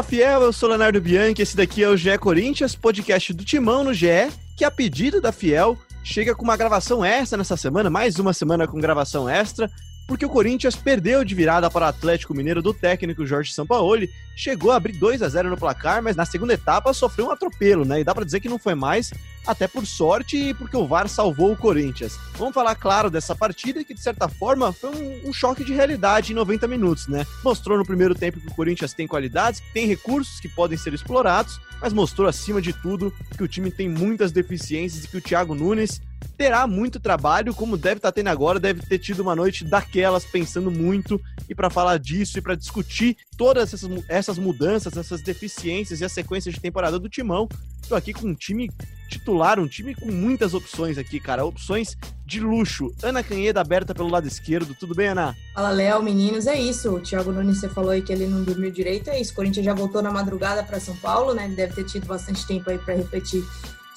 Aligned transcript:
Fala 0.00 0.08
Fiel, 0.08 0.42
eu 0.42 0.52
sou 0.52 0.70
Leonardo 0.70 0.98
Bianchi, 0.98 1.42
esse 1.42 1.54
daqui 1.54 1.82
é 1.82 1.88
o 1.88 1.96
GE 1.96 2.16
Corinthians, 2.16 2.74
podcast 2.74 3.34
do 3.34 3.44
Timão 3.44 3.84
no 3.84 3.92
GE, 3.92 4.30
que 4.56 4.64
a 4.64 4.70
pedido 4.70 5.20
da 5.20 5.30
Fiel 5.30 5.76
chega 6.02 6.34
com 6.34 6.42
uma 6.42 6.56
gravação 6.56 7.04
extra 7.04 7.36
nessa 7.36 7.54
semana, 7.54 7.90
mais 7.90 8.18
uma 8.18 8.32
semana 8.32 8.66
com 8.66 8.80
gravação 8.80 9.28
extra, 9.28 9.70
porque 10.08 10.24
o 10.24 10.30
Corinthians 10.30 10.74
perdeu 10.74 11.22
de 11.22 11.34
virada 11.34 11.70
para 11.70 11.84
o 11.84 11.88
Atlético 11.88 12.34
Mineiro 12.34 12.62
do 12.62 12.72
técnico 12.72 13.26
Jorge 13.26 13.52
Sampaoli, 13.52 14.08
chegou 14.34 14.72
a 14.72 14.76
abrir 14.76 14.94
2 14.94 15.20
a 15.20 15.28
0 15.28 15.50
no 15.50 15.56
placar, 15.58 16.02
mas 16.02 16.16
na 16.16 16.24
segunda 16.24 16.54
etapa 16.54 16.94
sofreu 16.94 17.26
um 17.26 17.30
atropelo, 17.30 17.84
né? 17.84 18.00
E 18.00 18.04
dá 18.04 18.14
para 18.14 18.24
dizer 18.24 18.40
que 18.40 18.48
não 18.48 18.58
foi 18.58 18.74
mais, 18.74 19.10
até 19.50 19.68
por 19.68 19.86
sorte 19.86 20.36
e 20.36 20.54
porque 20.54 20.76
o 20.76 20.86
VAR 20.86 21.08
salvou 21.08 21.52
o 21.52 21.56
Corinthians. 21.56 22.18
Vamos 22.36 22.54
falar, 22.54 22.74
claro, 22.74 23.10
dessa 23.10 23.34
partida 23.34 23.84
que, 23.84 23.94
de 23.94 24.00
certa 24.00 24.28
forma, 24.28 24.72
foi 24.72 24.90
um, 24.90 25.28
um 25.28 25.32
choque 25.32 25.64
de 25.64 25.72
realidade 25.72 26.32
em 26.32 26.34
90 26.36 26.66
minutos, 26.66 27.06
né? 27.08 27.26
Mostrou 27.44 27.76
no 27.76 27.84
primeiro 27.84 28.14
tempo 28.14 28.40
que 28.40 28.48
o 28.48 28.54
Corinthians 28.54 28.92
tem 28.92 29.06
qualidades, 29.06 29.60
que 29.60 29.72
tem 29.72 29.86
recursos 29.86 30.40
que 30.40 30.48
podem 30.48 30.78
ser 30.78 30.94
explorados, 30.94 31.60
mas 31.80 31.92
mostrou, 31.92 32.28
acima 32.28 32.60
de 32.60 32.72
tudo, 32.72 33.12
que 33.36 33.42
o 33.42 33.48
time 33.48 33.70
tem 33.70 33.88
muitas 33.88 34.32
deficiências 34.32 35.04
e 35.04 35.08
que 35.08 35.16
o 35.16 35.20
Thiago 35.20 35.54
Nunes 35.54 36.00
terá 36.36 36.66
muito 36.66 37.00
trabalho, 37.00 37.54
como 37.54 37.76
deve 37.76 37.96
estar 37.96 38.12
tendo 38.12 38.28
agora, 38.28 38.58
deve 38.58 38.80
ter 38.82 38.98
tido 38.98 39.20
uma 39.20 39.36
noite 39.36 39.64
daquelas 39.64 40.24
pensando 40.24 40.70
muito. 40.70 41.20
E 41.48 41.54
para 41.54 41.70
falar 41.70 41.98
disso 41.98 42.38
e 42.38 42.42
para 42.42 42.54
discutir 42.54 43.16
todas 43.36 43.74
essas, 43.74 43.90
essas 44.08 44.38
mudanças, 44.38 44.96
essas 44.96 45.22
deficiências 45.22 46.00
e 46.00 46.04
a 46.04 46.08
sequência 46.08 46.52
de 46.52 46.60
temporada 46.60 46.98
do 46.98 47.08
Timão, 47.08 47.48
estou 47.82 47.96
aqui 47.96 48.12
com 48.12 48.28
um 48.28 48.34
time 48.34 48.70
titular, 49.08 49.58
um 49.58 49.66
time 49.66 49.94
com 49.94 50.10
muitas 50.10 50.54
opções 50.54 50.96
aqui, 50.96 51.18
cara. 51.18 51.44
Opções 51.44 51.96
de 52.24 52.40
luxo. 52.40 52.94
Ana 53.02 53.22
Canheda 53.22 53.60
aberta 53.60 53.94
pelo 53.94 54.08
lado 54.08 54.26
esquerdo. 54.26 54.74
Tudo 54.74 54.94
bem, 54.94 55.08
Ana? 55.08 55.36
Fala, 55.54 55.70
Léo, 55.70 56.02
meninos. 56.02 56.46
É 56.46 56.58
isso. 56.58 56.94
O 56.94 57.00
Thiago 57.00 57.32
Nunes, 57.32 57.58
você 57.58 57.68
falou 57.68 57.90
aí 57.90 58.02
que 58.02 58.12
ele 58.12 58.26
não 58.26 58.44
dormiu 58.44 58.70
direito. 58.70 59.10
É 59.10 59.20
isso. 59.20 59.32
O 59.32 59.34
Corinthians 59.34 59.66
já 59.66 59.74
voltou 59.74 60.00
na 60.00 60.12
madrugada 60.12 60.62
para 60.62 60.78
São 60.78 60.96
Paulo, 60.96 61.34
né? 61.34 61.48
Deve 61.48 61.74
ter 61.74 61.84
tido 61.84 62.06
bastante 62.06 62.46
tempo 62.46 62.70
aí 62.70 62.78
para 62.78 62.94
refletir 62.94 63.44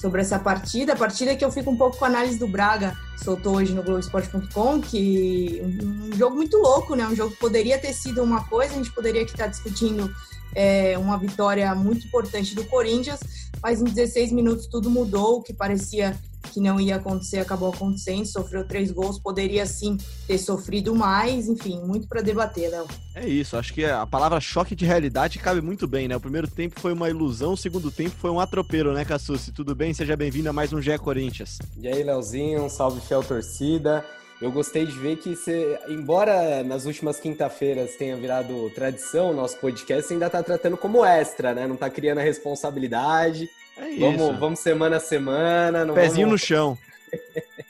sobre 0.04 0.20
essa 0.20 0.38
partida. 0.38 0.92
A 0.92 0.98
partida 0.98 1.34
que 1.34 1.46
eu 1.46 1.52
fico 1.52 1.72
um 1.72 1.78
pouco 1.78 1.98
com 1.98 2.04
a 2.04 2.10
análise 2.10 2.38
do 2.38 2.46
Braga, 2.46 2.98
soltou 3.16 3.56
hoje 3.56 3.74
no 3.74 3.82
Globoesporte.com, 3.82 4.82
que 4.82 5.62
um, 5.64 6.14
jogo 6.18 6.36
muito 6.36 6.58
louco, 6.58 6.94
né? 6.94 7.08
Um 7.08 7.16
jogo 7.16 7.32
que 7.32 7.40
poderia 7.40 7.80
ter 7.80 7.94
sido 7.94 8.22
uma 8.22 8.44
coisa, 8.44 8.74
a 8.74 8.76
gente 8.76 8.92
poderia 8.92 9.22
estar 9.22 9.48
discutindo 9.48 10.14
é, 10.56 10.98
uma 10.98 11.18
vitória 11.18 11.74
muito 11.76 12.08
importante 12.08 12.56
do 12.56 12.66
Corinthians, 12.66 13.20
mas 13.62 13.82
em 13.82 13.86
16 13.86 14.32
minutos 14.32 14.68
tudo 14.68 14.90
mudou, 14.90 15.38
o 15.38 15.42
que 15.42 15.54
parecia 15.54 16.18
que 16.52 16.60
não 16.60 16.80
ia 16.80 16.98
acontecer, 16.98 17.40
acabou 17.40 17.70
acontecendo, 17.70 18.26
sofreu 18.26 18.68
três 18.68 18.92
gols, 18.92 19.18
poderia 19.18 19.66
sim 19.66 19.98
ter 20.28 20.38
sofrido 20.38 20.94
mais, 20.94 21.48
enfim, 21.48 21.82
muito 21.82 22.08
para 22.08 22.22
debater, 22.22 22.70
Léo. 22.70 22.86
É 23.16 23.28
isso, 23.28 23.58
acho 23.58 23.74
que 23.74 23.86
a 23.86 24.06
palavra 24.06 24.40
choque 24.40 24.76
de 24.76 24.86
realidade 24.86 25.40
cabe 25.40 25.62
muito 25.62 25.88
bem, 25.88 26.08
né? 26.08 26.16
O 26.16 26.20
primeiro 26.20 26.48
tempo 26.48 26.80
foi 26.80 26.94
uma 26.94 27.10
ilusão, 27.10 27.54
o 27.54 27.58
segundo 27.58 27.90
tempo 27.90 28.16
foi 28.20 28.30
um 28.30 28.40
atropelo, 28.40 28.94
né, 28.94 29.06
Cassucci? 29.06 29.52
Tudo 29.52 29.74
bem? 29.74 29.94
Seja 29.94 30.16
bem-vindo 30.16 30.50
a 30.50 30.54
mais 30.54 30.72
um 30.74 30.82
GE 30.82 30.98
Corinthians. 31.00 31.60
E 31.80 31.88
aí, 31.88 32.04
Leozinho, 32.04 32.66
um 32.66 32.70
salve 32.70 33.02
fiel 33.02 33.24
torcida. 33.24 34.06
Eu 34.44 34.52
gostei 34.52 34.86
de 34.86 34.92
ver 34.92 35.16
que 35.16 35.38
você, 35.38 35.80
embora 35.88 36.62
nas 36.66 36.86
últimas 36.86 37.18
quinta-feiras 37.18 37.96
tenha 37.96 38.18
virado 38.18 38.70
tradição 38.72 39.32
o 39.32 39.34
nosso 39.34 39.58
podcast, 39.58 40.06
você 40.06 40.16
ainda 40.16 40.26
está 40.26 40.44
tratando 40.44 40.76
como 40.76 41.06
extra, 41.06 41.54
né? 41.54 41.66
Não 41.66 41.76
está 41.76 41.90
criando 41.90 42.18
a 42.18 42.22
responsabilidade. 42.22 43.50
É 43.78 43.88
isso. 43.88 44.02
Vamos, 44.02 44.40
vamos 44.40 44.60
semana 44.60 44.98
a 44.98 45.00
semana. 45.00 45.86
Pezinho 45.94 46.28
vamos... 46.28 46.42
no 46.42 46.46
chão. 46.46 46.78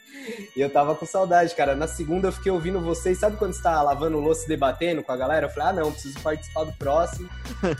e 0.56 0.62
eu 0.62 0.70
tava 0.70 0.96
com 0.96 1.06
saudade, 1.06 1.56
cara. 1.56 1.76
Na 1.76 1.88
segunda 1.88 2.28
eu 2.28 2.32
fiquei 2.32 2.52
ouvindo 2.52 2.80
vocês. 2.80 3.18
Sabe 3.18 3.38
quando 3.38 3.54
você 3.54 3.62
tá 3.62 3.82
lavando 3.82 4.20
louça 4.20 4.48
debatendo 4.48 5.04
com 5.04 5.12
a 5.12 5.18
galera? 5.18 5.48
Eu 5.48 5.50
falei, 5.50 5.70
ah, 5.70 5.74
não, 5.74 5.92
preciso 5.92 6.20
participar 6.20 6.64
do 6.64 6.74
próximo. 6.74 7.30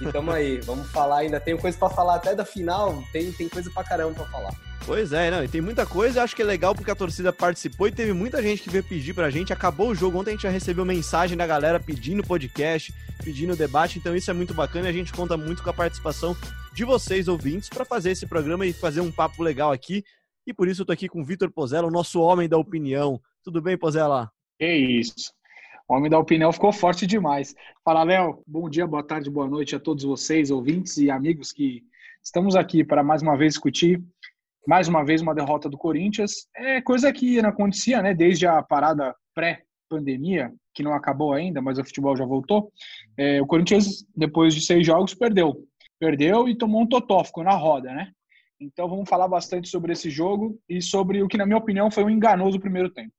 E 0.02 0.12
tamo 0.12 0.32
aí, 0.32 0.60
vamos 0.62 0.90
falar. 0.92 1.20
Ainda 1.20 1.40
tenho 1.40 1.58
coisa 1.58 1.78
para 1.78 1.90
falar 1.90 2.16
até 2.16 2.36
da 2.36 2.46
final. 2.46 3.04
Tem, 3.12 3.32
tem 3.32 3.50
coisa 3.50 3.70
pra 3.72 3.84
caramba 3.84 4.14
pra 4.14 4.26
falar. 4.26 4.54
Pois 4.86 5.14
é, 5.14 5.32
não, 5.32 5.42
e 5.42 5.48
tem 5.48 5.62
muita 5.62 5.86
coisa, 5.86 6.20
eu 6.20 6.24
acho 6.24 6.36
que 6.36 6.42
é 6.42 6.46
legal 6.46 6.76
porque 6.76 6.92
a 6.92 6.96
torcida 6.96 7.32
participou 7.32 7.88
e 7.88 7.92
teve 7.92 8.12
muita 8.12 8.44
gente 8.44 8.62
que 8.62 8.70
veio 8.70 8.84
pedir 8.84 9.14
pra 9.14 9.30
gente. 9.30 9.54
Acabou 9.54 9.90
o 9.90 9.96
jogo, 9.96 10.20
ontem 10.20 10.32
a 10.32 10.34
gente 10.34 10.44
já 10.44 10.50
recebeu 10.50 10.84
mensagem 10.84 11.38
da 11.38 11.48
galera 11.48 11.80
pedindo 11.80 12.22
podcast, 12.22 12.94
pedindo 13.24 13.56
debate, 13.56 13.98
então 13.98 14.14
isso 14.14 14.30
é 14.30 14.34
muito 14.34 14.54
bacana 14.54 14.88
e 14.88 14.90
a 14.90 14.94
gente 14.94 15.14
conta 15.14 15.38
muito 15.38 15.64
com 15.64 15.70
a 15.70 15.74
participação 15.74 16.36
de 16.74 16.84
vocês, 16.84 17.30
ouvintes, 17.30 17.70
para 17.70 17.86
fazer 17.86 18.12
esse 18.12 18.26
programa 18.26 18.66
e 18.66 18.74
fazer 18.74 19.00
um 19.00 19.12
papo 19.12 19.42
legal 19.42 19.72
aqui. 19.72 20.04
E 20.46 20.54
por 20.54 20.68
isso 20.68 20.82
eu 20.82 20.86
tô 20.86 20.92
aqui 20.92 21.08
com 21.08 21.22
o 21.22 21.26
Vitor 21.26 21.52
Pozella, 21.52 21.88
o 21.88 21.92
nosso 21.92 22.22
homem 22.22 22.50
da 22.50 22.58
opinião. 22.58 23.20
Tudo 23.44 23.62
bem, 23.62 23.78
Pozella? 23.78 24.32
É 24.60 24.76
isso. 24.76 25.34
O 25.88 25.96
homem 25.96 26.10
da 26.10 26.20
opinião 26.20 26.52
ficou 26.52 26.72
forte 26.72 27.06
demais. 27.06 27.56
Fala, 27.84 28.04
Léo. 28.04 28.42
Bom 28.48 28.70
dia, 28.70 28.88
boa 28.88 29.04
tarde, 29.04 29.30
boa 29.30 29.48
noite 29.48 29.76
a 29.76 29.80
todos 29.80 30.04
vocês, 30.04 30.52
ouvintes 30.52 30.98
e 30.98 31.10
amigos 31.10 31.52
que 31.52 31.84
estamos 32.24 32.56
aqui 32.56 32.84
para 32.84 33.04
mais 33.04 33.22
uma 33.22 33.38
vez 33.38 33.54
discutir 33.54 34.02
mais 34.68 34.88
uma 34.88 35.04
vez 35.04 35.22
uma 35.22 35.36
derrota 35.36 35.70
do 35.70 35.78
Corinthians. 35.78 36.48
É 36.56 36.82
coisa 36.82 37.12
que 37.12 37.42
não 37.42 37.50
acontecia, 37.50 38.02
né? 38.02 38.14
Desde 38.14 38.48
a 38.48 38.62
parada 38.62 39.16
pré-pandemia, 39.34 40.54
que 40.74 40.84
não 40.84 40.94
acabou 40.94 41.34
ainda, 41.34 41.62
mas 41.62 41.78
o 41.78 41.84
futebol 41.84 42.16
já 42.16 42.26
voltou. 42.26 42.72
É, 43.18 43.42
o 43.42 43.46
Corinthians, 43.46 44.06
depois 44.16 44.56
de 44.56 44.62
seis 44.62 44.86
jogos, 44.86 45.14
perdeu. 45.14 45.68
Perdeu 46.00 46.48
e 46.48 46.56
tomou 46.56 46.82
um 46.82 46.88
totó, 46.88 47.24
ficou 47.24 47.44
na 47.44 47.56
roda, 47.56 47.94
né? 47.94 48.12
Então 48.64 48.88
vamos 48.88 49.10
falar 49.10 49.28
bastante 49.28 49.70
sobre 49.70 49.92
esse 49.92 50.10
jogo 50.10 50.58
e 50.70 50.82
sobre 50.82 51.22
o 51.22 51.28
que, 51.28 51.38
na 51.38 51.46
minha 51.46 51.58
opinião, 51.58 51.92
foi 51.92 52.04
um 52.04 52.10
enganoso 52.10 52.60
primeiro 52.60 52.90
tempo. 52.90 53.12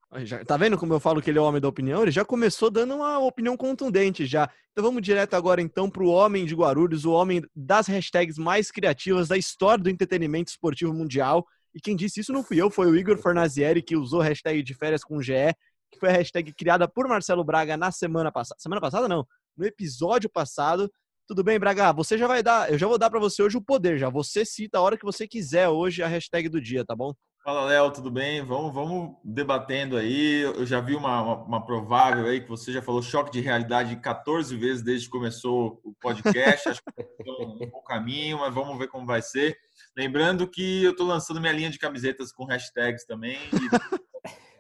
Tá 0.47 0.57
vendo 0.57 0.79
como 0.79 0.95
eu 0.95 1.01
falo 1.01 1.21
que 1.21 1.31
ele 1.31 1.39
é 1.39 1.43
o 1.43 1.45
homem 1.45 1.61
da 1.61 1.69
opinião? 1.69 2.03
Ele 2.03 2.11
já 2.11 2.25
começou 2.25 2.71
dando 2.71 2.95
uma 2.95 3.19
opinião 3.19 3.57
contundente 3.57 4.25
já. 4.27 4.49
Então 4.73 4.85
vamos 4.85 5.03
direto 5.03 5.35
agora 5.35 5.61
então 5.61 5.91
para 5.91 6.03
o 6.03 6.09
homem 6.09 6.47
de 6.47 6.55
Guarulhos, 6.55 7.05
o 7.05 7.13
homem 7.13 7.43
das 7.55 7.87
hashtags 7.87 8.39
mais 8.39 8.71
criativas 8.71 9.29
da 9.29 9.37
história 9.37 9.83
do 9.83 9.91
entretenimento 9.91 10.51
esportivo 10.51 10.95
mundial. 10.95 11.45
E 11.75 11.81
quem 11.81 11.97
disse 11.97 12.21
isso 12.21 12.33
não 12.33 12.45
fui 12.45 12.63
eu, 12.63 12.71
foi 12.71 12.87
o 12.87 12.97
Igor 12.97 13.19
Fornazieri 13.19 13.83
que 13.83 13.97
usou 13.97 14.21
a 14.21 14.25
hashtag 14.25 14.63
de 14.63 14.75
férias 14.75 15.03
com 15.03 15.21
GE, 15.21 15.55
que 15.91 15.99
foi 15.99 16.09
a 16.09 16.13
hashtag 16.13 16.53
criada 16.55 16.89
por 16.89 17.09
Marcelo 17.09 17.45
Braga 17.45 17.77
na 17.77 17.91
semana 17.91 18.31
passada. 18.31 18.61
Semana 18.61 18.81
passada 18.81 19.09
não, 19.09 19.27
no 19.57 19.65
episódio 19.65 20.31
passado. 20.31 20.91
Tudo 21.27 21.43
bem, 21.43 21.59
Braga? 21.59 21.91
Você 21.93 22.19
já 22.19 22.27
vai 22.27 22.43
dar, 22.43 22.71
eu 22.71 22.77
já 22.77 22.87
vou 22.87 22.99
dar 22.99 23.09
para 23.09 23.19
você 23.19 23.43
hoje 23.43 23.57
o 23.57 23.63
poder 23.63 23.99
já. 23.99 24.11
Você 24.11 24.45
cita 24.45 24.77
a 24.77 24.83
hora 24.83 24.99
que 24.99 25.05
você 25.05 25.27
quiser 25.27 25.69
hoje 25.71 26.03
a 26.03 26.07
hashtag 26.07 26.51
do 26.51 26.61
dia, 26.61 26.85
tá 26.85 26.95
bom? 26.95 27.15
Fala, 27.43 27.65
Léo, 27.65 27.91
tudo 27.91 28.11
bem? 28.11 28.43
Vamos, 28.43 28.73
vamos 28.73 29.17
debatendo 29.23 29.97
aí. 29.97 30.43
Eu 30.43 30.65
já 30.65 30.81
vi 30.81 30.95
uma, 30.95 31.21
uma, 31.23 31.35
uma, 31.45 31.67
provável 31.67 32.27
aí 32.27 32.41
que 32.41 32.49
você 32.49 32.73
já 32.73 32.81
falou 32.81 33.03
choque 33.03 33.31
de 33.31 33.41
realidade 33.41 33.97
14 33.97 34.57
vezes 34.57 34.83
desde 34.83 35.07
que 35.07 35.13
começou 35.13 35.81
o 35.85 35.95
podcast. 36.01 36.69
Acho 36.71 36.83
que 36.83 36.91
é 36.99 37.45
um 37.45 37.59
bom 37.59 37.83
caminho, 37.87 38.39
mas 38.39 38.55
vamos 38.55 38.79
ver 38.79 38.89
como 38.89 39.07
vai 39.07 39.21
ser. 39.21 39.59
Lembrando 39.97 40.49
que 40.49 40.85
eu 40.85 40.93
estou 40.93 41.07
lançando 41.07 41.41
minha 41.41 41.53
linha 41.53 41.71
de 41.71 41.79
camisetas 41.79 42.33
com 42.33 42.47
hashtags 42.47 43.05
também. 43.05 43.39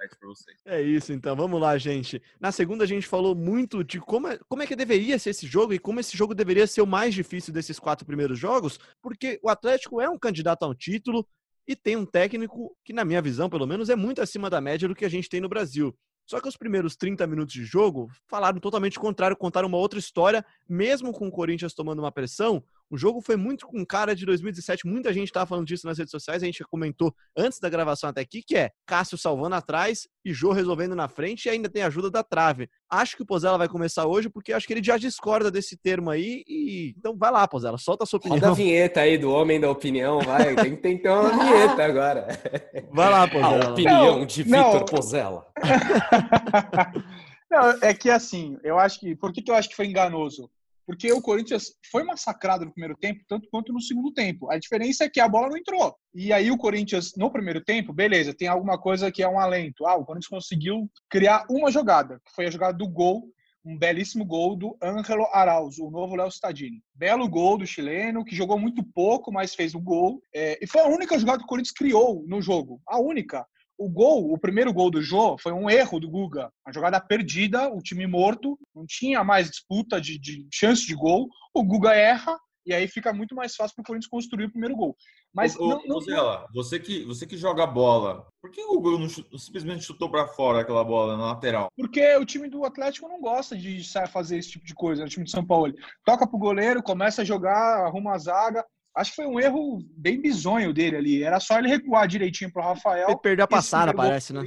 Para 0.08 0.28
vocês. 0.28 0.56
É 0.64 0.80
isso, 0.80 1.12
então. 1.12 1.34
Vamos 1.34 1.60
lá, 1.60 1.76
gente. 1.78 2.20
Na 2.40 2.52
segunda, 2.52 2.84
a 2.84 2.86
gente 2.86 3.06
falou 3.06 3.34
muito 3.34 3.82
de 3.82 4.00
como 4.00 4.28
é, 4.28 4.38
como 4.48 4.62
é 4.62 4.66
que 4.66 4.76
deveria 4.76 5.18
ser 5.18 5.30
esse 5.30 5.46
jogo 5.46 5.72
e 5.72 5.78
como 5.78 6.00
esse 6.00 6.16
jogo 6.16 6.34
deveria 6.34 6.66
ser 6.66 6.82
o 6.82 6.86
mais 6.86 7.14
difícil 7.14 7.52
desses 7.52 7.78
quatro 7.78 8.06
primeiros 8.06 8.38
jogos, 8.38 8.78
porque 9.02 9.38
o 9.42 9.48
Atlético 9.48 10.00
é 10.00 10.08
um 10.08 10.18
candidato 10.18 10.64
a 10.64 10.68
um 10.68 10.74
título 10.74 11.26
e 11.66 11.74
tem 11.74 11.96
um 11.96 12.04
técnico 12.04 12.76
que, 12.84 12.92
na 12.92 13.04
minha 13.04 13.22
visão, 13.22 13.48
pelo 13.48 13.66
menos, 13.66 13.88
é 13.88 13.96
muito 13.96 14.20
acima 14.20 14.50
da 14.50 14.60
média 14.60 14.88
do 14.88 14.94
que 14.94 15.04
a 15.04 15.08
gente 15.08 15.28
tem 15.28 15.40
no 15.40 15.48
Brasil. 15.48 15.96
Só 16.26 16.40
que 16.40 16.48
os 16.48 16.56
primeiros 16.56 16.96
30 16.96 17.26
minutos 17.26 17.52
de 17.52 17.64
jogo 17.64 18.10
falaram 18.26 18.58
totalmente 18.58 18.98
contrário, 18.98 19.36
contaram 19.36 19.68
uma 19.68 19.76
outra 19.76 19.98
história, 19.98 20.44
mesmo 20.68 21.12
com 21.12 21.28
o 21.28 21.30
Corinthians 21.30 21.74
tomando 21.74 21.98
uma 21.98 22.10
pressão, 22.12 22.62
o 22.94 22.96
jogo 22.96 23.20
foi 23.20 23.34
muito 23.36 23.66
com 23.66 23.84
cara 23.84 24.14
de 24.14 24.24
2017, 24.24 24.86
muita 24.86 25.12
gente 25.12 25.26
estava 25.26 25.46
falando 25.46 25.66
disso 25.66 25.84
nas 25.84 25.98
redes 25.98 26.12
sociais, 26.12 26.42
a 26.42 26.46
gente 26.46 26.62
comentou 26.62 27.12
antes 27.36 27.58
da 27.58 27.68
gravação 27.68 28.08
até 28.08 28.20
aqui, 28.20 28.40
que 28.40 28.56
é 28.56 28.70
Cássio 28.86 29.18
salvando 29.18 29.56
atrás 29.56 30.06
e 30.24 30.32
Jô 30.32 30.52
resolvendo 30.52 30.94
na 30.94 31.08
frente 31.08 31.46
e 31.46 31.50
ainda 31.50 31.68
tem 31.68 31.82
ajuda 31.82 32.08
da 32.08 32.22
trave. 32.22 32.68
Acho 32.88 33.16
que 33.16 33.24
o 33.24 33.26
Pozella 33.26 33.58
vai 33.58 33.68
começar 33.68 34.06
hoje, 34.06 34.28
porque 34.30 34.52
acho 34.52 34.64
que 34.64 34.72
ele 34.72 34.84
já 34.84 34.96
discorda 34.96 35.50
desse 35.50 35.76
termo 35.76 36.08
aí, 36.08 36.44
e 36.46 36.94
então 36.96 37.16
vai 37.16 37.32
lá, 37.32 37.48
Pozella, 37.48 37.78
solta 37.78 38.04
a 38.04 38.06
sua 38.06 38.18
opinião. 38.18 38.38
Roda 38.38 38.52
a 38.52 38.54
vinheta 38.54 39.00
aí 39.00 39.18
do 39.18 39.32
homem 39.32 39.60
da 39.60 39.68
opinião, 39.68 40.20
vai, 40.20 40.54
tem, 40.54 40.76
tem 40.76 40.96
que 40.96 41.02
ter 41.02 41.10
uma 41.10 41.30
vinheta 41.30 41.84
agora. 41.84 42.28
Vai 42.92 43.10
lá, 43.10 43.26
Pozella. 43.26 43.66
A 43.66 43.70
opinião 43.70 44.18
não, 44.18 44.26
de 44.26 44.42
Vitor 44.44 44.84
Pozella. 44.84 45.46
não, 47.50 47.70
é 47.82 47.92
que 47.92 48.08
assim, 48.08 48.56
eu 48.62 48.78
acho 48.78 49.00
que, 49.00 49.16
por 49.16 49.32
que, 49.32 49.42
que 49.42 49.50
eu 49.50 49.54
acho 49.56 49.68
que 49.68 49.74
foi 49.74 49.86
enganoso? 49.86 50.48
Porque 50.86 51.12
o 51.12 51.22
Corinthians 51.22 51.72
foi 51.90 52.04
massacrado 52.04 52.64
no 52.64 52.72
primeiro 52.72 52.96
tempo, 52.96 53.24
tanto 53.28 53.48
quanto 53.50 53.72
no 53.72 53.80
segundo 53.80 54.12
tempo. 54.12 54.50
A 54.50 54.58
diferença 54.58 55.04
é 55.04 55.08
que 55.08 55.20
a 55.20 55.28
bola 55.28 55.48
não 55.48 55.56
entrou. 55.56 55.94
E 56.14 56.32
aí 56.32 56.50
o 56.50 56.58
Corinthians, 56.58 57.12
no 57.16 57.30
primeiro 57.30 57.62
tempo, 57.62 57.92
beleza, 57.92 58.34
tem 58.34 58.48
alguma 58.48 58.78
coisa 58.78 59.10
que 59.10 59.22
é 59.22 59.28
um 59.28 59.38
alento. 59.38 59.86
Ah, 59.86 59.96
o 59.96 60.04
Corinthians 60.04 60.28
conseguiu 60.28 60.90
criar 61.08 61.44
uma 61.48 61.70
jogada, 61.70 62.20
que 62.24 62.32
foi 62.34 62.46
a 62.46 62.50
jogada 62.50 62.76
do 62.76 62.88
gol, 62.88 63.24
um 63.64 63.78
belíssimo 63.78 64.24
gol 64.24 64.56
do 64.56 64.76
Ângelo 64.82 65.26
Arauz, 65.32 65.78
o 65.78 65.90
novo 65.90 66.14
Léo 66.14 66.28
Stadini. 66.28 66.82
Belo 66.94 67.26
gol 67.28 67.56
do 67.56 67.66
chileno, 67.66 68.24
que 68.24 68.36
jogou 68.36 68.58
muito 68.58 68.84
pouco, 68.84 69.32
mas 69.32 69.54
fez 69.54 69.74
o 69.74 69.80
gol. 69.80 70.20
É, 70.34 70.58
e 70.62 70.66
foi 70.66 70.82
a 70.82 70.86
única 70.86 71.18
jogada 71.18 71.38
que 71.38 71.44
o 71.44 71.48
Corinthians 71.48 71.72
criou 71.72 72.22
no 72.26 72.42
jogo. 72.42 72.80
A 72.86 73.00
única. 73.00 73.46
O 73.76 73.88
gol, 73.88 74.32
o 74.32 74.38
primeiro 74.38 74.72
gol 74.72 74.90
do 74.90 75.02
Jô, 75.02 75.36
foi 75.38 75.52
um 75.52 75.68
erro 75.68 75.98
do 75.98 76.08
Guga. 76.08 76.50
Uma 76.66 76.72
jogada 76.72 77.00
perdida, 77.00 77.68
o 77.68 77.80
time 77.80 78.06
morto, 78.06 78.58
não 78.74 78.84
tinha 78.86 79.24
mais 79.24 79.50
disputa 79.50 80.00
de, 80.00 80.18
de 80.18 80.46
chance 80.52 80.86
de 80.86 80.94
gol. 80.94 81.28
O 81.52 81.64
Guga 81.64 81.94
erra 81.94 82.38
e 82.66 82.72
aí 82.72 82.88
fica 82.88 83.12
muito 83.12 83.34
mais 83.34 83.54
fácil 83.54 83.74
para 83.74 83.82
o 83.82 83.84
Corinthians 83.84 84.08
construir 84.08 84.46
o 84.46 84.50
primeiro 84.50 84.74
gol. 84.74 84.96
Mas 85.34 85.56
ô, 85.56 85.82
não, 85.86 86.00
Zela, 86.00 86.46
você 86.54 86.78
que 86.78 87.04
você 87.04 87.26
que 87.26 87.36
joga 87.36 87.66
bola, 87.66 88.26
por 88.40 88.50
que 88.50 88.62
o 88.62 88.80
gol 88.80 88.98
não 88.98 89.08
chutou, 89.08 89.38
simplesmente 89.38 89.84
chutou 89.84 90.08
para 90.08 90.28
fora 90.28 90.60
aquela 90.60 90.84
bola 90.84 91.16
na 91.16 91.26
lateral? 91.26 91.68
Porque 91.76 92.16
o 92.16 92.24
time 92.24 92.48
do 92.48 92.64
Atlético 92.64 93.08
não 93.08 93.20
gosta 93.20 93.56
de 93.56 93.82
fazer 94.10 94.38
esse 94.38 94.50
tipo 94.50 94.64
de 94.64 94.74
coisa, 94.74 95.04
o 95.04 95.08
time 95.08 95.24
de 95.24 95.30
São 95.30 95.44
Paulo. 95.44 95.74
Toca 96.04 96.26
pro 96.26 96.38
goleiro, 96.38 96.82
começa 96.82 97.22
a 97.22 97.24
jogar, 97.24 97.84
arruma 97.84 98.14
a 98.14 98.18
zaga, 98.18 98.64
Acho 98.96 99.10
que 99.10 99.16
foi 99.16 99.26
um 99.26 99.40
erro 99.40 99.84
bem 99.96 100.20
bizonho 100.20 100.72
dele 100.72 100.96
ali. 100.96 101.22
Era 101.22 101.40
só 101.40 101.58
ele 101.58 101.68
recuar 101.68 102.06
direitinho 102.06 102.52
pro 102.52 102.62
Rafael. 102.62 103.08
Ele 103.08 103.18
perdeu 103.18 103.44
a 103.44 103.48
passada, 103.48 103.92
parece, 103.92 104.32
né? 104.32 104.40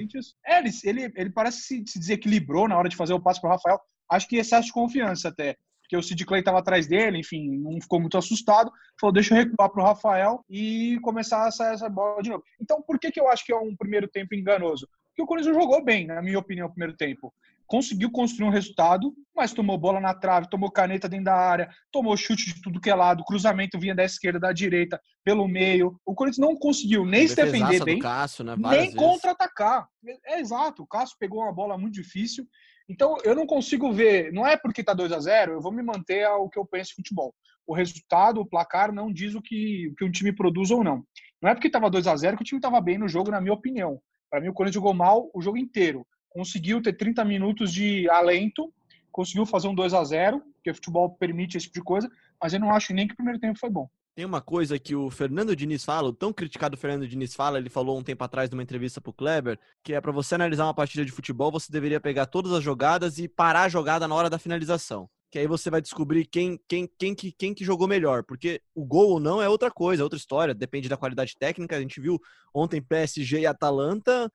É, 0.45 0.59
ele, 0.59 0.69
ele, 0.83 1.13
ele 1.15 1.29
parece 1.29 1.61
se, 1.61 1.83
se, 1.85 1.99
desequilibrou 1.99 2.67
na 2.67 2.77
hora 2.77 2.87
de 2.87 2.95
fazer 2.95 3.13
o 3.13 3.19
passe 3.19 3.41
pro 3.41 3.49
Rafael. 3.49 3.77
Acho 4.09 4.27
que 4.27 4.37
excesso 4.37 4.67
de 4.67 4.73
confiança 4.73 5.27
até. 5.27 5.57
Porque 5.81 5.97
o 5.97 6.03
Sid 6.03 6.25
Clay 6.25 6.39
estava 6.39 6.59
atrás 6.59 6.87
dele, 6.87 7.17
enfim, 7.17 7.57
não 7.59 7.79
ficou 7.81 7.99
muito 7.99 8.17
assustado. 8.17 8.71
Falou, 8.99 9.13
deixa 9.13 9.33
eu 9.33 9.37
recuar 9.37 9.69
pro 9.69 9.83
Rafael 9.83 10.43
e 10.49 10.97
começar 11.01 11.47
essa, 11.47 11.71
essa 11.71 11.89
bola 11.89 12.21
de 12.21 12.29
novo. 12.29 12.43
Então, 12.59 12.81
por 12.81 12.99
que, 12.99 13.11
que 13.11 13.19
eu 13.19 13.29
acho 13.29 13.45
que 13.45 13.53
é 13.53 13.57
um 13.57 13.75
primeiro 13.75 14.07
tempo 14.07 14.33
enganoso? 14.33 14.87
Porque 15.09 15.23
o 15.23 15.25
Corinthians 15.25 15.55
jogou 15.55 15.83
bem, 15.83 16.05
na 16.05 16.21
minha 16.21 16.39
opinião, 16.39 16.67
o 16.67 16.71
primeiro 16.71 16.95
tempo 16.95 17.33
conseguiu 17.67 18.09
construir 18.09 18.47
um 18.47 18.51
resultado, 18.51 19.13
mas 19.35 19.53
tomou 19.53 19.77
bola 19.77 19.99
na 19.99 20.13
trave, 20.13 20.49
tomou 20.49 20.71
caneta 20.71 21.07
dentro 21.07 21.25
da 21.25 21.35
área, 21.35 21.69
tomou 21.91 22.15
chute 22.15 22.53
de 22.53 22.61
tudo 22.61 22.79
que 22.79 22.89
é 22.89 22.95
lado, 22.95 23.25
cruzamento 23.25 23.77
vinha 23.77 23.93
da 23.93 24.03
esquerda, 24.03 24.39
da 24.39 24.53
direita, 24.53 24.99
pelo 25.23 25.47
meio. 25.47 25.99
O 26.05 26.15
Corinthians 26.15 26.47
não 26.47 26.55
conseguiu 26.57 27.05
nem 27.05 27.27
se 27.27 27.35
defender 27.35 27.83
bem, 27.83 27.99
Cássio, 27.99 28.45
né? 28.45 28.55
nem 28.57 28.93
contra-atacar. 28.95 29.87
É 30.25 30.39
exato, 30.39 30.83
o 30.83 30.87
Cássio 30.87 31.17
pegou 31.19 31.41
uma 31.41 31.53
bola 31.53 31.77
muito 31.77 31.95
difícil. 31.95 32.47
Então, 32.89 33.17
eu 33.23 33.35
não 33.35 33.45
consigo 33.45 33.91
ver, 33.91 34.31
não 34.31 34.47
é 34.47 34.55
porque 34.55 34.81
tá 34.81 34.93
2 34.93 35.11
a 35.11 35.19
0 35.19 35.51
eu 35.53 35.61
vou 35.61 35.73
me 35.73 35.83
manter 35.83 36.23
ao 36.23 36.49
que 36.49 36.57
eu 36.57 36.65
penso 36.65 36.91
de 36.91 36.95
futebol. 36.95 37.35
O 37.67 37.75
resultado, 37.75 38.39
o 38.39 38.45
placar, 38.45 38.93
não 38.93 39.11
diz 39.11 39.35
o 39.35 39.41
que, 39.41 39.89
o 39.89 39.95
que 39.95 40.05
um 40.05 40.11
time 40.11 40.31
produz 40.31 40.71
ou 40.71 40.85
não. 40.85 41.03
Não 41.41 41.49
é 41.49 41.53
porque 41.53 41.67
estava 41.67 41.89
2 41.89 42.07
a 42.07 42.15
0 42.15 42.37
que 42.37 42.43
o 42.43 42.45
time 42.45 42.59
estava 42.59 42.79
bem 42.79 42.97
no 42.97 43.09
jogo, 43.09 43.29
na 43.29 43.41
minha 43.41 43.53
opinião. 43.53 43.99
Para 44.29 44.39
mim, 44.39 44.47
o 44.47 44.53
Corinthians 44.53 44.75
jogou 44.75 44.93
mal 44.93 45.29
o 45.33 45.41
jogo 45.41 45.57
inteiro 45.57 46.07
conseguiu 46.37 46.79
ter 46.79 46.93
30 46.93 47.25
minutos 47.25 47.73
de 47.73 48.07
alento, 48.11 48.71
conseguiu 49.11 49.43
fazer 49.43 49.67
um 49.67 49.73
2 49.73 49.91
a 49.95 50.03
0 50.03 50.39
porque 50.53 50.69
o 50.69 50.75
futebol 50.75 51.09
permite 51.09 51.57
esse 51.57 51.65
tipo 51.65 51.79
de 51.79 51.83
coisa, 51.83 52.07
mas 52.39 52.53
eu 52.53 52.59
não 52.59 52.71
acho 52.71 52.93
nem 52.93 53.07
que 53.07 53.13
o 53.13 53.15
primeiro 53.15 53.39
tempo 53.39 53.57
foi 53.57 53.71
bom. 53.71 53.89
Tem 54.13 54.23
uma 54.23 54.39
coisa 54.39 54.77
que 54.77 54.95
o 54.95 55.09
Fernando 55.09 55.55
Diniz 55.55 55.83
fala, 55.83 56.09
o 56.09 56.13
tão 56.13 56.31
criticado 56.31 56.77
Fernando 56.77 57.07
Diniz 57.07 57.33
fala, 57.33 57.57
ele 57.57 57.69
falou 57.69 57.97
um 57.97 58.03
tempo 58.03 58.23
atrás 58.23 58.51
numa 58.51 58.61
entrevista 58.61 59.01
pro 59.01 59.13
Kleber, 59.13 59.59
que 59.83 59.93
é 59.93 60.01
para 60.01 60.11
você 60.11 60.35
analisar 60.35 60.65
uma 60.65 60.73
partida 60.75 61.03
de 61.03 61.11
futebol, 61.11 61.51
você 61.51 61.71
deveria 61.71 61.99
pegar 61.99 62.27
todas 62.27 62.51
as 62.51 62.63
jogadas 62.63 63.17
e 63.17 63.27
parar 63.27 63.63
a 63.63 63.69
jogada 63.69 64.07
na 64.07 64.13
hora 64.13 64.29
da 64.29 64.37
finalização 64.37 65.09
que 65.29 65.37
aí 65.37 65.47
você 65.47 65.69
vai 65.69 65.81
descobrir 65.81 66.25
quem, 66.25 66.59
quem, 66.67 66.89
quem, 66.97 67.13
que, 67.13 67.31
quem 67.31 67.53
que 67.53 67.65
jogou 67.65 67.87
melhor, 67.87 68.23
porque 68.23 68.61
o 68.73 68.85
gol 68.85 69.11
ou 69.11 69.19
não 69.19 69.41
é 69.41 69.49
outra 69.49 69.69
coisa, 69.69 70.01
é 70.01 70.05
outra 70.05 70.17
história, 70.17 70.53
depende 70.53 70.87
da 70.87 70.95
qualidade 70.95 71.35
técnica. 71.37 71.75
A 71.75 71.81
gente 71.81 71.99
viu 71.99 72.19
ontem 72.53 72.81
PSG 72.81 73.41
e 73.41 73.45
Atalanta, 73.45 74.31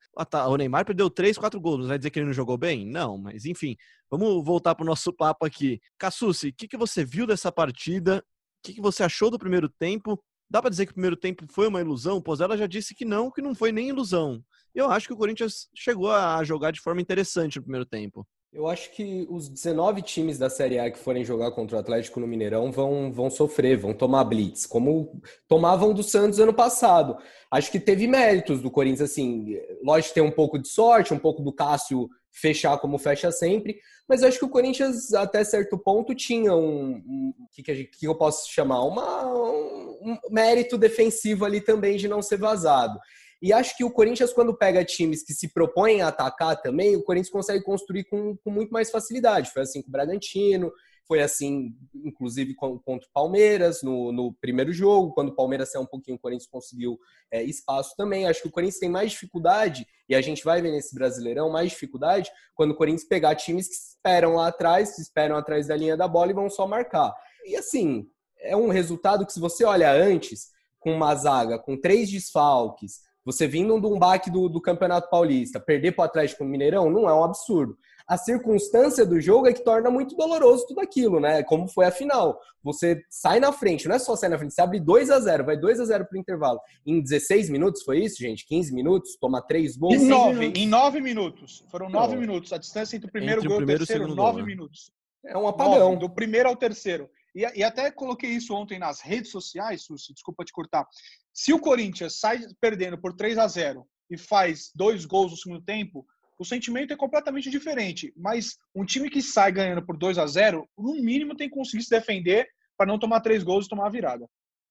o 0.47 0.57
Neymar 0.57 0.85
perdeu 0.85 1.09
3, 1.09 1.37
4 1.37 1.59
gols, 1.59 1.87
vai 1.87 1.97
dizer 1.97 2.09
que 2.11 2.19
ele 2.19 2.27
não 2.27 2.33
jogou 2.33 2.57
bem? 2.57 2.85
Não, 2.85 3.17
mas 3.17 3.45
enfim, 3.45 3.75
vamos 4.09 4.45
voltar 4.45 4.75
para 4.75 4.83
o 4.83 4.87
nosso 4.87 5.11
papo 5.11 5.45
aqui. 5.45 5.81
Cassucci, 5.97 6.49
o 6.49 6.53
que, 6.53 6.67
que 6.67 6.77
você 6.77 7.03
viu 7.03 7.25
dessa 7.25 7.51
partida? 7.51 8.19
O 8.19 8.23
que, 8.63 8.73
que 8.75 8.81
você 8.81 9.03
achou 9.03 9.31
do 9.31 9.39
primeiro 9.39 9.67
tempo? 9.67 10.23
Dá 10.49 10.61
para 10.61 10.69
dizer 10.69 10.85
que 10.85 10.91
o 10.91 10.95
primeiro 10.95 11.17
tempo 11.17 11.45
foi 11.51 11.67
uma 11.67 11.81
ilusão? 11.81 12.17
O 12.17 12.21
Pozella 12.21 12.55
já 12.55 12.67
disse 12.67 12.93
que 12.93 13.03
não, 13.03 13.31
que 13.31 13.41
não 13.41 13.55
foi 13.55 13.71
nem 13.71 13.89
ilusão. 13.89 14.43
Eu 14.75 14.89
acho 14.91 15.07
que 15.07 15.13
o 15.13 15.17
Corinthians 15.17 15.67
chegou 15.75 16.11
a 16.11 16.43
jogar 16.43 16.71
de 16.71 16.79
forma 16.79 17.01
interessante 17.01 17.57
no 17.57 17.63
primeiro 17.63 17.85
tempo. 17.85 18.27
Eu 18.53 18.67
acho 18.67 18.91
que 18.91 19.25
os 19.31 19.49
19 19.49 20.03
times 20.03 20.37
da 20.37 20.47
Série 20.47 20.77
A 20.77 20.91
que 20.91 20.99
forem 20.99 21.25
jogar 21.25 21.49
contra 21.51 21.75
o 21.75 21.79
Atlético 21.79 22.19
no 22.19 22.27
Mineirão 22.27 22.71
vão, 22.71 23.11
vão 23.11 23.27
sofrer, 23.27 23.75
vão 23.77 23.95
tomar 23.95 24.23
blitz, 24.25 24.67
como 24.67 25.19
tomavam 25.47 25.91
do 25.91 26.03
Santos 26.03 26.39
ano 26.39 26.53
passado. 26.53 27.17
Acho 27.49 27.71
que 27.71 27.79
teve 27.79 28.05
méritos 28.05 28.61
do 28.61 28.69
Corinthians, 28.69 29.09
assim, 29.09 29.57
lógico 29.83 30.13
tem 30.13 30.21
um 30.21 30.29
pouco 30.29 30.59
de 30.59 30.67
sorte, 30.67 31.15
um 31.15 31.19
pouco 31.19 31.41
do 31.41 31.51
Cássio 31.51 32.07
fechar 32.31 32.77
como 32.77 32.99
fecha 32.99 33.31
sempre, 33.31 33.77
mas 34.07 34.21
acho 34.21 34.37
que 34.37 34.45
o 34.45 34.49
Corinthians, 34.49 35.13
até 35.13 35.43
certo 35.43 35.77
ponto, 35.77 36.13
tinha 36.13 36.53
um. 36.53 36.95
um 36.95 37.33
que, 37.51 37.63
que, 37.63 37.85
que 37.85 38.07
eu 38.07 38.15
posso 38.15 38.51
chamar? 38.51 38.83
Uma, 38.83 39.25
um, 39.33 39.97
um 40.01 40.17
mérito 40.29 40.77
defensivo 40.77 41.43
ali 41.43 41.59
também 41.59 41.97
de 41.97 42.07
não 42.07 42.21
ser 42.21 42.37
vazado. 42.37 42.99
E 43.43 43.51
acho 43.51 43.75
que 43.75 43.83
o 43.83 43.91
Corinthians, 43.91 44.31
quando 44.31 44.57
pega 44.57 44.85
times 44.85 45.21
que 45.21 45.33
se 45.33 45.49
propõem 45.49 46.01
a 46.01 46.07
atacar 46.07 46.61
também, 46.61 46.95
o 46.95 47.03
Corinthians 47.03 47.29
consegue 47.29 47.61
construir 47.61 48.05
com, 48.05 48.37
com 48.37 48.49
muito 48.49 48.71
mais 48.71 48.89
facilidade. 48.89 49.51
Foi 49.51 49.63
assim 49.63 49.81
com 49.81 49.89
o 49.89 49.91
Bragantino, 49.91 50.71
foi 51.05 51.21
assim, 51.21 51.75
inclusive, 51.93 52.55
contra 52.55 53.05
o 53.05 53.11
Palmeiras 53.13 53.83
no, 53.83 54.13
no 54.13 54.33
primeiro 54.35 54.71
jogo. 54.71 55.11
Quando 55.11 55.27
o 55.27 55.35
Palmeiras 55.35 55.73
saiu 55.73 55.81
um 55.81 55.85
pouquinho, 55.85 56.15
o 56.15 56.19
Corinthians 56.21 56.49
conseguiu 56.49 56.97
é, 57.29 57.43
espaço 57.43 57.93
também. 57.97 58.25
Acho 58.25 58.43
que 58.43 58.47
o 58.47 58.51
Corinthians 58.51 58.79
tem 58.79 58.87
mais 58.87 59.11
dificuldade, 59.11 59.85
e 60.07 60.15
a 60.15 60.21
gente 60.21 60.41
vai 60.45 60.61
ver 60.61 60.71
nesse 60.71 60.95
Brasileirão 60.95 61.49
mais 61.49 61.71
dificuldade, 61.71 62.31
quando 62.55 62.71
o 62.71 62.75
Corinthians 62.77 63.03
pegar 63.03 63.35
times 63.35 63.67
que 63.67 63.75
esperam 63.75 64.35
lá 64.35 64.47
atrás, 64.47 64.95
que 64.95 65.01
esperam 65.01 65.35
atrás 65.35 65.67
da 65.67 65.75
linha 65.75 65.97
da 65.97 66.07
bola 66.07 66.31
e 66.31 66.33
vão 66.33 66.49
só 66.49 66.65
marcar. 66.65 67.13
E 67.45 67.57
assim, 67.57 68.07
é 68.39 68.55
um 68.55 68.69
resultado 68.69 69.25
que, 69.25 69.33
se 69.33 69.39
você 69.41 69.65
olha 69.65 69.91
antes, 69.91 70.47
com 70.79 70.93
uma 70.93 71.13
zaga 71.15 71.59
com 71.59 71.77
três 71.77 72.09
desfalques, 72.09 73.01
você 73.25 73.47
vindo 73.47 73.79
de 73.79 73.87
um 73.87 73.97
baque 73.97 74.29
do, 74.29 74.49
do 74.49 74.61
Campeonato 74.61 75.09
Paulista, 75.09 75.59
perder 75.59 75.93
para 75.93 76.03
o 76.03 76.05
Atlético 76.05 76.43
Mineirão 76.43 76.89
não 76.89 77.09
é 77.09 77.13
um 77.13 77.23
absurdo. 77.23 77.77
A 78.05 78.17
circunstância 78.17 79.05
do 79.05 79.19
jogo 79.21 79.47
é 79.47 79.53
que 79.53 79.63
torna 79.63 79.89
muito 79.89 80.15
doloroso 80.15 80.67
tudo 80.67 80.81
aquilo, 80.81 81.21
né? 81.21 81.41
Como 81.43 81.69
foi 81.69 81.85
a 81.85 81.91
final. 81.91 82.37
Você 82.61 83.01
sai 83.09 83.39
na 83.39 83.53
frente, 83.53 83.87
não 83.87 83.95
é 83.95 83.99
só 83.99 84.15
sair 84.15 84.29
na 84.29 84.37
frente, 84.37 84.53
você 84.53 84.61
abre 84.61 84.79
2 84.79 85.09
a 85.09 85.19
0 85.19 85.45
vai 85.45 85.57
2 85.57 85.79
a 85.79 85.85
0 85.85 86.05
pro 86.05 86.17
intervalo. 86.17 86.59
Em 86.85 87.01
16 87.01 87.49
minutos, 87.49 87.81
foi 87.83 87.99
isso, 87.99 88.17
gente? 88.17 88.45
15 88.45 88.73
minutos, 88.73 89.15
toma 89.15 89.41
3 89.41 89.77
gols. 89.77 89.95
Em 89.95 90.07
9, 90.07 90.45
em 90.55 90.67
9 90.67 91.01
minutos. 91.01 91.63
Foram 91.69 91.89
9 91.89 92.17
minutos. 92.17 92.51
A 92.51 92.57
distância 92.57 92.97
entre 92.97 93.07
o 93.07 93.11
primeiro 93.11 93.39
entre 93.39 93.47
gol 93.47 93.61
e 93.61 93.63
o 93.63 93.67
terceiro, 93.67 94.13
9 94.13 94.39
né? 94.39 94.45
minutos. 94.45 94.91
É 95.25 95.37
um 95.37 95.47
apagão. 95.47 95.91
9, 95.91 95.97
do 95.97 96.09
primeiro 96.09 96.49
ao 96.49 96.55
terceiro. 96.57 97.09
E, 97.35 97.41
e, 97.59 97.63
até 97.63 97.89
coloquei 97.91 98.29
isso 98.29 98.53
ontem 98.53 98.77
nas 98.77 99.01
redes 99.01 99.31
sociais, 99.31 99.83
Susi, 99.83 100.13
desculpa 100.13 100.43
te 100.45 100.51
cortar. 100.51 100.87
Se 101.33 101.51
o 101.51 101.59
Corinthians 101.59 102.19
sai 102.19 102.45
perdendo 102.61 102.97
por 102.99 103.13
3 103.15 103.37
a 103.37 103.47
0 103.47 103.85
e 104.09 104.17
faz 104.17 104.69
dois 104.75 105.05
gols 105.05 105.31
no 105.31 105.37
segundo 105.37 105.61
tempo, 105.63 106.05
o 106.39 106.45
sentimento 106.45 106.93
é 106.93 106.97
completamente 106.97 107.49
diferente. 107.49 108.13
Mas 108.15 108.57
um 108.75 108.85
time 108.85 109.09
que 109.09 109.21
sai 109.21 109.51
ganhando 109.51 109.85
por 109.85 109.97
2 109.97 110.17
a 110.17 110.27
0 110.27 110.67
no 110.77 110.93
mínimo 110.95 111.35
tem 111.35 111.49
que 111.49 111.55
conseguir 111.55 111.83
se 111.83 111.89
defender 111.89 112.47
para 112.77 112.87
não 112.87 112.99
tomar 112.99 113.21
três 113.21 113.43
gols 113.43 113.65
e 113.65 113.69
tomar 113.69 113.87
a 113.87 113.91
virada. 113.91 114.27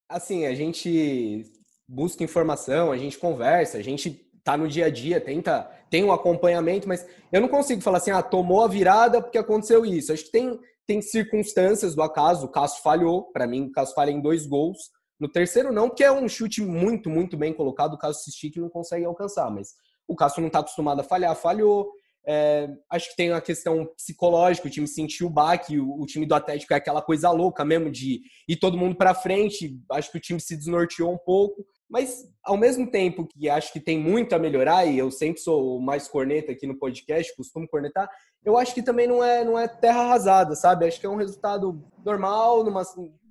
Assim, 0.07 0.45
a 0.45 0.53
gente 0.53 1.43
busca 1.87 2.23
informação, 2.23 2.91
a 2.91 2.97
gente 2.97 3.17
conversa, 3.17 3.77
a 3.77 3.81
gente 3.81 4.11
tá 4.43 4.57
no 4.57 4.67
dia 4.67 4.87
a 4.87 4.89
dia, 4.89 5.21
tenta, 5.21 5.63
tem 5.89 6.03
um 6.03 6.11
acompanhamento, 6.11 6.87
mas 6.87 7.05
eu 7.31 7.39
não 7.39 7.47
consigo 7.47 7.81
falar 7.81 7.97
assim, 7.97 8.11
ah, 8.11 8.21
tomou 8.21 8.63
a 8.63 8.67
virada 8.67 9.21
porque 9.21 9.37
aconteceu 9.37 9.85
isso. 9.85 10.11
Acho 10.11 10.25
que 10.25 10.31
tem, 10.31 10.59
tem 10.85 11.01
circunstâncias 11.01 11.95
do 11.95 12.01
acaso, 12.01 12.45
o 12.45 12.49
Cássio 12.49 12.81
falhou, 12.81 13.31
para 13.31 13.47
mim 13.47 13.67
o 13.67 13.71
Cássio 13.71 13.95
falha 13.95 14.11
em 14.11 14.21
dois 14.21 14.45
gols, 14.45 14.77
no 15.19 15.29
terceiro, 15.29 15.71
não, 15.71 15.87
porque 15.87 16.03
é 16.03 16.11
um 16.11 16.27
chute 16.27 16.61
muito, 16.61 17.09
muito 17.09 17.37
bem 17.37 17.53
colocado. 17.53 17.93
O 17.93 17.97
Cássio 17.97 18.25
Sistik 18.25 18.59
não 18.59 18.69
consegue 18.69 19.05
alcançar, 19.05 19.49
mas 19.49 19.69
o 20.07 20.15
Cássio 20.15 20.41
não 20.41 20.47
está 20.47 20.59
acostumado 20.59 20.99
a 20.99 21.03
falhar, 21.03 21.33
falhou. 21.35 21.89
É, 22.25 22.69
acho 22.89 23.09
que 23.09 23.15
tem 23.15 23.31
uma 23.31 23.41
questão 23.41 23.85
psicológica, 23.97 24.67
o 24.67 24.71
time 24.71 24.87
sentiu 24.87 25.27
o 25.27 25.29
baque, 25.29 25.79
o, 25.79 26.01
o, 26.01 26.05
time 26.05 26.25
do 26.25 26.33
Atlético 26.33 26.73
é 26.73 26.77
aquela 26.77 27.01
coisa 27.01 27.29
louca 27.31 27.65
mesmo 27.65 27.91
de 27.91 28.21
ir 28.47 28.57
todo 28.57 28.77
mundo 28.77 28.95
para 28.95 29.13
frente. 29.13 29.77
Acho 29.91 30.11
que 30.11 30.17
o 30.17 30.21
time 30.21 30.39
se 30.39 30.57
desnorteou 30.57 31.13
um 31.13 31.17
pouco. 31.17 31.65
Mas, 31.89 32.25
ao 32.43 32.57
mesmo 32.57 32.89
tempo 32.89 33.27
que 33.27 33.49
acho 33.49 33.71
que 33.71 33.79
tem 33.79 33.99
muito 33.99 34.33
a 34.33 34.39
melhorar, 34.39 34.85
e 34.85 34.97
eu 34.97 35.11
sempre 35.11 35.41
sou 35.41 35.79
mais 35.79 36.07
corneta 36.07 36.51
aqui 36.51 36.65
no 36.65 36.77
podcast, 36.77 37.35
costumo 37.35 37.67
cornetar, 37.67 38.09
eu 38.43 38.57
acho 38.57 38.73
que 38.73 38.81
também 38.81 39.07
não 39.07 39.23
é, 39.23 39.43
não 39.43 39.57
é 39.57 39.67
terra 39.67 40.01
arrasada, 40.01 40.55
sabe? 40.55 40.85
Acho 40.85 40.99
que 40.99 41.05
é 41.05 41.09
um 41.09 41.15
resultado 41.15 41.83
normal, 42.03 42.63
numa, 42.63 42.83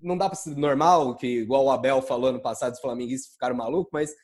não 0.03 0.17
dá 0.17 0.29
para 0.29 0.37
ser 0.37 0.57
normal, 0.57 1.17
que 1.17 1.27
igual 1.27 1.65
o 1.65 1.71
Abel 1.71 2.01
falou 2.03 2.31
ano 2.31 2.41
passado, 2.41 2.73
os 2.73 2.81
flamenguistas 2.81 3.33
ficaram 3.33 3.57
malucos, 3.57 3.91
mas 3.93 4.15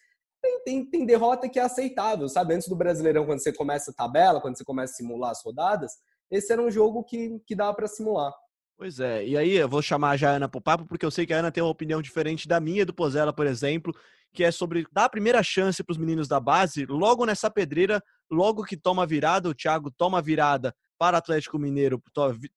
tem, 0.40 0.62
tem, 0.62 0.85
tem 0.85 1.06
derrota 1.06 1.49
que 1.49 1.58
é 1.58 1.62
aceitável, 1.62 2.28
sabe? 2.28 2.54
Antes 2.54 2.68
do 2.68 2.76
Brasileirão, 2.76 3.26
quando 3.26 3.42
você 3.42 3.52
começa 3.52 3.90
a 3.90 3.94
tabela, 3.94 4.40
quando 4.40 4.56
você 4.56 4.64
começa 4.64 4.92
a 4.92 4.97
simular 4.97 5.30
as 5.30 5.42
rodadas, 5.42 5.92
esse 6.30 6.52
era 6.52 6.62
um 6.62 6.70
jogo 6.70 7.02
que, 7.02 7.40
que 7.47 7.54
dava 7.54 7.75
para 7.75 7.88
simular. 7.88 8.32
Pois 8.76 9.00
é, 9.00 9.26
e 9.26 9.37
aí 9.37 9.56
eu 9.56 9.68
vou 9.68 9.82
chamar 9.82 10.16
já 10.16 10.30
a 10.30 10.35
Ana 10.35 10.49
pro 10.49 10.61
papo, 10.61 10.87
porque 10.87 11.04
eu 11.04 11.11
sei 11.11 11.26
que 11.26 11.35
a 11.35 11.38
Ana 11.38 11.50
tem 11.50 11.62
uma 11.62 11.70
opinião 11.70 12.00
diferente 12.00 12.47
da 12.47 12.61
minha 12.61 12.87
do 12.87 12.94
Pozella, 12.94 13.32
por 13.32 13.47
exemplo, 13.47 13.92
que 14.32 14.44
é 14.44 14.50
sobre 14.50 14.87
dar 14.92 15.04
a 15.04 15.11
primeira 15.11 15.42
chance 15.42 15.82
para 15.82 15.92
os 15.92 15.99
meninos 15.99 16.28
da 16.28 16.38
base, 16.38 16.87
logo 16.87 17.25
nessa 17.25 17.50
pedreira, 17.50 18.02
logo 18.30 18.64
que 18.64 18.76
toma 18.76 19.06
virada, 19.06 19.49
o 19.49 19.54
Thiago 19.54 19.90
toma 19.90 20.20
virada 20.23 20.75
para 20.99 21.18
Atlético 21.18 21.58
Mineiro, 21.58 22.02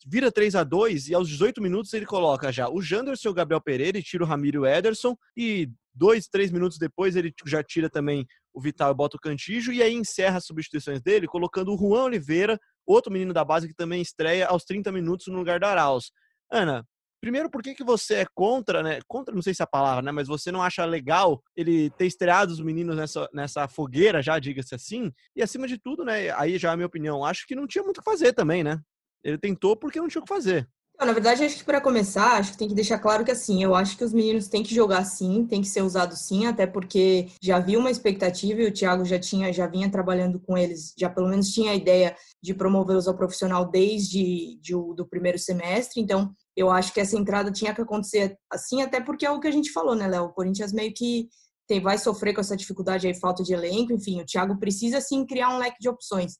vira 0.05 0.31
3 0.31 0.55
a 0.55 0.63
2 0.63 1.09
e 1.09 1.13
aos 1.13 1.29
18 1.29 1.61
minutos 1.61 1.93
ele 1.93 2.07
coloca 2.07 2.51
já 2.51 2.67
o 2.67 2.81
Janderson 2.81 3.29
e 3.29 3.31
o 3.31 3.33
Gabriel 3.35 3.61
Pereira 3.61 3.99
e 3.99 4.03
tira 4.03 4.23
o 4.23 4.27
Ramiro 4.27 4.65
Ederson 4.65 5.15
e 5.37 5.69
dois, 5.93 6.27
três 6.27 6.51
minutos 6.51 6.79
depois 6.79 7.15
ele 7.15 7.33
já 7.45 7.63
tira 7.63 7.87
também 7.87 8.25
o 8.53 8.59
Vital 8.59 8.91
e 8.91 8.95
bota 8.95 9.15
o 9.15 9.19
Cantijo 9.19 9.71
e 9.71 9.83
aí 9.83 9.93
encerra 9.93 10.37
as 10.37 10.45
substituições 10.45 11.01
dele 11.01 11.27
colocando 11.27 11.71
o 11.73 11.77
Juan 11.77 12.05
Oliveira, 12.05 12.59
outro 12.85 13.11
menino 13.11 13.31
da 13.31 13.45
base 13.45 13.67
que 13.67 13.75
também 13.75 14.01
estreia 14.01 14.47
aos 14.47 14.63
30 14.65 14.91
minutos 14.91 15.27
no 15.27 15.37
lugar 15.37 15.59
da 15.59 15.69
Arauz. 15.69 16.11
Ana, 16.51 16.85
Primeiro, 17.21 17.51
por 17.51 17.61
que, 17.61 17.75
que 17.75 17.83
você 17.83 18.15
é 18.15 18.25
contra, 18.33 18.81
né? 18.81 18.99
Contra, 19.07 19.33
não 19.33 19.43
sei 19.43 19.53
se 19.53 19.61
é 19.61 19.65
a 19.65 19.67
palavra, 19.67 20.01
né? 20.01 20.11
Mas 20.11 20.27
você 20.27 20.51
não 20.51 20.63
acha 20.63 20.83
legal 20.83 21.39
ele 21.55 21.91
ter 21.91 22.07
estreado 22.07 22.51
os 22.51 22.59
meninos 22.59 22.97
nessa, 22.97 23.29
nessa 23.31 23.67
fogueira, 23.67 24.23
já 24.23 24.39
diga-se 24.39 24.73
assim. 24.73 25.11
E 25.35 25.43
acima 25.43 25.67
de 25.67 25.77
tudo, 25.77 26.03
né? 26.03 26.31
Aí 26.31 26.57
já 26.57 26.69
é 26.69 26.73
a 26.73 26.75
minha 26.75 26.87
opinião. 26.87 27.23
Acho 27.23 27.45
que 27.45 27.53
não 27.53 27.67
tinha 27.67 27.83
muito 27.83 27.99
o 27.99 28.01
que 28.01 28.09
fazer 28.09 28.33
também, 28.33 28.63
né? 28.63 28.81
Ele 29.23 29.37
tentou 29.37 29.77
porque 29.77 30.01
não 30.01 30.07
tinha 30.07 30.19
o 30.19 30.25
que 30.25 30.33
fazer. 30.33 30.67
Na 30.99 31.13
verdade, 31.13 31.43
acho 31.43 31.57
que 31.57 31.63
para 31.63 31.81
começar, 31.81 32.37
acho 32.37 32.51
que 32.51 32.59
tem 32.59 32.67
que 32.67 32.75
deixar 32.75 32.99
claro 32.99 33.25
que 33.25 33.31
assim, 33.31 33.63
eu 33.63 33.73
acho 33.73 33.97
que 33.97 34.03
os 34.03 34.13
meninos 34.13 34.47
têm 34.47 34.61
que 34.61 34.73
jogar 34.73 35.03
sim, 35.03 35.47
tem 35.47 35.59
que 35.59 35.67
ser 35.67 35.81
usado 35.81 36.15
sim, 36.15 36.45
até 36.45 36.67
porque 36.67 37.27
já 37.41 37.57
havia 37.57 37.79
uma 37.79 37.89
expectativa 37.89 38.61
e 38.61 38.67
o 38.67 38.71
Thiago 38.71 39.03
já 39.03 39.17
tinha, 39.17 39.51
já 39.51 39.65
vinha 39.65 39.89
trabalhando 39.89 40.39
com 40.39 40.55
eles, 40.55 40.93
já 40.95 41.09
pelo 41.09 41.27
menos 41.27 41.51
tinha 41.51 41.71
a 41.71 41.75
ideia 41.75 42.15
de 42.41 42.53
promovê-los 42.53 43.07
ao 43.07 43.17
profissional 43.17 43.67
desde 43.67 44.59
de, 44.61 44.73
do 44.95 45.07
primeiro 45.09 45.39
semestre, 45.39 45.99
então 45.99 46.35
eu 46.61 46.69
acho 46.69 46.93
que 46.93 46.99
essa 46.99 47.17
entrada 47.17 47.51
tinha 47.51 47.73
que 47.73 47.81
acontecer 47.81 48.37
assim, 48.49 48.81
até 48.81 49.01
porque 49.01 49.25
é 49.25 49.31
o 49.31 49.39
que 49.39 49.47
a 49.47 49.51
gente 49.51 49.71
falou, 49.71 49.95
né, 49.95 50.07
Léo? 50.07 50.25
O 50.25 50.33
Corinthians 50.33 50.71
meio 50.71 50.93
que 50.93 51.29
tem, 51.67 51.81
vai 51.81 51.97
sofrer 51.97 52.33
com 52.33 52.41
essa 52.41 52.57
dificuldade 52.57 53.07
aí, 53.07 53.13
falta 53.13 53.43
de 53.43 53.53
elenco, 53.53 53.93
enfim, 53.93 54.21
o 54.21 54.25
Thiago 54.25 54.57
precisa 54.59 54.99
sim 54.99 55.25
criar 55.25 55.49
um 55.49 55.57
leque 55.57 55.77
de 55.79 55.89
opções. 55.89 56.37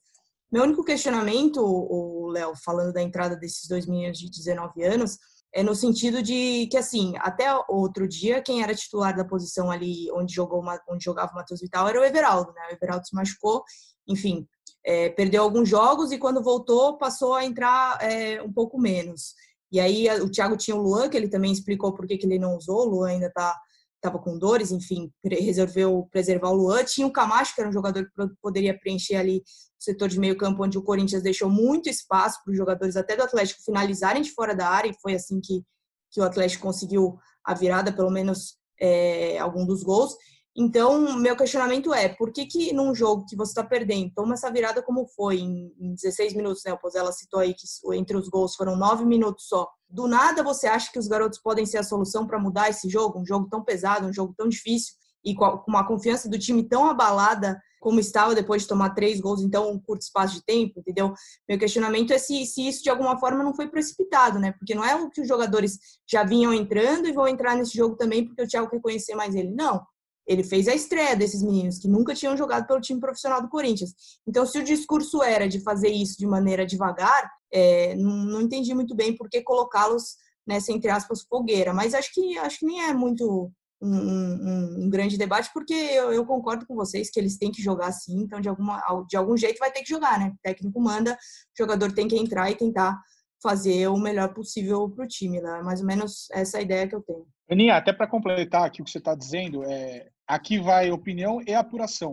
Meu 0.51 0.63
único 0.63 0.83
questionamento, 0.83 1.61
o 1.63 2.27
Léo, 2.27 2.53
falando 2.63 2.91
da 2.91 3.01
entrada 3.01 3.37
desses 3.37 3.69
dois 3.69 3.85
meninos 3.85 4.17
de 4.17 4.29
19 4.29 4.83
anos, 4.83 5.17
é 5.53 5.63
no 5.63 5.73
sentido 5.73 6.21
de 6.21 6.67
que, 6.69 6.77
assim, 6.77 7.13
até 7.19 7.47
outro 7.69 8.07
dia, 8.07 8.41
quem 8.41 8.61
era 8.61 8.75
titular 8.75 9.15
da 9.15 9.23
posição 9.23 9.71
ali 9.71 10.11
onde, 10.11 10.33
jogou, 10.33 10.63
onde 10.89 11.03
jogava 11.03 11.31
o 11.31 11.35
Matheus 11.35 11.61
Vital 11.61 11.87
era 11.87 11.99
o 11.99 12.03
Everaldo, 12.03 12.51
né? 12.53 12.61
O 12.69 12.73
Everaldo 12.73 13.05
se 13.05 13.15
machucou, 13.15 13.63
enfim, 14.07 14.45
é, 14.85 15.09
perdeu 15.09 15.43
alguns 15.43 15.69
jogos 15.69 16.11
e 16.11 16.17
quando 16.17 16.43
voltou 16.43 16.97
passou 16.97 17.33
a 17.33 17.45
entrar 17.45 18.01
é, 18.01 18.41
um 18.41 18.51
pouco 18.51 18.79
menos. 18.79 19.33
E 19.71 19.79
aí 19.79 20.09
o 20.19 20.29
Thiago 20.29 20.57
tinha 20.57 20.75
o 20.75 20.81
Luan, 20.81 21.09
que 21.09 21.15
ele 21.15 21.29
também 21.29 21.51
explicou 21.51 21.93
por 21.93 22.05
que, 22.05 22.19
ele 22.23 22.39
não 22.39 22.57
usou, 22.57 22.87
o 22.87 22.89
Luan 22.89 23.09
ainda 23.09 23.27
está 23.27 23.57
estava 24.01 24.17
com 24.17 24.37
dores, 24.37 24.71
enfim, 24.71 25.11
resolveu 25.23 26.07
preservar 26.11 26.49
o 26.49 26.55
Luan. 26.55 26.83
Tinha 26.83 27.05
o 27.05 27.13
Camacho, 27.13 27.53
que 27.53 27.61
era 27.61 27.69
um 27.69 27.73
jogador 27.73 28.03
que 28.03 28.35
poderia 28.41 28.77
preencher 28.77 29.15
ali 29.15 29.37
o 29.37 29.43
setor 29.77 30.09
de 30.09 30.19
meio 30.19 30.35
campo, 30.35 30.63
onde 30.63 30.77
o 30.77 30.81
Corinthians 30.81 31.21
deixou 31.21 31.47
muito 31.47 31.87
espaço 31.87 32.39
para 32.43 32.51
os 32.51 32.57
jogadores 32.57 32.97
até 32.97 33.15
do 33.15 33.21
Atlético 33.21 33.63
finalizarem 33.63 34.23
de 34.23 34.31
fora 34.31 34.55
da 34.55 34.67
área, 34.67 34.89
e 34.89 34.99
foi 34.99 35.13
assim 35.13 35.39
que, 35.39 35.63
que 36.09 36.19
o 36.19 36.23
Atlético 36.23 36.63
conseguiu 36.63 37.15
a 37.45 37.53
virada, 37.53 37.93
pelo 37.93 38.09
menos 38.09 38.57
é, 38.79 39.37
algum 39.37 39.65
dos 39.65 39.83
gols. 39.83 40.15
Então, 40.55 41.17
meu 41.17 41.35
questionamento 41.35 41.93
é, 41.93 42.09
por 42.09 42.33
que 42.33 42.45
que 42.45 42.73
num 42.73 42.93
jogo 42.93 43.25
que 43.25 43.37
você 43.37 43.51
está 43.51 43.63
perdendo, 43.63 44.11
toma 44.13 44.33
essa 44.33 44.51
virada 44.51 44.81
como 44.83 45.07
foi, 45.07 45.39
em, 45.39 45.73
em 45.79 45.93
16 45.93 46.33
minutos, 46.33 46.61
né? 46.65 46.73
O 46.73 46.77
Pozella 46.77 47.11
citou 47.13 47.39
aí 47.39 47.53
que 47.53 47.65
entre 47.93 48.17
os 48.17 48.27
gols 48.27 48.55
foram 48.55 48.75
9 48.75 49.05
minutos 49.05 49.47
só. 49.47 49.69
Do 49.89 50.07
nada 50.07 50.43
você 50.43 50.67
acha 50.67 50.91
que 50.91 50.99
os 50.99 51.07
garotos 51.07 51.39
podem 51.39 51.65
ser 51.65 51.77
a 51.77 51.83
solução 51.83 52.27
para 52.27 52.39
mudar 52.39 52.69
esse 52.69 52.89
jogo? 52.89 53.19
Um 53.19 53.25
jogo 53.25 53.47
tão 53.49 53.63
pesado, 53.63 54.07
um 54.07 54.13
jogo 54.13 54.33
tão 54.37 54.49
difícil 54.49 54.93
e 55.23 55.33
com 55.35 55.63
uma 55.67 55.87
confiança 55.87 56.27
do 56.27 56.37
time 56.37 56.63
tão 56.63 56.85
abalada 56.85 57.61
como 57.79 57.99
estava 57.99 58.35
depois 58.35 58.63
de 58.63 58.67
tomar 58.67 58.91
três 58.91 59.19
gols 59.19 59.41
em 59.41 59.49
tão 59.49 59.79
curto 59.79 60.01
espaço 60.01 60.35
de 60.35 60.43
tempo, 60.43 60.79
entendeu? 60.79 61.13
Meu 61.47 61.57
questionamento 61.57 62.11
é 62.11 62.17
se, 62.17 62.45
se 62.45 62.67
isso 62.67 62.83
de 62.83 62.89
alguma 62.89 63.17
forma 63.19 63.43
não 63.43 63.55
foi 63.55 63.69
precipitado, 63.69 64.37
né? 64.37 64.51
Porque 64.51 64.75
não 64.75 64.83
é 64.83 64.95
o 64.95 65.09
que 65.09 65.21
os 65.21 65.27
jogadores 65.27 65.79
já 66.07 66.23
vinham 66.23 66.53
entrando 66.53 67.07
e 67.07 67.13
vão 67.13 67.27
entrar 67.27 67.55
nesse 67.55 67.75
jogo 67.75 67.95
também 67.95 68.25
porque 68.25 68.43
o 68.43 68.47
Thiago 68.47 68.69
quer 68.69 68.81
conhecer 68.81 69.15
mais 69.15 69.33
ele. 69.33 69.49
Não 69.49 69.81
ele 70.27 70.43
fez 70.43 70.67
a 70.67 70.75
estreia 70.75 71.15
desses 71.15 71.41
meninos 71.41 71.77
que 71.77 71.87
nunca 71.87 72.13
tinham 72.13 72.37
jogado 72.37 72.67
pelo 72.67 72.81
time 72.81 72.99
profissional 72.99 73.41
do 73.41 73.49
Corinthians. 73.49 73.91
Então, 74.27 74.45
se 74.45 74.57
o 74.59 74.63
discurso 74.63 75.21
era 75.21 75.47
de 75.47 75.59
fazer 75.61 75.89
isso 75.89 76.17
de 76.17 76.27
maneira 76.27 76.65
devagar, 76.65 77.29
é, 77.51 77.95
não, 77.95 78.17
não, 78.25 78.41
entendi 78.41 78.73
muito 78.73 78.95
bem 78.95 79.15
por 79.15 79.29
que 79.29 79.41
colocá-los 79.41 80.15
nessa, 80.45 80.71
entre 80.71 80.89
aspas, 80.89 81.23
fogueira. 81.23 81.73
Mas 81.73 81.93
acho 81.93 82.13
que, 82.13 82.37
acho 82.37 82.59
que 82.59 82.65
nem 82.65 82.83
é 82.83 82.93
muito 82.93 83.51
um, 83.81 83.95
um, 83.95 84.83
um 84.83 84.89
grande 84.89 85.17
debate, 85.17 85.49
porque 85.53 85.73
eu, 85.73 86.13
eu, 86.13 86.25
concordo 86.25 86.65
com 86.67 86.75
vocês 86.75 87.09
que 87.09 87.19
eles 87.19 87.37
têm 87.37 87.51
que 87.51 87.61
jogar 87.61 87.91
sim, 87.91 88.21
então 88.21 88.39
de, 88.39 88.47
alguma, 88.47 88.79
de 89.09 89.17
algum 89.17 89.35
jeito 89.35 89.57
vai 89.57 89.71
ter 89.71 89.81
que 89.81 89.89
jogar, 89.89 90.19
né? 90.19 90.31
O 90.33 90.39
técnico 90.43 90.79
manda, 90.79 91.13
o 91.13 91.17
jogador 91.57 91.91
tem 91.91 92.07
que 92.07 92.15
entrar 92.15 92.51
e 92.51 92.55
tentar 92.55 92.99
fazer 93.41 93.87
o 93.87 93.97
melhor 93.97 94.33
possível 94.33 94.89
para 94.89 95.05
o 95.05 95.07
time. 95.07 95.41
Né? 95.41 95.61
Mais 95.61 95.81
ou 95.81 95.87
menos 95.87 96.27
essa 96.31 96.57
é 96.57 96.59
a 96.59 96.63
ideia 96.63 96.87
que 96.87 96.95
eu 96.95 97.01
tenho. 97.01 97.25
Aninha, 97.49 97.75
até 97.75 97.91
para 97.91 98.07
completar 98.07 98.65
aqui 98.65 98.81
o 98.81 98.85
que 98.85 98.91
você 98.91 98.99
está 98.99 99.15
dizendo, 99.15 99.63
é, 99.63 100.09
aqui 100.27 100.59
vai 100.59 100.91
opinião 100.91 101.41
e 101.45 101.53
apuração. 101.53 102.11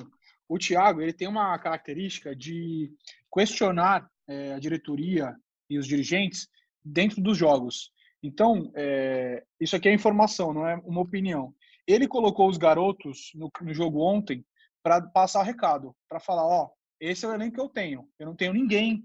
O 0.48 0.58
Thiago 0.58 1.00
ele 1.00 1.12
tem 1.12 1.28
uma 1.28 1.56
característica 1.58 2.34
de 2.34 2.90
questionar 3.32 4.08
é, 4.26 4.54
a 4.54 4.58
diretoria 4.58 5.36
e 5.68 5.78
os 5.78 5.86
dirigentes 5.86 6.48
dentro 6.84 7.20
dos 7.20 7.36
jogos. 7.36 7.92
Então, 8.22 8.72
é, 8.74 9.44
isso 9.60 9.76
aqui 9.76 9.88
é 9.88 9.94
informação, 9.94 10.52
não 10.52 10.66
é 10.66 10.76
uma 10.84 11.02
opinião. 11.02 11.54
Ele 11.86 12.08
colocou 12.08 12.48
os 12.48 12.56
garotos 12.56 13.30
no, 13.34 13.50
no 13.60 13.72
jogo 13.72 14.00
ontem 14.00 14.44
para 14.82 15.00
passar 15.02 15.42
recado, 15.42 15.94
para 16.08 16.18
falar, 16.18 16.46
ó, 16.46 16.70
esse 17.00 17.24
é 17.24 17.28
o 17.28 17.34
elenco 17.34 17.54
que 17.54 17.60
eu 17.60 17.68
tenho. 17.68 18.08
Eu 18.18 18.26
não 18.26 18.34
tenho 18.34 18.52
ninguém 18.52 19.04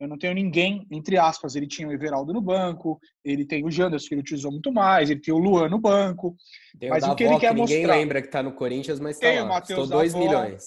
eu 0.00 0.08
não 0.08 0.16
tenho 0.16 0.32
ninguém, 0.32 0.86
entre 0.90 1.18
aspas, 1.18 1.54
ele 1.54 1.66
tinha 1.66 1.86
o 1.86 1.92
Everaldo 1.92 2.32
no 2.32 2.40
banco, 2.40 2.98
ele 3.22 3.44
tem 3.44 3.64
o 3.66 3.70
Janderson, 3.70 4.08
que 4.08 4.14
ele 4.14 4.22
utilizou 4.22 4.50
muito 4.50 4.72
mais, 4.72 5.10
ele 5.10 5.20
tem 5.20 5.32
o 5.32 5.38
Luan 5.38 5.68
no 5.68 5.78
banco. 5.78 6.34
Tem 6.78 6.88
mas 6.88 7.04
o, 7.04 7.12
o 7.12 7.14
que 7.14 7.24
ele 7.24 7.38
quer 7.38 7.54
que 7.54 7.60
ninguém 7.60 7.80
mostrar... 7.80 7.96
lembra 7.96 8.22
que 8.22 8.28
está 8.28 8.42
no 8.42 8.54
Corinthians, 8.54 8.98
mas 8.98 9.20
está 9.20 9.44
lá, 9.44 9.60
custou 9.60 9.86
2 9.86 10.14
milhões. 10.14 10.64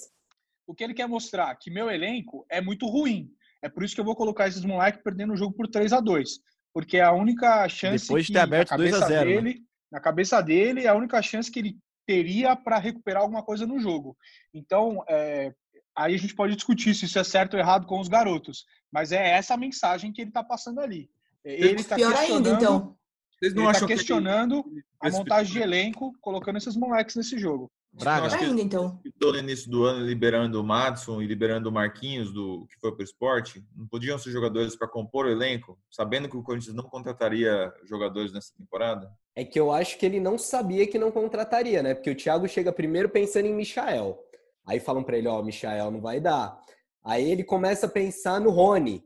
O 0.67 0.75
que 0.75 0.83
ele 0.83 0.93
quer 0.93 1.07
mostrar? 1.07 1.53
Que 1.55 1.71
meu 1.71 1.89
elenco 1.89 2.45
é 2.47 2.61
muito 2.61 2.85
ruim. 2.85 3.27
É 3.63 3.67
por 3.67 3.83
isso 3.83 3.95
que 3.95 4.01
eu 4.01 4.05
vou 4.05 4.15
colocar 4.15 4.47
esses 4.47 4.63
moleques 4.63 5.01
perdendo 5.03 5.33
o 5.33 5.37
jogo 5.37 5.55
por 5.55 5.67
3 5.67 5.93
a 5.93 5.99
2 5.99 6.29
Porque 6.73 6.97
é 6.97 7.01
a 7.01 7.11
única 7.11 7.67
chance 7.69 8.05
Depois 8.05 8.27
de 8.27 8.33
ter 8.33 8.39
aberto 8.39 8.77
2 8.77 8.93
a 8.93 9.07
0 9.07 9.29
né? 9.29 9.35
dele, 9.35 9.53
né? 9.55 9.65
na 9.91 9.99
cabeça 9.99 10.41
dele, 10.41 10.83
é 10.83 10.87
a 10.89 10.95
única 10.95 11.21
chance 11.23 11.49
que 11.49 11.59
ele 11.59 11.77
teria 12.05 12.55
para 12.55 12.77
recuperar 12.77 13.23
alguma 13.23 13.41
coisa 13.41 13.65
no 13.65 13.79
jogo. 13.79 14.15
Então, 14.53 15.03
é, 15.09 15.51
aí 15.95 16.15
a 16.15 16.17
gente 16.17 16.35
pode 16.35 16.55
discutir 16.55 16.93
se 16.93 17.05
isso 17.05 17.19
é 17.19 17.23
certo 17.23 17.53
ou 17.53 17.59
errado 17.59 17.85
com 17.85 17.99
os 17.99 18.07
garotos. 18.07 18.65
Mas 18.91 19.11
é 19.11 19.31
essa 19.31 19.53
a 19.53 19.57
mensagem 19.57 20.11
que 20.11 20.21
ele 20.21 20.29
está 20.29 20.43
passando 20.43 20.79
ali. 20.79 21.09
Ele 21.43 21.81
está 21.81 21.95
questionando, 21.95 22.47
ainda, 22.47 22.49
então. 22.51 22.97
Vocês 23.37 23.53
não 23.53 23.63
ele 23.63 23.71
está 23.71 23.87
questionando 23.87 24.63
que... 24.63 24.81
a 25.01 25.09
montagem 25.09 25.53
de 25.53 25.59
elenco, 25.59 26.13
colocando 26.21 26.57
esses 26.57 26.75
moleques 26.75 27.15
nesse 27.15 27.37
jogo. 27.37 27.69
Braga. 27.93 28.35
Ainda, 28.37 28.59
então. 28.59 28.99
no 29.21 29.37
início 29.37 29.69
do 29.69 29.83
ano 29.85 30.03
liberando 30.03 30.59
o 30.59 30.63
Madison 30.63 31.21
e 31.21 31.27
liberando 31.27 31.69
o 31.69 31.71
Marquinhos, 31.71 32.33
do 32.33 32.65
que 32.67 32.79
foi 32.79 32.91
para 32.91 33.01
o 33.01 33.03
esporte. 33.03 33.63
Não 33.75 33.85
podiam 33.85 34.17
ser 34.17 34.31
jogadores 34.31 34.75
para 34.75 34.87
compor 34.87 35.27
o 35.27 35.29
elenco, 35.29 35.77
sabendo 35.91 36.27
que 36.27 36.35
o 36.35 36.41
Corinthians 36.41 36.75
não 36.75 36.85
contrataria 36.85 37.71
jogadores 37.83 38.33
nessa 38.33 38.51
temporada? 38.57 39.11
É 39.35 39.45
que 39.45 39.59
eu 39.59 39.71
acho 39.71 39.97
que 39.99 40.05
ele 40.05 40.19
não 40.19 40.39
sabia 40.39 40.87
que 40.87 40.97
não 40.97 41.11
contrataria, 41.11 41.83
né? 41.83 41.93
Porque 41.93 42.09
o 42.09 42.15
Thiago 42.15 42.47
chega 42.47 42.71
primeiro 42.71 43.09
pensando 43.09 43.45
em 43.45 43.53
Michael. 43.53 44.17
Aí 44.65 44.79
falam 44.79 45.03
para 45.03 45.17
ele, 45.17 45.27
ó, 45.27 45.39
oh, 45.39 45.43
Michael 45.43 45.91
não 45.91 46.01
vai 46.01 46.19
dar. 46.19 46.59
Aí 47.03 47.29
ele 47.29 47.43
começa 47.43 47.85
a 47.85 47.89
pensar 47.89 48.39
no 48.39 48.49
Rony. 48.49 49.03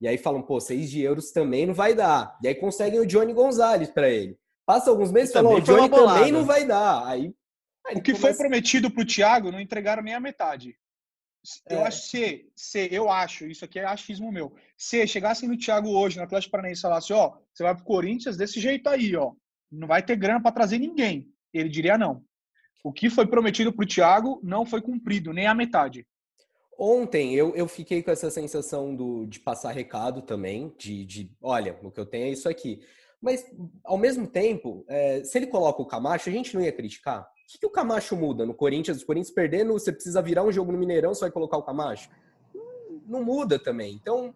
E 0.00 0.06
aí 0.06 0.18
falam, 0.18 0.42
pô, 0.42 0.60
6 0.60 0.90
de 0.90 1.00
euros 1.00 1.32
também 1.32 1.66
não 1.66 1.74
vai 1.74 1.94
dar. 1.94 2.38
E 2.42 2.48
aí 2.48 2.54
conseguem 2.54 3.00
o 3.00 3.06
Johnny 3.06 3.32
Gonzalez 3.32 3.90
para 3.90 4.08
ele. 4.08 4.38
Passa 4.66 4.90
alguns 4.90 5.10
meses 5.10 5.30
e 5.30 5.32
falam, 5.32 5.54
o 5.54 5.60
Johnny 5.60 5.88
também 5.88 6.30
não 6.30 6.44
vai 6.44 6.66
dar. 6.66 7.06
Aí, 7.06 7.34
aí 7.86 7.96
o 7.96 8.02
que 8.02 8.12
começa... 8.12 8.20
foi 8.20 8.34
prometido 8.34 8.90
pro 8.90 9.04
Thiago 9.04 9.50
não 9.50 9.60
entregaram 9.60 10.02
nem 10.02 10.14
a 10.14 10.20
metade. 10.20 10.76
Eu 11.68 11.78
é. 11.78 11.86
acho 11.86 12.08
se, 12.08 12.50
se, 12.54 12.88
eu 12.92 13.08
acho, 13.10 13.46
isso 13.46 13.64
aqui 13.64 13.78
é 13.78 13.84
achismo 13.84 14.30
meu. 14.30 14.54
Se 14.76 15.06
chegassem 15.06 15.48
no 15.48 15.56
Thiago 15.56 15.88
hoje, 15.90 16.18
no 16.18 16.24
Atlético 16.24 16.52
Paranaense, 16.52 16.80
e 16.80 16.82
falasse, 16.82 17.12
ó, 17.12 17.38
você 17.52 17.62
vai 17.62 17.74
pro 17.74 17.84
Corinthians 17.84 18.36
desse 18.36 18.60
jeito 18.60 18.88
aí, 18.88 19.16
ó. 19.16 19.32
Não 19.70 19.88
vai 19.88 20.02
ter 20.02 20.16
grana 20.16 20.42
para 20.42 20.52
trazer 20.52 20.78
ninguém. 20.78 21.28
Ele 21.52 21.68
diria 21.68 21.96
não. 21.96 22.22
O 22.82 22.92
que 22.92 23.10
foi 23.10 23.26
prometido 23.26 23.72
pro 23.72 23.86
Thiago 23.86 24.40
não 24.42 24.64
foi 24.64 24.80
cumprido, 24.80 25.32
nem 25.32 25.46
a 25.46 25.54
metade. 25.54 26.06
Ontem 26.78 27.34
eu, 27.34 27.56
eu 27.56 27.66
fiquei 27.66 28.02
com 28.02 28.10
essa 28.10 28.30
sensação 28.30 28.94
do, 28.94 29.26
de 29.26 29.40
passar 29.40 29.72
recado 29.72 30.22
também, 30.22 30.72
de, 30.78 31.04
de 31.04 31.30
olha, 31.42 31.76
o 31.82 31.90
que 31.90 31.98
eu 31.98 32.06
tenho 32.06 32.26
é 32.26 32.30
isso 32.30 32.48
aqui. 32.48 32.80
Mas, 33.20 33.44
ao 33.84 33.98
mesmo 33.98 34.28
tempo, 34.28 34.84
é, 34.86 35.24
se 35.24 35.36
ele 35.36 35.48
coloca 35.48 35.82
o 35.82 35.86
Camacho, 35.86 36.28
a 36.28 36.32
gente 36.32 36.54
não 36.54 36.62
ia 36.62 36.70
criticar. 36.70 37.22
O 37.22 37.50
que, 37.50 37.58
que 37.58 37.66
o 37.66 37.70
Camacho 37.70 38.14
muda 38.14 38.46
no 38.46 38.54
Corinthians? 38.54 39.02
O 39.02 39.06
Corinthians 39.06 39.34
perdendo, 39.34 39.72
você 39.72 39.90
precisa 39.90 40.22
virar 40.22 40.44
um 40.44 40.52
jogo 40.52 40.70
no 40.70 40.78
Mineirão, 40.78 41.12
você 41.12 41.22
vai 41.22 41.30
colocar 41.32 41.56
o 41.56 41.62
Camacho? 41.64 42.08
Não, 42.54 43.18
não 43.18 43.24
muda 43.24 43.58
também. 43.58 43.94
Então, 43.94 44.32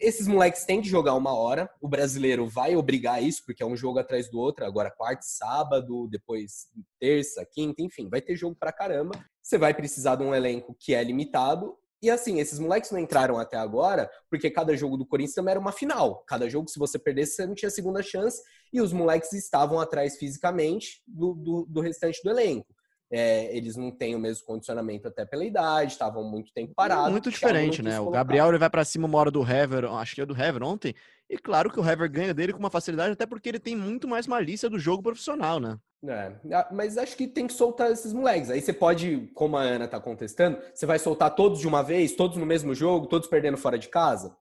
esses 0.00 0.26
moleques 0.26 0.64
têm 0.64 0.82
que 0.82 0.88
jogar 0.88 1.14
uma 1.14 1.34
hora. 1.34 1.70
O 1.80 1.88
brasileiro 1.88 2.46
vai 2.46 2.76
obrigar 2.76 3.22
isso, 3.22 3.42
porque 3.46 3.62
é 3.62 3.66
um 3.66 3.76
jogo 3.76 3.98
atrás 3.98 4.30
do 4.30 4.38
outro. 4.38 4.64
Agora, 4.64 4.90
quarta 4.90 5.22
sábado, 5.22 6.06
depois 6.08 6.66
terça, 7.00 7.46
quinta, 7.50 7.82
enfim, 7.82 8.08
vai 8.08 8.20
ter 8.20 8.36
jogo 8.36 8.56
pra 8.58 8.72
caramba. 8.72 9.18
Você 9.42 9.56
vai 9.56 9.72
precisar 9.72 10.16
de 10.16 10.22
um 10.22 10.34
elenco 10.34 10.76
que 10.78 10.94
é 10.94 11.02
limitado. 11.02 11.74
E 12.00 12.10
assim, 12.10 12.38
esses 12.38 12.58
moleques 12.58 12.90
não 12.92 12.98
entraram 13.00 13.38
até 13.38 13.56
agora, 13.56 14.08
porque 14.30 14.50
cada 14.50 14.76
jogo 14.76 14.96
do 14.96 15.06
Corinthians 15.06 15.34
também 15.34 15.52
era 15.52 15.60
uma 15.60 15.72
final. 15.72 16.22
Cada 16.28 16.48
jogo, 16.48 16.68
se 16.68 16.78
você 16.78 16.98
perdesse, 16.98 17.34
você 17.34 17.46
não 17.46 17.54
tinha 17.54 17.70
segunda 17.70 18.02
chance. 18.02 18.40
E 18.72 18.80
os 18.80 18.92
moleques 18.92 19.32
estavam 19.32 19.80
atrás 19.80 20.16
fisicamente 20.16 21.02
do, 21.06 21.34
do, 21.34 21.66
do 21.66 21.80
restante 21.80 22.20
do 22.22 22.30
elenco. 22.30 22.66
É, 23.10 23.56
eles 23.56 23.76
não 23.76 23.90
têm 23.90 24.14
o 24.14 24.18
mesmo 24.18 24.46
condicionamento 24.46 25.08
até 25.08 25.24
pela 25.24 25.44
idade, 25.44 25.92
estavam 25.92 26.22
muito 26.24 26.52
tempo 26.52 26.74
parados. 26.74 27.10
Muito 27.10 27.30
diferente, 27.30 27.82
né? 27.82 27.98
O 28.00 28.10
Gabriel 28.10 28.48
ele 28.48 28.58
vai 28.58 28.68
para 28.68 28.84
cima 28.84 29.06
uma 29.06 29.18
hora 29.18 29.30
do 29.30 29.42
Hever, 29.42 29.86
acho 29.92 30.14
que 30.14 30.20
é 30.20 30.26
do 30.26 30.40
Hever 30.40 30.62
ontem, 30.62 30.94
e 31.28 31.36
claro 31.38 31.70
que 31.70 31.80
o 31.80 31.88
Hever 31.88 32.10
ganha 32.10 32.34
dele 32.34 32.52
com 32.52 32.58
uma 32.58 32.70
facilidade, 32.70 33.12
até 33.12 33.26
porque 33.26 33.48
ele 33.48 33.58
tem 33.58 33.76
muito 33.76 34.06
mais 34.06 34.26
malícia 34.26 34.68
do 34.68 34.78
jogo 34.78 35.02
profissional, 35.02 35.58
né? 35.58 35.78
É, 36.06 36.32
mas 36.70 36.96
acho 36.96 37.16
que 37.16 37.26
tem 37.26 37.46
que 37.46 37.52
soltar 37.52 37.90
esses 37.90 38.12
moleques. 38.12 38.50
Aí 38.50 38.60
você 38.60 38.72
pode, 38.72 39.28
como 39.34 39.56
a 39.56 39.62
Ana 39.62 39.88
tá 39.88 39.98
contestando, 39.98 40.58
você 40.72 40.86
vai 40.86 40.98
soltar 40.98 41.34
todos 41.34 41.58
de 41.58 41.66
uma 41.66 41.82
vez, 41.82 42.14
todos 42.14 42.36
no 42.36 42.46
mesmo 42.46 42.72
jogo, 42.74 43.08
todos 43.08 43.26
perdendo 43.26 43.56
fora 43.56 43.78
de 43.78 43.88
casa? 43.88 44.36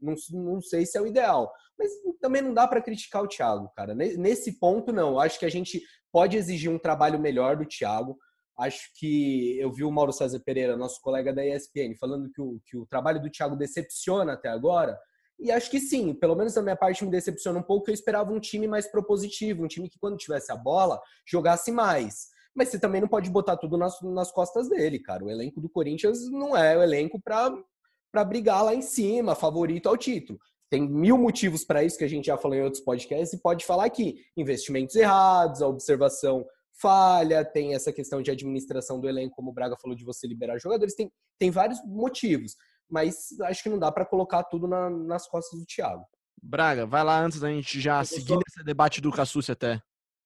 Não, 0.00 0.14
não 0.30 0.60
sei 0.60 0.86
se 0.86 0.96
é 0.96 1.00
o 1.00 1.06
ideal. 1.06 1.52
Mas 1.76 1.90
também 2.20 2.42
não 2.42 2.54
dá 2.54 2.66
para 2.68 2.80
criticar 2.80 3.22
o 3.22 3.28
Thiago, 3.28 3.72
cara. 3.74 3.94
Nesse 3.94 4.58
ponto, 4.58 4.92
não. 4.92 5.18
Acho 5.18 5.38
que 5.38 5.44
a 5.44 5.50
gente 5.50 5.82
pode 6.12 6.36
exigir 6.36 6.70
um 6.70 6.78
trabalho 6.78 7.18
melhor 7.18 7.56
do 7.56 7.64
Thiago. 7.64 8.18
Acho 8.58 8.90
que 8.94 9.58
eu 9.58 9.72
vi 9.72 9.84
o 9.84 9.90
Mauro 9.90 10.12
César 10.12 10.40
Pereira, 10.40 10.76
nosso 10.76 11.00
colega 11.00 11.32
da 11.32 11.44
ESPN, 11.44 11.96
falando 11.98 12.30
que 12.30 12.40
o, 12.40 12.60
que 12.66 12.76
o 12.76 12.86
trabalho 12.86 13.20
do 13.20 13.30
Thiago 13.30 13.56
decepciona 13.56 14.34
até 14.34 14.48
agora. 14.48 14.98
E 15.38 15.50
acho 15.50 15.70
que 15.70 15.80
sim, 15.80 16.12
pelo 16.12 16.36
menos 16.36 16.52
da 16.52 16.62
minha 16.62 16.76
parte 16.76 17.02
me 17.04 17.10
decepciona 17.10 17.58
um 17.58 17.62
pouco. 17.62 17.88
Eu 17.88 17.94
esperava 17.94 18.30
um 18.30 18.38
time 18.38 18.68
mais 18.68 18.86
propositivo, 18.86 19.64
um 19.64 19.68
time 19.68 19.88
que 19.88 19.98
quando 19.98 20.18
tivesse 20.18 20.52
a 20.52 20.56
bola 20.56 21.00
jogasse 21.26 21.72
mais. 21.72 22.28
Mas 22.54 22.68
você 22.68 22.78
também 22.78 23.00
não 23.00 23.08
pode 23.08 23.30
botar 23.30 23.56
tudo 23.56 23.78
nas, 23.78 23.98
nas 24.02 24.30
costas 24.30 24.68
dele, 24.68 24.98
cara. 24.98 25.24
O 25.24 25.30
elenco 25.30 25.60
do 25.60 25.68
Corinthians 25.70 26.30
não 26.30 26.54
é 26.54 26.76
o 26.76 26.82
elenco 26.82 27.18
para 27.22 28.24
brigar 28.24 28.62
lá 28.62 28.74
em 28.74 28.82
cima, 28.82 29.34
favorito 29.34 29.88
ao 29.88 29.96
título. 29.96 30.38
Tem 30.70 30.88
mil 30.88 31.18
motivos 31.18 31.64
para 31.64 31.82
isso 31.82 31.98
que 31.98 32.04
a 32.04 32.08
gente 32.08 32.26
já 32.26 32.38
falou 32.38 32.56
em 32.56 32.62
outros 32.62 32.82
podcasts 32.82 33.32
e 33.32 33.42
pode 33.42 33.66
falar 33.66 33.84
aqui. 33.84 34.24
Investimentos 34.36 34.94
errados, 34.94 35.60
a 35.60 35.66
observação 35.66 36.46
falha, 36.80 37.44
tem 37.44 37.74
essa 37.74 37.92
questão 37.92 38.22
de 38.22 38.30
administração 38.30 39.00
do 39.00 39.08
elenco, 39.08 39.34
como 39.34 39.50
o 39.50 39.52
Braga 39.52 39.76
falou, 39.76 39.96
de 39.96 40.04
você 40.04 40.28
liberar 40.28 40.58
jogadores. 40.58 40.94
Tem, 40.94 41.10
tem 41.38 41.50
vários 41.50 41.84
motivos, 41.84 42.54
mas 42.88 43.38
acho 43.42 43.64
que 43.64 43.68
não 43.68 43.80
dá 43.80 43.90
para 43.90 44.06
colocar 44.06 44.44
tudo 44.44 44.68
na, 44.68 44.88
nas 44.88 45.26
costas 45.26 45.58
do 45.58 45.66
Thiago. 45.66 46.04
Braga, 46.40 46.86
vai 46.86 47.02
lá 47.02 47.20
antes 47.20 47.40
da 47.40 47.50
gente 47.50 47.80
já 47.80 48.02
seguir 48.04 48.34
só... 48.34 48.40
esse 48.46 48.64
debate 48.64 49.00
do 49.00 49.12
Cassucci 49.12 49.50
até. 49.50 49.82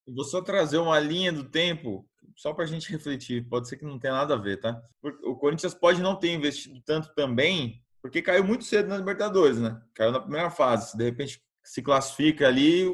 Eu 0.07 0.13
vou 0.13 0.23
só 0.23 0.41
trazer 0.41 0.77
uma 0.77 0.99
linha 0.99 1.33
do 1.33 1.43
tempo, 1.43 2.07
só 2.37 2.53
para 2.53 2.63
a 2.63 2.67
gente 2.67 2.91
refletir. 2.91 3.49
Pode 3.49 3.67
ser 3.67 3.77
que 3.77 3.83
não 3.83 3.99
tenha 3.99 4.13
nada 4.13 4.35
a 4.35 4.37
ver, 4.37 4.59
tá? 4.59 4.79
O 5.23 5.35
Corinthians 5.35 5.73
pode 5.73 6.01
não 6.01 6.15
ter 6.15 6.31
investido 6.31 6.79
tanto 6.85 7.13
também 7.15 7.83
porque 8.05 8.21
caiu 8.21 8.43
muito 8.43 8.63
cedo 8.63 8.87
na 8.87 8.97
Libertadores, 8.97 9.59
né? 9.59 9.81
Caiu 9.95 10.11
na 10.11 10.19
primeira 10.19 10.51
fase. 10.51 10.95
De 10.95 11.03
repente 11.03 11.41
se 11.63 11.81
classifica 11.81 12.47
ali, 12.47 12.85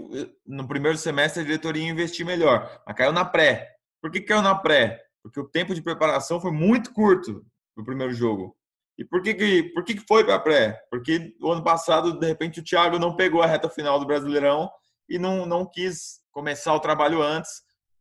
no 0.47 0.65
primeiro 0.65 0.97
semestre 0.97 1.41
a 1.41 1.45
diretoria 1.45 1.83
ia 1.83 1.91
investir 1.91 2.25
melhor. 2.25 2.81
Mas 2.87 2.95
caiu 2.95 3.11
na 3.11 3.25
pré. 3.25 3.75
Por 4.01 4.09
que 4.09 4.21
caiu 4.21 4.41
na 4.41 4.55
pré? 4.55 5.03
Porque 5.21 5.37
o 5.37 5.49
tempo 5.49 5.75
de 5.75 5.81
preparação 5.81 6.39
foi 6.39 6.51
muito 6.53 6.93
curto 6.93 7.45
no 7.75 7.83
primeiro 7.83 8.13
jogo. 8.13 8.55
E 8.97 9.03
por 9.03 9.21
que, 9.21 9.33
que, 9.33 9.63
por 9.73 9.83
que, 9.83 9.95
que 9.95 10.07
foi 10.07 10.23
para 10.23 10.35
a 10.35 10.39
pré? 10.39 10.81
Porque 10.89 11.35
o 11.41 11.51
ano 11.51 11.61
passado, 11.61 12.17
de 12.17 12.27
repente, 12.27 12.61
o 12.61 12.63
Thiago 12.63 12.97
não 12.97 13.13
pegou 13.13 13.41
a 13.41 13.47
reta 13.47 13.69
final 13.69 13.99
do 13.99 14.05
Brasileirão 14.05 14.71
e 15.09 15.19
não, 15.19 15.45
não 15.45 15.69
quis 15.69 16.21
começar 16.31 16.73
o 16.73 16.79
trabalho 16.79 17.21
antes 17.21 17.51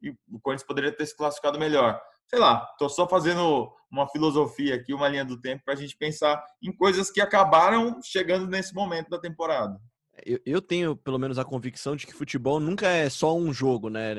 e 0.00 0.10
o 0.10 0.38
Corinthians 0.40 0.64
poderia 0.64 0.92
ter 0.92 1.06
se 1.06 1.16
classificado 1.16 1.58
melhor 1.58 2.00
sei 2.30 2.38
lá, 2.38 2.64
estou 2.72 2.88
só 2.88 3.08
fazendo 3.08 3.68
uma 3.90 4.08
filosofia 4.08 4.76
aqui, 4.76 4.94
uma 4.94 5.08
linha 5.08 5.24
do 5.24 5.40
tempo 5.40 5.64
para 5.64 5.74
a 5.74 5.76
gente 5.76 5.96
pensar 5.96 6.40
em 6.62 6.72
coisas 6.72 7.10
que 7.10 7.20
acabaram 7.20 7.98
chegando 8.04 8.46
nesse 8.46 8.72
momento 8.72 9.10
da 9.10 9.18
temporada. 9.18 9.76
Eu, 10.24 10.38
eu 10.46 10.62
tenho 10.62 10.94
pelo 10.94 11.18
menos 11.18 11.38
a 11.38 11.44
convicção 11.44 11.96
de 11.96 12.06
que 12.06 12.12
futebol 12.12 12.60
nunca 12.60 12.86
é 12.86 13.10
só 13.10 13.36
um 13.36 13.52
jogo, 13.52 13.88
né? 13.88 14.14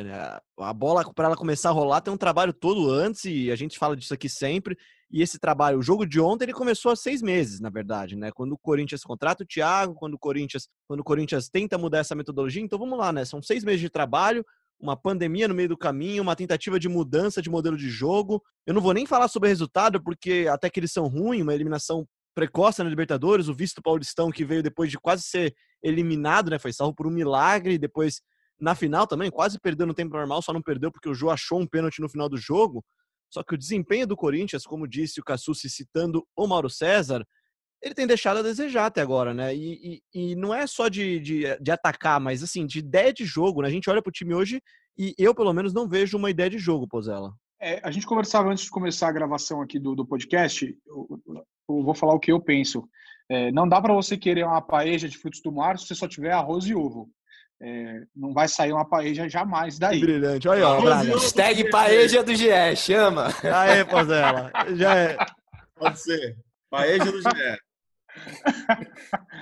A 0.60 0.74
bola, 0.74 1.10
para 1.14 1.28
ela 1.28 1.38
começar 1.38 1.70
a 1.70 1.74
rolar, 1.74 2.02
tem 2.02 2.14
um 2.14 2.18
trabalho 2.18 2.52
todo 2.52 2.90
antes, 2.90 3.24
e 3.26 3.50
a 3.50 3.56
gente 3.56 3.80
fala 3.80 3.96
disso 3.96 4.14
aqui 4.14 4.28
sempre. 4.28 4.78
E 5.10 5.22
esse 5.22 5.38
trabalho, 5.38 5.78
o 5.78 5.84
jogo 5.84 6.06
de 6.06 6.20
ontem, 6.20 6.46
ele 6.46 6.54
começou 6.54 6.92
há 6.92 6.96
seis 6.96 7.22
meses, 7.22 7.60
na 7.60 7.70
verdade, 7.70 8.16
né? 8.16 8.32
Quando 8.32 8.54
o 8.54 8.58
Corinthians 8.58 9.04
contrata 9.04 9.44
o 9.44 9.48
Thiago, 9.48 9.94
quando 9.94 10.16
o 10.16 10.20
Corinthians, 10.20 10.68
quando 10.88 11.02
o 11.02 11.04
Corinthians 11.04 11.50
tenta 11.50 11.78
mudar 11.78 12.00
essa 12.00 12.16
metodologia, 12.16 12.62
então 12.62 12.80
vamos 12.80 12.98
lá, 12.98 13.12
né? 13.14 13.24
São 13.24 13.42
seis 13.42 13.64
meses 13.64 13.82
de 13.82 13.90
trabalho, 13.90 14.44
uma 14.82 14.98
pandemia 14.98 15.48
no 15.48 15.54
meio 15.54 15.70
do 15.70 15.78
caminho, 15.78 16.24
uma 16.24 16.36
tentativa 16.36 16.80
de 16.80 16.90
mudança 16.90 17.42
de 17.42 17.50
modelo 17.50 17.78
de 17.78 17.90
jogo. 17.90 18.42
Eu 18.66 18.74
não 18.74 18.82
vou 18.82 18.94
nem 18.94 19.06
falar 19.06 19.28
sobre 19.28 19.48
o 19.48 19.52
resultado, 19.52 20.02
porque 20.04 20.48
até 20.50 20.70
que 20.70 20.80
eles 20.80 20.92
são 20.92 21.08
ruins, 21.08 21.44
uma 21.44 21.54
eliminação 21.54 22.08
precoce 22.34 22.84
na 22.84 22.90
Libertadores, 22.90 23.48
o 23.48 23.54
visto 23.54 23.82
paulistão 23.82 24.32
que 24.32 24.44
veio 24.44 24.64
depois 24.64 24.90
de 24.90 24.98
quase 24.98 25.24
ser 25.24 25.54
eliminado, 25.84 26.50
né? 26.50 26.58
Foi 26.58 26.74
salvo 26.74 26.96
por 26.96 27.06
um 27.06 27.12
milagre, 27.12 27.78
depois 27.78 28.22
na 28.60 28.76
final 28.76 29.08
também, 29.08 29.30
quase 29.30 29.60
perdeu 29.60 29.88
no 29.88 29.94
tempo 29.94 30.16
normal, 30.16 30.42
só 30.42 30.54
não 30.54 30.62
perdeu 30.62 30.92
porque 30.92 31.10
o 31.10 31.14
Jô 31.14 31.30
achou 31.30 31.60
um 31.60 31.68
pênalti 31.68 32.00
no 32.00 32.10
final 32.10 32.30
do 32.30 32.38
jogo. 32.38 32.84
Só 33.30 33.44
que 33.44 33.56
o 33.56 33.58
desempenho 33.58 34.06
do 34.06 34.16
Corinthians, 34.16 34.66
como 34.66 34.88
disse 34.88 35.20
o 35.20 35.24
Cassucci 35.24 35.70
citando 35.70 36.26
o 36.36 36.48
Mauro 36.48 36.70
César, 36.70 37.26
ele 37.82 37.96
tem 37.96 38.06
deixado 38.06 38.38
a 38.38 38.44
desejar 38.44 38.86
até 38.86 39.02
agora, 39.02 39.34
né? 39.34 39.56
E, 39.56 40.02
e, 40.14 40.32
e 40.32 40.36
não 40.36 40.54
é 40.54 40.68
só 40.68 40.88
de, 40.88 41.20
de, 41.20 41.44
de, 41.60 41.72
atacar, 41.72 42.20
mas 42.20 42.44
assim, 42.44 42.66
de 42.66 42.80
ideia 42.80 43.12
de 43.12 43.26
jogo, 43.26 43.62
né? 43.62 43.68
A 43.68 43.72
gente 43.72 43.90
olha 43.90 44.02
pro 44.02 44.12
time 44.12 44.34
hoje 44.36 44.62
e 44.98 45.16
eu, 45.18 45.34
pelo 45.34 45.52
menos, 45.52 45.74
não 45.74 45.88
vejo 45.88 46.18
uma 46.18 46.30
ideia 46.30 46.50
de 46.50 46.60
jogo, 46.60 46.88
Pozella. 46.88 47.34
É, 47.60 47.80
a 47.84 47.92
gente 47.92 48.06
conversava 48.06 48.50
antes 48.50 48.66
de 48.66 48.70
começar 48.70 49.08
a 49.08 49.12
gravação 49.12 49.62
aqui 49.62 49.80
do, 49.80 49.96
do 49.96 50.06
podcast, 50.06 50.76
eu, 50.86 51.22
eu, 51.28 51.84
vou 51.84 51.94
falar 51.94 52.14
o 52.14 52.20
que 52.20 52.32
eu 52.32 52.40
penso. 52.40 52.88
É, 53.30 53.52
não 53.52 53.68
dá 53.68 53.82
para 53.82 53.94
você 53.94 54.18
querer 54.18 54.46
uma 54.46 54.62
paeja 54.62 55.08
de 55.08 55.18
frutos 55.18 55.42
do 55.42 55.52
mar 55.52 55.78
se 55.80 55.88
você 55.88 55.96
só 55.96 56.08
tiver 56.08 56.32
arroz 56.32 56.66
e 56.66 56.76
ovo. 56.76 57.10
É, 57.64 58.02
não 58.16 58.34
vai 58.34 58.48
sair 58.48 58.74
uma 58.74 58.88
paeja 58.88 59.30
jamais 59.30 59.78
daí. 59.78 60.00
Que 60.00 60.06
brilhante, 60.06 60.48
olha 60.48 60.68
ó. 60.68 60.80
Hashtag 60.80 61.70
paeja 61.70 62.24
do 62.24 62.36
GE, 62.36 62.76
chama. 62.76 63.28
Aê, 63.44 63.86
Pozella. 63.86 64.52
Já 64.76 64.96
é. 64.96 65.18
Pode 65.78 66.00
ser. 66.00 66.36
Paeja 66.70 67.12
do 67.12 67.22
GE. 67.22 67.58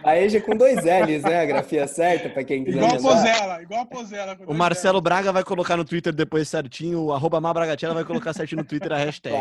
A 0.03 0.17
Eja 0.17 0.39
com 0.41 0.55
dois 0.55 0.77
L's, 0.77 1.23
né? 1.23 1.41
A 1.41 1.45
grafia 1.45 1.87
certa, 1.87 2.29
para 2.29 2.43
quem 2.43 2.63
quiser. 2.63 2.77
Igual 2.77 2.95
a 2.95 2.99
Pozela, 2.99 3.61
igual 3.61 3.81
a 3.81 3.85
Pozela. 3.85 4.37
O 4.47 4.53
Marcelo 4.53 4.99
L's. 4.99 5.03
Braga 5.03 5.31
vai 5.31 5.43
colocar 5.43 5.75
no 5.75 5.85
Twitter 5.85 6.13
depois 6.13 6.47
certinho, 6.47 7.01
o 7.01 7.13
arroba 7.13 7.41
Mabragatela 7.41 7.93
vai 7.93 8.05
colocar 8.05 8.33
certinho 8.33 8.61
no 8.61 8.67
Twitter 8.67 8.91
a 8.91 8.97
hashtag. 8.97 9.35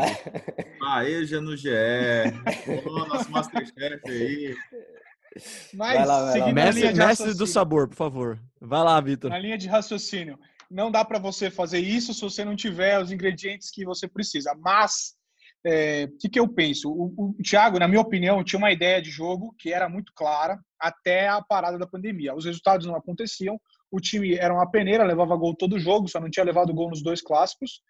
Paeja 0.78 1.40
no 1.40 1.56
GE. 1.56 1.70
nosso 3.08 3.30
Masterchef 3.30 4.00
aí. 4.06 4.54
Mas, 5.72 5.98
vai 5.98 6.06
lá, 6.06 6.30
vai 6.30 6.40
lá. 6.40 6.52
Mestre, 6.52 6.94
mestre 6.94 7.34
do 7.34 7.46
sabor, 7.46 7.88
por 7.88 7.96
favor. 7.96 8.38
Vai 8.60 8.82
lá, 8.82 9.00
Vitor. 9.00 9.30
Na 9.30 9.38
linha 9.38 9.58
de 9.58 9.68
raciocínio. 9.68 10.38
Não 10.70 10.90
dá 10.90 11.04
para 11.04 11.18
você 11.18 11.50
fazer 11.50 11.78
isso 11.78 12.12
se 12.12 12.20
você 12.20 12.44
não 12.44 12.54
tiver 12.54 13.00
os 13.00 13.10
ingredientes 13.10 13.70
que 13.70 13.84
você 13.84 14.06
precisa. 14.06 14.54
Mas 14.54 15.14
é, 15.64 16.04
o 16.04 16.18
que, 16.18 16.28
que, 16.28 16.40
eu 16.40 16.48
penso? 16.48 16.90
O, 16.90 17.34
o 17.38 17.42
Thiago, 17.42 17.78
na 17.78 17.88
minha 17.88 18.00
opinião, 18.00 18.44
tinha 18.44 18.58
uma 18.58 18.72
ideia 18.72 19.02
de 19.02 19.10
jogo 19.10 19.54
que 19.58 19.72
era 19.72 19.88
muito 19.88 20.12
clara 20.14 20.58
até 20.78 21.28
a 21.28 21.42
parada 21.42 21.78
da 21.78 21.86
pandemia. 21.86 22.34
Os 22.34 22.44
resultados 22.44 22.86
não 22.86 22.94
aconteciam, 22.94 23.60
o 23.90 24.00
time 24.00 24.34
era 24.34 24.54
uma 24.54 24.70
peneira, 24.70 25.04
levava 25.04 25.36
gol 25.36 25.54
todo 25.56 25.78
jogo, 25.78 26.08
só 26.08 26.20
não 26.20 26.30
tinha 26.30 26.44
levado 26.44 26.74
gol 26.74 26.90
nos 26.90 27.02
dois 27.02 27.20
clássicos, 27.20 27.80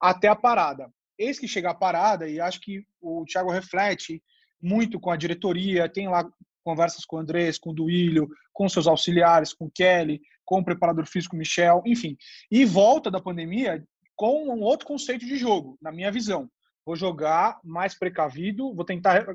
até 0.00 0.28
a 0.28 0.36
parada. 0.36 0.90
Eis 1.18 1.38
que 1.38 1.48
chega 1.48 1.70
a 1.70 1.74
parada, 1.74 2.28
e 2.28 2.40
acho 2.40 2.60
que 2.60 2.84
o 3.00 3.24
Thiago 3.24 3.50
reflete 3.50 4.22
muito 4.60 5.00
com 5.00 5.10
a 5.10 5.16
diretoria, 5.16 5.88
tem 5.88 6.08
lá 6.08 6.28
conversas 6.62 7.04
com 7.04 7.16
o 7.16 7.18
Andrés, 7.18 7.58
com 7.58 7.70
o 7.70 7.74
Duílio, 7.74 8.28
com 8.52 8.68
seus 8.68 8.86
auxiliares, 8.86 9.52
com 9.52 9.66
o 9.66 9.70
Kelly, 9.70 10.20
com 10.44 10.58
o 10.58 10.64
preparador 10.64 11.06
físico 11.06 11.36
Michel, 11.36 11.82
enfim. 11.86 12.16
E 12.50 12.64
volta 12.64 13.10
da 13.10 13.20
pandemia 13.20 13.84
com 14.16 14.48
um 14.48 14.62
outro 14.62 14.86
conceito 14.86 15.26
de 15.26 15.36
jogo, 15.36 15.78
na 15.80 15.92
minha 15.92 16.10
visão 16.10 16.48
vou 16.84 16.96
jogar 16.96 17.58
mais 17.64 17.98
precavido, 17.98 18.74
vou 18.74 18.84
tentar 18.84 19.26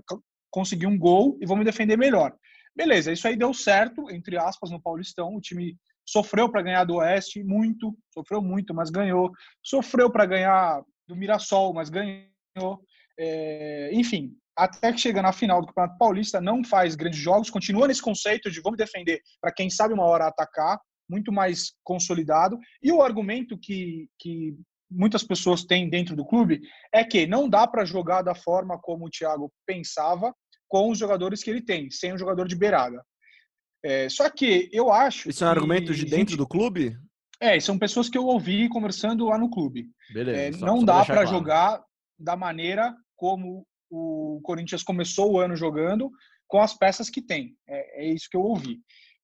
conseguir 0.52 0.88
um 0.88 0.98
gol 0.98 1.38
e 1.42 1.46
vou 1.46 1.58
me 1.58 1.64
defender 1.64 1.98
melhor. 1.98 2.36
Beleza, 2.76 3.12
isso 3.12 3.28
aí 3.28 3.36
deu 3.36 3.54
certo, 3.54 4.10
entre 4.10 4.38
aspas, 4.38 4.72
no 4.72 4.82
Paulistão. 4.82 5.36
O 5.36 5.42
time 5.42 5.78
sofreu 6.06 6.50
para 6.50 6.62
ganhar 6.62 6.84
do 6.86 6.96
Oeste, 6.96 7.44
muito, 7.44 7.98
sofreu 8.14 8.42
muito, 8.42 8.74
mas 8.74 8.90
ganhou. 8.90 9.32
Sofreu 9.64 10.10
para 10.10 10.26
ganhar 10.26 10.84
do 11.08 11.16
Mirassol, 11.16 11.74
mas 11.74 11.90
ganhou. 11.90 12.82
É, 13.18 13.90
enfim, 13.94 14.34
até 14.56 14.92
que 14.92 15.00
chega 15.00 15.22
na 15.22 15.32
final 15.32 15.62
do 15.62 15.68
Campeonato 15.68 15.98
Paulista, 15.98 16.42
não 16.42 16.64
faz 16.64 16.96
grandes 16.96 17.20
jogos, 17.20 17.50
continua 17.50 17.88
nesse 17.88 18.02
conceito 18.02 18.50
de 18.50 18.62
vamos 18.62 18.78
defender 18.78 19.22
para 19.42 19.52
quem 19.52 19.70
sabe 19.70 19.94
uma 19.94 20.06
hora 20.06 20.28
atacar, 20.28 20.80
muito 21.10 21.32
mais 21.32 21.74
consolidado. 21.84 22.58
E 22.82 22.92
o 22.92 23.02
argumento 23.02 23.58
que, 23.58 24.08
que 24.20 24.56
muitas 24.90 25.24
pessoas 25.24 25.64
têm 25.64 25.90
dentro 25.90 26.16
do 26.16 26.26
clube 26.26 26.62
é 26.94 27.04
que 27.04 27.28
não 27.28 27.48
dá 27.48 27.68
para 27.68 27.86
jogar 27.86 28.22
da 28.22 28.34
forma 28.34 28.80
como 28.80 29.06
o 29.06 29.10
Thiago 29.10 29.52
pensava 29.66 30.34
com 30.68 30.90
os 30.90 30.98
jogadores 30.98 31.44
que 31.44 31.50
ele 31.50 31.62
tem, 31.62 31.90
sem 31.90 32.14
um 32.14 32.18
jogador 32.18 32.48
de 32.48 32.56
beirada. 32.56 33.04
É, 33.84 34.10
só 34.10 34.30
que 34.30 34.70
eu 34.72 34.92
acho. 34.92 35.30
Isso 35.30 35.44
é 35.44 35.48
um 35.48 35.52
argumento 35.52 35.94
de 35.94 36.04
dentro 36.04 36.32
gente... 36.32 36.38
do 36.38 36.48
clube? 36.48 36.98
É, 37.40 37.60
são 37.60 37.80
pessoas 37.80 38.10
que 38.10 38.18
eu 38.18 38.26
ouvi 38.26 38.68
conversando 38.68 39.28
lá 39.28 39.38
no 39.38 39.50
clube. 39.50 39.90
Beleza. 40.14 40.58
É, 40.58 40.66
não 40.66 40.84
dá 40.84 41.06
para 41.06 41.24
claro. 41.24 41.30
jogar 41.30 41.84
da 42.18 42.36
maneira 42.36 42.94
como 43.16 43.66
o 43.90 44.40
Corinthians 44.44 44.84
começou 44.84 45.32
o 45.32 45.40
ano 45.40 45.56
jogando, 45.56 46.12
com 46.48 46.60
as 46.62 46.74
peças 46.74 47.10
que 47.10 47.22
tem. 47.22 47.56
É, 47.68 48.06
é 48.06 48.14
isso 48.14 48.28
que 48.30 48.36
eu 48.36 48.42
ouvi. 48.42 48.80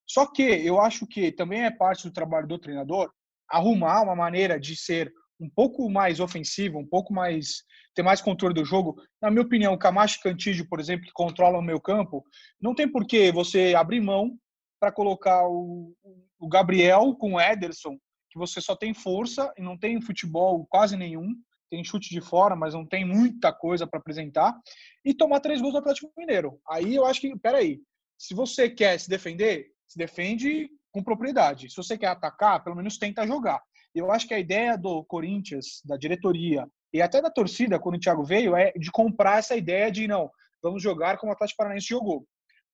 Só 0.07 0.25
que 0.25 0.43
eu 0.43 0.79
acho 0.79 1.05
que 1.05 1.31
também 1.31 1.63
é 1.63 1.71
parte 1.71 2.03
do 2.03 2.13
trabalho 2.13 2.47
do 2.47 2.59
treinador 2.59 3.11
arrumar 3.49 4.01
uma 4.01 4.15
maneira 4.15 4.59
de 4.59 4.75
ser 4.75 5.11
um 5.39 5.49
pouco 5.49 5.89
mais 5.89 6.19
ofensivo, 6.19 6.79
um 6.79 6.85
pouco 6.85 7.13
mais 7.13 7.63
ter 7.93 8.03
mais 8.03 8.21
controle 8.21 8.53
do 8.53 8.65
jogo, 8.65 9.01
na 9.21 9.31
minha 9.31 9.43
opinião, 9.43 9.73
o 9.73 9.77
Camacho 9.77 10.19
Cantígio, 10.21 10.67
por 10.67 10.79
exemplo, 10.79 11.05
que 11.05 11.13
controlam 11.13 11.59
o 11.59 11.63
meu 11.63 11.79
campo, 11.79 12.23
não 12.59 12.75
tem 12.75 12.89
por 12.89 13.05
que 13.05 13.31
você 13.31 13.73
abrir 13.73 14.01
mão 14.01 14.37
para 14.79 14.91
colocar 14.91 15.47
o, 15.47 15.93
o 16.39 16.47
Gabriel 16.47 17.15
com 17.15 17.33
o 17.33 17.41
Ederson, 17.41 17.97
que 18.29 18.37
você 18.37 18.59
só 18.59 18.75
tem 18.75 18.93
força 18.93 19.53
e 19.57 19.61
não 19.61 19.77
tem 19.77 20.01
futebol 20.01 20.65
quase 20.69 20.97
nenhum, 20.97 21.33
tem 21.69 21.83
chute 21.83 22.09
de 22.09 22.21
fora, 22.21 22.55
mas 22.55 22.73
não 22.73 22.85
tem 22.85 23.05
muita 23.05 23.51
coisa 23.51 23.87
para 23.87 23.99
apresentar, 23.99 24.53
e 25.03 25.13
tomar 25.13 25.39
três 25.39 25.61
gols 25.61 25.73
do 25.73 25.79
Atlético 25.79 26.11
Mineiro. 26.17 26.59
Aí 26.69 26.95
eu 26.95 27.05
acho 27.05 27.21
que, 27.21 27.37
peraí, 27.39 27.79
se 28.17 28.33
você 28.33 28.69
quer 28.69 28.99
se 28.99 29.09
defender, 29.09 29.67
se 29.87 29.97
defende 29.97 30.69
com 30.91 31.03
propriedade. 31.03 31.69
Se 31.69 31.75
você 31.75 31.97
quer 31.97 32.07
atacar, 32.07 32.63
pelo 32.63 32.75
menos 32.75 32.97
tenta 32.97 33.27
jogar. 33.27 33.61
Eu 33.95 34.11
acho 34.11 34.27
que 34.27 34.33
a 34.33 34.39
ideia 34.39 34.77
do 34.77 35.05
Corinthians, 35.05 35.81
da 35.85 35.95
diretoria 35.95 36.67
e 36.93 37.01
até 37.01 37.21
da 37.21 37.31
torcida, 37.31 37.79
quando 37.79 37.95
o 37.95 37.99
Thiago 37.99 38.25
veio, 38.25 38.53
é 38.53 38.73
de 38.73 38.91
comprar 38.91 39.39
essa 39.39 39.55
ideia 39.55 39.89
de 39.89 40.05
não, 40.05 40.29
vamos 40.61 40.83
jogar 40.83 41.17
como 41.17 41.31
o 41.31 41.33
Atlético 41.33 41.57
Paranaense 41.57 41.87
jogou. 41.87 42.27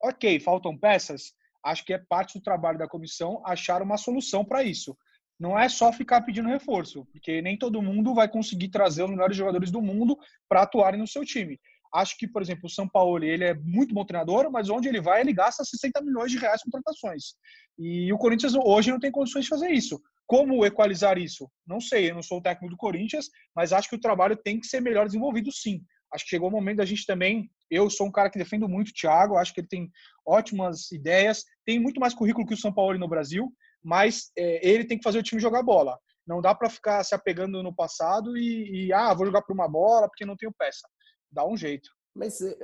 Ok, 0.04 0.40
faltam 0.40 0.76
peças. 0.76 1.34
Acho 1.64 1.86
que 1.86 1.94
é 1.94 2.00
parte 2.10 2.40
do 2.40 2.44
trabalho 2.44 2.80
da 2.80 2.88
comissão 2.88 3.40
achar 3.46 3.84
uma 3.84 3.98
solução 3.98 4.44
para 4.44 4.64
isso. 4.64 4.98
Não 5.40 5.58
é 5.58 5.70
só 5.70 5.94
ficar 5.94 6.22
pedindo 6.22 6.50
reforço, 6.50 7.06
porque 7.12 7.40
nem 7.42 7.58
todo 7.58 7.82
mundo 7.82 8.16
vai 8.16 8.28
conseguir 8.28 8.70
trazer 8.70 9.04
os 9.04 9.10
melhores 9.12 9.38
jogadores 9.38 9.70
do 9.70 9.82
mundo 9.82 10.18
para 10.50 10.64
atuarem 10.64 11.00
no 11.00 11.08
seu 11.08 11.24
time. 11.24 11.60
Acho 11.94 12.18
que, 12.18 12.28
por 12.28 12.42
exemplo, 12.42 12.66
o 12.66 12.70
São 12.70 12.88
Paulo 12.88 13.24
ele 13.24 13.44
é 13.44 13.54
muito 13.54 13.94
bom 13.94 14.06
treinador, 14.06 14.50
mas 14.50 14.70
onde 14.70 14.88
ele 14.88 15.02
vai, 15.02 15.22
ele 15.22 15.34
gasta 15.34 15.64
60 15.64 16.02
milhões 16.02 16.32
de 16.32 16.38
reais 16.38 16.64
com 16.64 16.72
contratações. 16.72 17.36
E 17.78 18.12
o 18.14 18.18
Corinthians 18.18 18.54
hoje 18.56 18.92
não 18.92 19.00
tem 19.00 19.12
condições 19.12 19.44
de 19.44 19.50
fazer 19.50 19.72
isso. 19.72 20.02
Como 20.32 20.66
equalizar 20.66 21.18
isso? 21.18 21.52
Não 21.68 21.82
sei, 21.82 22.10
eu 22.10 22.16
não 22.16 22.24
sou 22.24 22.38
o 22.38 22.42
técnico 22.42 22.74
do 22.74 22.78
Corinthians, 22.78 23.30
mas 23.54 23.74
acho 23.74 23.90
que 23.90 23.98
o 23.98 24.00
trabalho 24.00 24.38
tem 24.38 24.62
que 24.62 24.66
ser 24.66 24.80
melhor 24.80 25.06
desenvolvido 25.06 25.52
sim. 25.52 25.82
Acho 26.14 26.24
que 26.24 26.30
chegou 26.30 26.48
o 26.48 26.52
momento 26.52 26.78
da 26.78 26.86
gente 26.86 27.06
também. 27.06 27.50
Eu 27.70 27.90
sou 27.90 28.08
um 28.08 28.12
cara 28.12 28.30
que 28.30 28.40
defendo 28.40 28.70
muito 28.70 28.92
o 28.92 28.94
Thiago, 28.94 29.36
acho 29.36 29.54
que 29.54 29.60
ele 29.60 29.68
tem 29.68 29.92
ótimas 30.26 30.90
ideias, 30.94 31.44
tem 31.66 31.82
muito 31.82 32.00
mais 32.00 32.14
currículo 32.14 32.48
que 32.48 32.54
o 32.54 32.58
São 32.58 32.74
Paulo 32.74 32.98
no 32.98 33.10
Brasil, 33.10 33.52
mas 33.84 34.32
é, 34.38 34.66
ele 34.66 34.86
tem 34.86 34.98
que 34.98 35.04
fazer 35.04 35.20
o 35.20 35.24
time 35.24 35.42
jogar 35.42 35.64
bola. 35.64 36.00
Não 36.26 36.40
dá 36.40 36.56
para 36.56 36.70
ficar 36.70 37.04
se 37.04 37.14
apegando 37.14 37.62
no 37.62 37.76
passado 37.76 38.38
e, 38.38 38.86
e 38.86 38.94
ah, 38.94 39.14
vou 39.14 39.26
jogar 39.26 39.42
por 39.42 39.54
uma 39.54 39.68
bola 39.68 40.08
porque 40.08 40.26
não 40.26 40.38
tenho 40.38 40.54
peça 40.58 40.88
dá 41.32 41.48
um 41.48 41.56
jeito. 41.56 41.90
Mas 42.14 42.42
eh, 42.42 42.58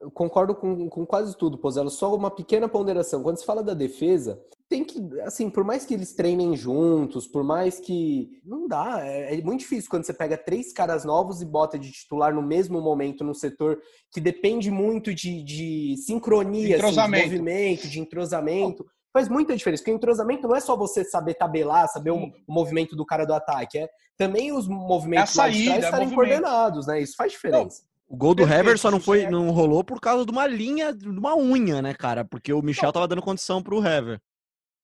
eu 0.00 0.10
concordo 0.10 0.54
com, 0.54 0.88
com 0.88 1.06
quase 1.06 1.36
tudo, 1.36 1.58
Pozelo. 1.58 1.88
Só 1.88 2.14
uma 2.14 2.30
pequena 2.30 2.68
ponderação. 2.68 3.22
Quando 3.22 3.38
se 3.38 3.46
fala 3.46 3.62
da 3.62 3.72
defesa, 3.72 4.42
tem 4.68 4.84
que, 4.84 5.00
assim, 5.20 5.48
por 5.48 5.64
mais 5.64 5.84
que 5.84 5.94
eles 5.94 6.12
treinem 6.12 6.56
juntos, 6.56 7.26
por 7.26 7.44
mais 7.44 7.78
que. 7.78 8.40
Não 8.44 8.66
dá. 8.66 8.98
É, 9.00 9.34
é, 9.34 9.42
muito 9.42 9.60
difícil 9.60 9.88
quando 9.88 10.04
você 10.04 10.12
pega 10.12 10.36
três 10.36 10.72
caras 10.72 11.04
novos 11.04 11.40
e 11.40 11.44
bota 11.44 11.78
de 11.78 11.90
titular 11.92 12.34
no 12.34 12.42
mesmo 12.42 12.80
momento 12.80 13.22
num 13.22 13.34
setor 13.34 13.78
que 14.12 14.20
depende 14.20 14.70
muito 14.70 15.14
de, 15.14 15.42
de 15.42 15.96
sincronia, 15.98 16.78
de, 16.78 16.84
assim, 16.84 16.94
de 16.94 17.22
movimento, 17.22 17.88
de 17.88 18.00
entrosamento. 18.00 18.84
Faz 19.12 19.28
muita 19.28 19.56
diferença, 19.56 19.82
porque 19.82 19.96
entrosamento 19.96 20.46
não 20.46 20.56
é 20.56 20.60
só 20.60 20.76
você 20.76 21.04
saber 21.04 21.34
tabelar, 21.34 21.88
saber 21.88 22.10
o, 22.10 22.26
o, 22.26 22.52
movimento 22.52 22.94
do 22.94 23.06
cara 23.06 23.24
do 23.24 23.32
ataque, 23.32 23.78
é 23.78 23.88
também 24.18 24.52
os 24.52 24.68
movimentos 24.68 25.30
é 25.30 25.34
saída, 25.34 25.70
lá 25.70 25.74
de 25.74 25.80
trás 25.80 25.84
estarem 25.84 26.14
coordenados, 26.14 26.86
né? 26.86 27.00
Isso 27.00 27.14
faz 27.16 27.32
diferença. 27.32 27.82
Não. 27.82 27.96
O 28.08 28.16
gol 28.16 28.34
do 28.34 28.44
Hever 28.44 28.78
só 28.78 28.90
não 28.90 29.00
foi, 29.00 29.26
não 29.26 29.50
rolou 29.50 29.82
por 29.82 30.00
causa 30.00 30.24
de 30.24 30.30
uma 30.30 30.46
linha, 30.46 30.92
de 30.92 31.08
uma 31.08 31.36
unha, 31.36 31.82
né, 31.82 31.92
cara? 31.92 32.24
Porque 32.24 32.52
o 32.52 32.62
Michel 32.62 32.92
tava 32.92 33.08
dando 33.08 33.22
condição 33.22 33.62
pro 33.62 33.84
Hever. 33.84 34.20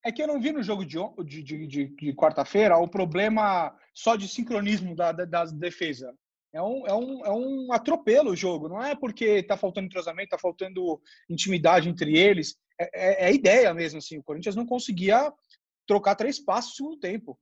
É 0.03 0.11
que 0.11 0.21
eu 0.21 0.27
não 0.27 0.39
vi 0.39 0.51
no 0.51 0.61
jogo 0.61 0.85
de, 0.85 0.97
de, 1.25 1.43
de, 1.43 1.67
de, 1.67 1.87
de 1.87 2.13
quarta-feira 2.13 2.77
o 2.77 2.87
problema 2.87 3.73
só 3.93 4.15
de 4.15 4.27
sincronismo 4.27 4.95
da, 4.95 5.11
da, 5.11 5.25
da, 5.25 5.45
defesa. 5.45 6.13
É 6.53 6.61
um, 6.61 6.85
é, 6.85 6.93
um, 6.93 7.25
é 7.25 7.31
um 7.31 7.73
atropelo 7.73 8.31
o 8.31 8.35
jogo. 8.35 8.67
Não 8.67 8.83
é 8.83 8.95
porque 8.95 9.41
tá 9.43 9.57
faltando 9.57 9.87
entrosamento, 9.87 10.29
tá 10.29 10.37
faltando 10.37 11.01
intimidade 11.29 11.89
entre 11.89 12.17
eles. 12.17 12.55
É, 12.79 13.25
é, 13.25 13.29
é 13.29 13.33
ideia 13.33 13.73
mesmo, 13.73 13.99
assim. 13.99 14.17
O 14.17 14.23
Corinthians 14.23 14.55
não 14.55 14.65
conseguia 14.65 15.31
trocar 15.87 16.15
três 16.15 16.37
passos 16.37 16.79
no 16.79 16.99
tempo. 16.99 17.39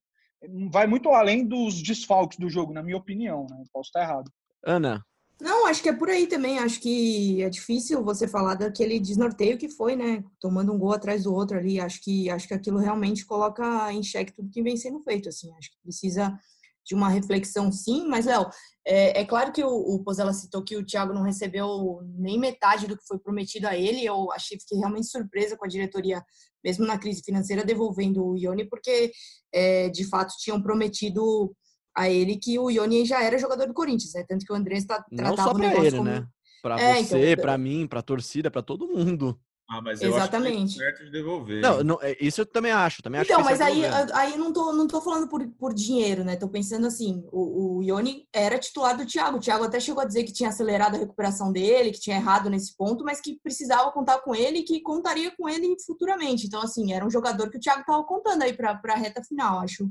Vai 0.71 0.88
muito 0.88 1.10
além 1.10 1.45
dos 1.45 1.82
desfalques 1.82 2.38
do 2.38 2.50
jogo, 2.50 2.74
na 2.74 2.84
minha 2.84 2.97
opinião. 2.97 3.47
Né? 3.50 3.63
Posso 3.74 3.88
estar 3.88 4.02
errado. 4.02 4.32
Ana, 4.63 5.04
não, 5.42 5.66
acho 5.66 5.82
que 5.82 5.90
é 5.90 5.94
por 5.94 6.08
aí 6.08 6.28
também. 6.28 6.60
Acho 6.60 6.80
que 6.80 7.42
é 7.42 7.50
difícil 7.50 8.04
você 8.04 8.28
falar 8.28 8.54
daquele 8.54 9.00
desnorteio 9.00 9.58
que 9.58 9.68
foi, 9.68 9.96
né? 9.96 10.24
Tomando 10.40 10.72
um 10.72 10.78
gol 10.78 10.92
atrás 10.94 11.24
do 11.24 11.34
outro 11.34 11.58
ali. 11.58 11.80
Acho 11.80 12.00
que 12.00 12.30
acho 12.30 12.48
que 12.48 12.54
aquilo 12.54 12.78
realmente 12.78 13.26
coloca 13.26 13.92
em 13.92 14.04
xeque 14.04 14.34
tudo 14.34 14.52
que 14.52 14.62
vem 14.62 14.78
sendo 14.78 15.02
feito. 15.02 15.30
Assim, 15.30 15.52
acho 15.56 15.72
que 15.72 15.82
precisa 15.82 16.38
de 16.86 16.94
uma 16.94 17.10
reflexão, 17.10 17.72
sim. 17.72 18.08
Mas 18.08 18.28
Léo, 18.28 18.50
é, 18.86 19.22
é, 19.22 19.26
claro 19.26 19.52
que 19.52 19.64
o, 19.64 19.70
o 19.70 20.04
Pozella 20.04 20.32
citou 20.32 20.64
que 20.64 20.78
o 20.78 20.86
Thiago 20.86 21.12
não 21.12 21.24
recebeu 21.24 22.02
nem 22.20 22.40
metade 22.40 22.86
do 22.86 22.96
que 22.96 23.08
foi 23.08 23.18
prometido 23.18 23.68
a 23.68 23.76
ele. 23.76 24.06
Eu 24.06 24.32
achei 24.32 24.60
fiquei 24.60 24.78
realmente 24.78 25.08
surpresa 25.08 25.58
com 25.58 25.66
a 25.66 25.70
diretoria, 25.70 26.24
mesmo 26.64 26.86
na 26.86 27.00
crise 27.00 27.24
financeira, 27.24 27.66
devolvendo 27.66 28.24
o 28.24 28.38
Ione, 28.38 28.70
porque 28.70 29.12
é, 29.52 29.90
de 29.90 30.04
fato 30.08 30.36
tinham 30.38 30.62
prometido 30.62 31.56
a 31.96 32.10
ele 32.10 32.38
que 32.38 32.58
o 32.58 32.70
Ioni 32.70 33.06
já 33.06 33.24
era 33.24 33.38
jogador 33.38 33.68
do 33.68 33.74
Corinthians, 33.74 34.14
né? 34.14 34.26
Tanto 34.28 34.46
que 34.46 34.52
o 34.52 34.56
Andrés 34.56 34.86
tá, 34.86 35.04
tratava 35.16 35.36
Não 35.36 35.44
só 35.44 35.54
pra 35.54 35.86
ele, 35.86 35.98
como... 35.98 36.10
né? 36.10 36.28
Pra 36.62 36.80
é, 36.80 37.04
você, 37.04 37.32
então... 37.32 37.42
pra 37.44 37.58
mim, 37.58 37.88
pra 37.88 38.02
torcida, 38.02 38.52
pra 38.52 38.62
todo 38.62 38.88
mundo. 38.88 39.40
Ah, 39.72 39.82
mas 39.82 40.02
eu 40.02 40.10
Exatamente. 40.10 40.58
acho 40.58 40.74
que 40.74 40.80
certo 40.80 41.06
de 41.06 41.12
devolver. 41.12 41.62
Não, 41.62 41.82
não, 41.82 42.00
é, 42.02 42.18
isso 42.20 42.42
eu 42.42 42.46
também 42.46 42.74
acho. 42.74 43.02
Também 43.02 43.22
então, 43.22 43.40
acho 43.40 43.50
mas 43.50 43.62
aí, 43.62 43.86
aí 44.14 44.38
não 44.38 44.52
tô, 44.52 44.74
não 44.74 44.86
tô 44.86 45.00
falando 45.00 45.30
por, 45.30 45.48
por 45.52 45.74
dinheiro, 45.74 46.26
né? 46.26 46.36
Tô 46.36 46.50
pensando 46.50 46.86
assim, 46.86 47.24
o, 47.32 47.78
o 47.78 47.82
Ioni 47.84 48.28
era 48.34 48.60
titular 48.60 48.98
do 48.98 49.06
Thiago. 49.06 49.38
O 49.38 49.40
Thiago 49.40 49.64
até 49.64 49.80
chegou 49.80 50.04
a 50.04 50.06
dizer 50.06 50.26
que 50.26 50.34
tinha 50.34 50.50
acelerado 50.50 50.96
a 50.96 51.00
recuperação 51.00 51.54
dele, 51.54 51.92
que 51.92 52.02
tinha 52.02 52.18
errado 52.18 52.50
nesse 52.50 52.76
ponto, 52.76 53.06
mas 53.06 53.22
que 53.22 53.40
precisava 53.42 53.94
contar 53.94 54.20
com 54.20 54.36
ele 54.36 54.60
e 54.60 54.64
que 54.64 54.82
contaria 54.82 55.32
com 55.38 55.48
ele 55.48 55.74
futuramente. 55.86 56.48
Então, 56.48 56.62
assim, 56.62 56.92
era 56.92 57.06
um 57.06 57.10
jogador 57.10 57.50
que 57.50 57.56
o 57.56 57.62
Thiago 57.62 57.86
tava 57.86 58.04
contando 58.04 58.42
aí 58.42 58.52
pra, 58.52 58.76
pra 58.76 58.96
reta 58.96 59.24
final. 59.24 59.62
Acho, 59.62 59.90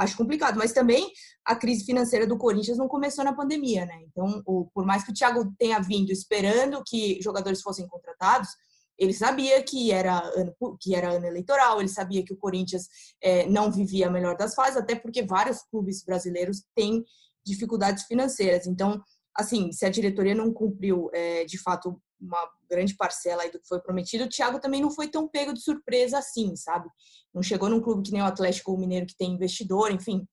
acho 0.00 0.16
complicado. 0.16 0.56
Mas 0.56 0.72
também 0.72 1.10
a 1.44 1.54
crise 1.54 1.84
financeira 1.84 2.26
do 2.26 2.38
Corinthians 2.38 2.78
não 2.78 2.88
começou 2.88 3.24
na 3.24 3.34
pandemia, 3.34 3.84
né? 3.84 4.02
Então, 4.08 4.42
o, 4.46 4.66
por 4.74 4.84
mais 4.84 5.04
que 5.04 5.10
o 5.10 5.14
Thiago 5.14 5.52
tenha 5.58 5.78
vindo 5.80 6.10
esperando 6.10 6.82
que 6.84 7.20
jogadores 7.20 7.60
fossem 7.60 7.86
contratados, 7.86 8.48
ele 8.98 9.14
sabia 9.14 9.62
que 9.62 9.90
era 9.92 10.18
ano, 10.36 10.54
que 10.78 10.94
era 10.94 11.12
ano 11.12 11.26
eleitoral, 11.26 11.80
ele 11.80 11.88
sabia 11.88 12.24
que 12.24 12.34
o 12.34 12.36
Corinthians 12.36 12.86
é, 13.22 13.46
não 13.46 13.70
vivia 13.70 14.08
a 14.08 14.10
melhor 14.10 14.36
das 14.36 14.54
fases, 14.54 14.76
até 14.76 14.94
porque 14.94 15.22
vários 15.22 15.62
clubes 15.70 16.04
brasileiros 16.04 16.62
têm 16.74 17.02
dificuldades 17.44 18.04
financeiras. 18.04 18.66
Então, 18.66 19.02
assim, 19.34 19.72
se 19.72 19.86
a 19.86 19.90
diretoria 19.90 20.34
não 20.34 20.52
cumpriu 20.52 21.10
é, 21.14 21.44
de 21.44 21.58
fato 21.58 22.00
uma 22.20 22.48
grande 22.68 22.94
parcela 22.94 23.48
do 23.50 23.58
que 23.58 23.68
foi 23.68 23.80
prometido, 23.80 24.24
o 24.24 24.28
Thiago 24.28 24.60
também 24.60 24.80
não 24.80 24.90
foi 24.90 25.08
tão 25.08 25.26
pego 25.26 25.52
de 25.52 25.62
surpresa 25.62 26.18
assim, 26.18 26.54
sabe? 26.56 26.88
Não 27.32 27.42
chegou 27.42 27.68
num 27.68 27.80
clube 27.80 28.02
que 28.02 28.12
nem 28.12 28.22
o 28.22 28.26
Atlético 28.26 28.76
Mineiro, 28.76 29.06
que 29.06 29.16
tem 29.16 29.32
investidor, 29.32 29.90
enfim. 29.90 30.26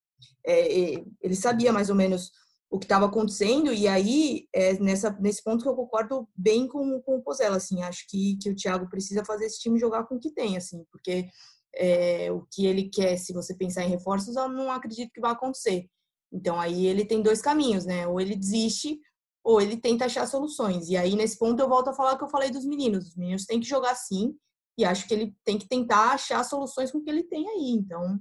É 0.45 0.95
ele 1.21 1.35
sabia 1.35 1.71
mais 1.71 1.89
ou 1.89 1.95
menos 1.95 2.31
o 2.69 2.77
que 2.77 2.85
estava 2.85 3.05
acontecendo, 3.05 3.73
e 3.73 3.87
aí, 3.87 4.45
é 4.53 4.73
nessa, 4.79 5.09
nesse 5.21 5.41
ponto 5.41 5.63
que 5.63 5.69
eu 5.69 5.75
concordo 5.75 6.27
bem 6.35 6.67
com, 6.67 7.01
com 7.01 7.15
o 7.15 7.21
Pozella, 7.21 7.55
assim, 7.55 7.81
acho 7.81 8.05
que, 8.09 8.37
que 8.41 8.49
o 8.49 8.55
Thiago 8.55 8.89
precisa 8.89 9.23
fazer 9.23 9.45
esse 9.45 9.59
time 9.59 9.79
jogar 9.79 10.03
com 10.03 10.15
o 10.15 10.19
que 10.19 10.33
tem, 10.33 10.57
assim, 10.57 10.83
porque 10.91 11.29
é, 11.73 12.29
o 12.31 12.45
que 12.51 12.65
ele 12.65 12.89
quer, 12.89 13.17
se 13.17 13.31
você 13.31 13.55
pensar 13.55 13.85
em 13.85 13.89
reforços, 13.89 14.35
eu 14.35 14.49
não 14.49 14.69
acredito 14.69 15.11
que 15.13 15.21
vai 15.21 15.31
acontecer. 15.31 15.87
Então, 16.31 16.59
aí 16.59 16.87
ele 16.87 17.05
tem 17.05 17.21
dois 17.21 17.41
caminhos, 17.41 17.85
né? 17.85 18.05
Ou 18.07 18.19
ele 18.19 18.35
desiste, 18.35 18.99
ou 19.47 19.61
ele 19.61 19.77
tenta 19.77 20.03
achar 20.03 20.27
soluções. 20.27 20.89
E 20.89 20.97
aí, 20.97 21.15
nesse 21.15 21.39
ponto, 21.39 21.57
eu 21.57 21.69
volto 21.69 21.87
a 21.87 21.93
falar 21.93 22.15
o 22.15 22.17
que 22.17 22.23
eu 22.25 22.29
falei 22.29 22.51
dos 22.51 22.65
meninos. 22.65 23.07
Os 23.07 23.15
meninos 23.15 23.45
têm 23.45 23.61
que 23.61 23.65
jogar 23.65 23.95
sim, 23.95 24.35
e 24.77 24.83
acho 24.83 25.07
que 25.07 25.13
ele 25.13 25.33
tem 25.45 25.57
que 25.57 25.69
tentar 25.69 26.11
achar 26.11 26.43
soluções 26.43 26.91
com 26.91 26.97
o 26.97 27.01
que 27.01 27.09
ele 27.09 27.23
tem 27.23 27.47
aí. 27.47 27.69
Então, 27.69 28.19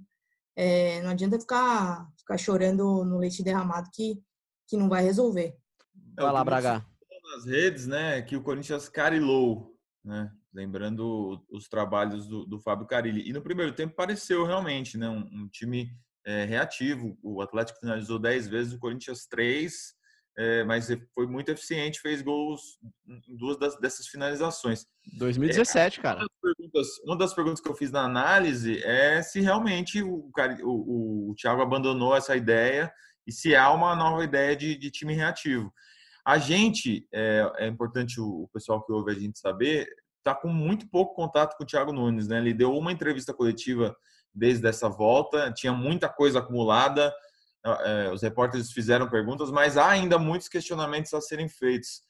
é, 0.55 1.03
não 1.03 1.11
adianta 1.11 1.41
ficar, 1.41 2.09
ficar 2.17 2.39
chorando 2.39 3.05
no 3.05 3.19
leite 3.19 3.43
derramado 3.43 3.91
que, 3.93 4.23
que 4.69 4.77
não 4.77 4.89
vai 4.89 5.03
resolver. 5.03 5.57
É, 6.17 6.23
vai 6.23 6.33
lá, 6.33 6.45
Braga. 6.45 6.87
Nas 7.35 7.45
redes, 7.45 7.89
né, 7.89 8.23
que 8.23 8.37
o 8.37 8.43
Corinthians 8.43 8.89
carilou, 8.89 9.77
né? 10.05 10.31
Lembrando 10.55 11.45
os 11.51 11.69
trabalhos 11.69 12.29
do, 12.29 12.47
do 12.47 12.61
Fábio 12.61 12.87
Carilli. 12.87 13.29
E 13.29 13.33
no 13.33 13.43
primeiro 13.43 13.73
tempo 13.75 13.97
pareceu 13.97 14.47
realmente, 14.47 14.97
né, 14.97 15.09
um, 15.09 15.43
um 15.43 15.49
time 15.49 15.91
é, 16.25 16.45
reativo. 16.45 17.19
O 17.21 17.43
Atlético 17.43 17.81
finalizou 17.81 18.17
10 18.17 18.47
vezes, 18.47 18.73
o 18.73 18.79
Corinthians 18.79 19.27
3 19.27 19.96
é, 20.39 20.65
mas 20.65 20.89
foi 21.15 21.27
muito 21.27 21.51
eficiente, 21.51 22.01
fez 22.01 22.21
gols 22.21 22.79
em 23.07 23.37
duas 23.37 23.59
das, 23.59 23.79
dessas 23.79 24.07
finalizações. 24.07 24.87
2017, 25.15 25.99
é, 25.99 26.03
cara. 26.03 26.19
Uma 26.19 26.27
das, 26.27 26.41
perguntas, 26.41 26.87
uma 27.05 27.19
das, 27.19 27.35
perguntas, 27.35 27.61
que 27.61 27.69
eu 27.69 27.75
fiz 27.75 27.91
na 27.91 28.03
análise 28.03 28.83
é 28.85 29.23
se 29.23 29.41
realmente 29.41 30.03
o, 30.03 30.31
o, 30.63 31.31
o 31.31 31.35
Thiago 31.35 31.63
abandonou 31.63 32.15
essa 32.15 32.37
ideia 32.37 32.93
e 33.27 33.33
se 33.33 33.57
há 33.57 33.71
uma 33.73 33.97
nova 33.97 34.23
ideia 34.23 34.55
de, 34.55 34.77
de 34.77 34.91
time 34.91 35.15
reativo. 35.15 35.73
A 36.25 36.39
gente, 36.39 37.07
é, 37.13 37.51
é 37.59 37.67
importante 37.67 38.21
o, 38.21 38.43
o, 38.43 38.49
pessoal 38.49 38.85
que 38.85 38.93
ouve 38.93 39.13
a 39.13 39.15
gente 39.15 39.39
saber, 39.39 39.89
está 40.19 40.35
com 40.35 40.49
muito 40.49 40.89
pouco 40.89 41.15
contato 41.15 41.57
com 41.57 41.65
o 41.65 41.67
Thiago 41.67 41.93
Nunes, 41.93 42.29
né? 42.29 42.39
Ele 42.39 42.53
deu 42.53 42.77
uma 42.77 42.93
entrevista 42.93 43.33
coletiva 43.33 43.97
desde 44.35 44.67
essa 44.67 44.89
volta, 44.89 45.53
tinha 45.53 45.73
muita 45.73 46.09
coisa 46.09 46.41
acumulada, 46.41 47.15
é, 47.67 48.11
os 48.13 48.23
repórteres 48.23 48.73
fizeram 48.73 49.09
perguntas, 49.09 49.51
mas 49.51 49.77
há 49.77 49.89
ainda 49.89 50.19
muitos 50.19 50.49
questionamentos 50.49 51.13
a 51.15 51.21
serem 51.21 51.49
feitos. 51.49 52.03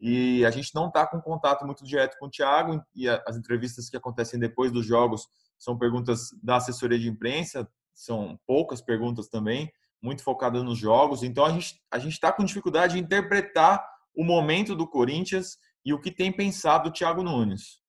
E 0.00 0.44
a 0.46 0.50
gente 0.50 0.74
não 0.74 0.88
está 0.88 1.06
com 1.06 1.20
contato 1.20 1.66
muito 1.66 1.84
direto 1.84 2.16
com 2.18 2.26
o 2.26 2.30
Thiago, 2.30 2.82
e 2.94 3.08
as 3.08 3.36
entrevistas 3.36 3.90
que 3.90 3.96
acontecem 3.96 4.38
depois 4.38 4.72
dos 4.72 4.86
jogos 4.86 5.26
são 5.58 5.76
perguntas 5.76 6.30
da 6.42 6.56
assessoria 6.56 6.98
de 6.98 7.08
imprensa, 7.08 7.68
são 7.94 8.38
poucas 8.46 8.80
perguntas 8.80 9.28
também, 9.28 9.70
muito 10.02 10.22
focadas 10.22 10.62
nos 10.62 10.78
jogos. 10.78 11.22
Então 11.22 11.44
a 11.44 11.50
gente 11.50 11.80
a 11.90 11.98
está 11.98 12.32
com 12.32 12.44
dificuldade 12.44 12.94
de 12.94 13.00
interpretar 13.00 13.84
o 14.14 14.24
momento 14.24 14.74
do 14.74 14.88
Corinthians 14.88 15.58
e 15.84 15.92
o 15.92 16.00
que 16.00 16.10
tem 16.10 16.32
pensado 16.32 16.88
o 16.88 16.92
Thiago 16.92 17.22
Nunes. 17.22 17.79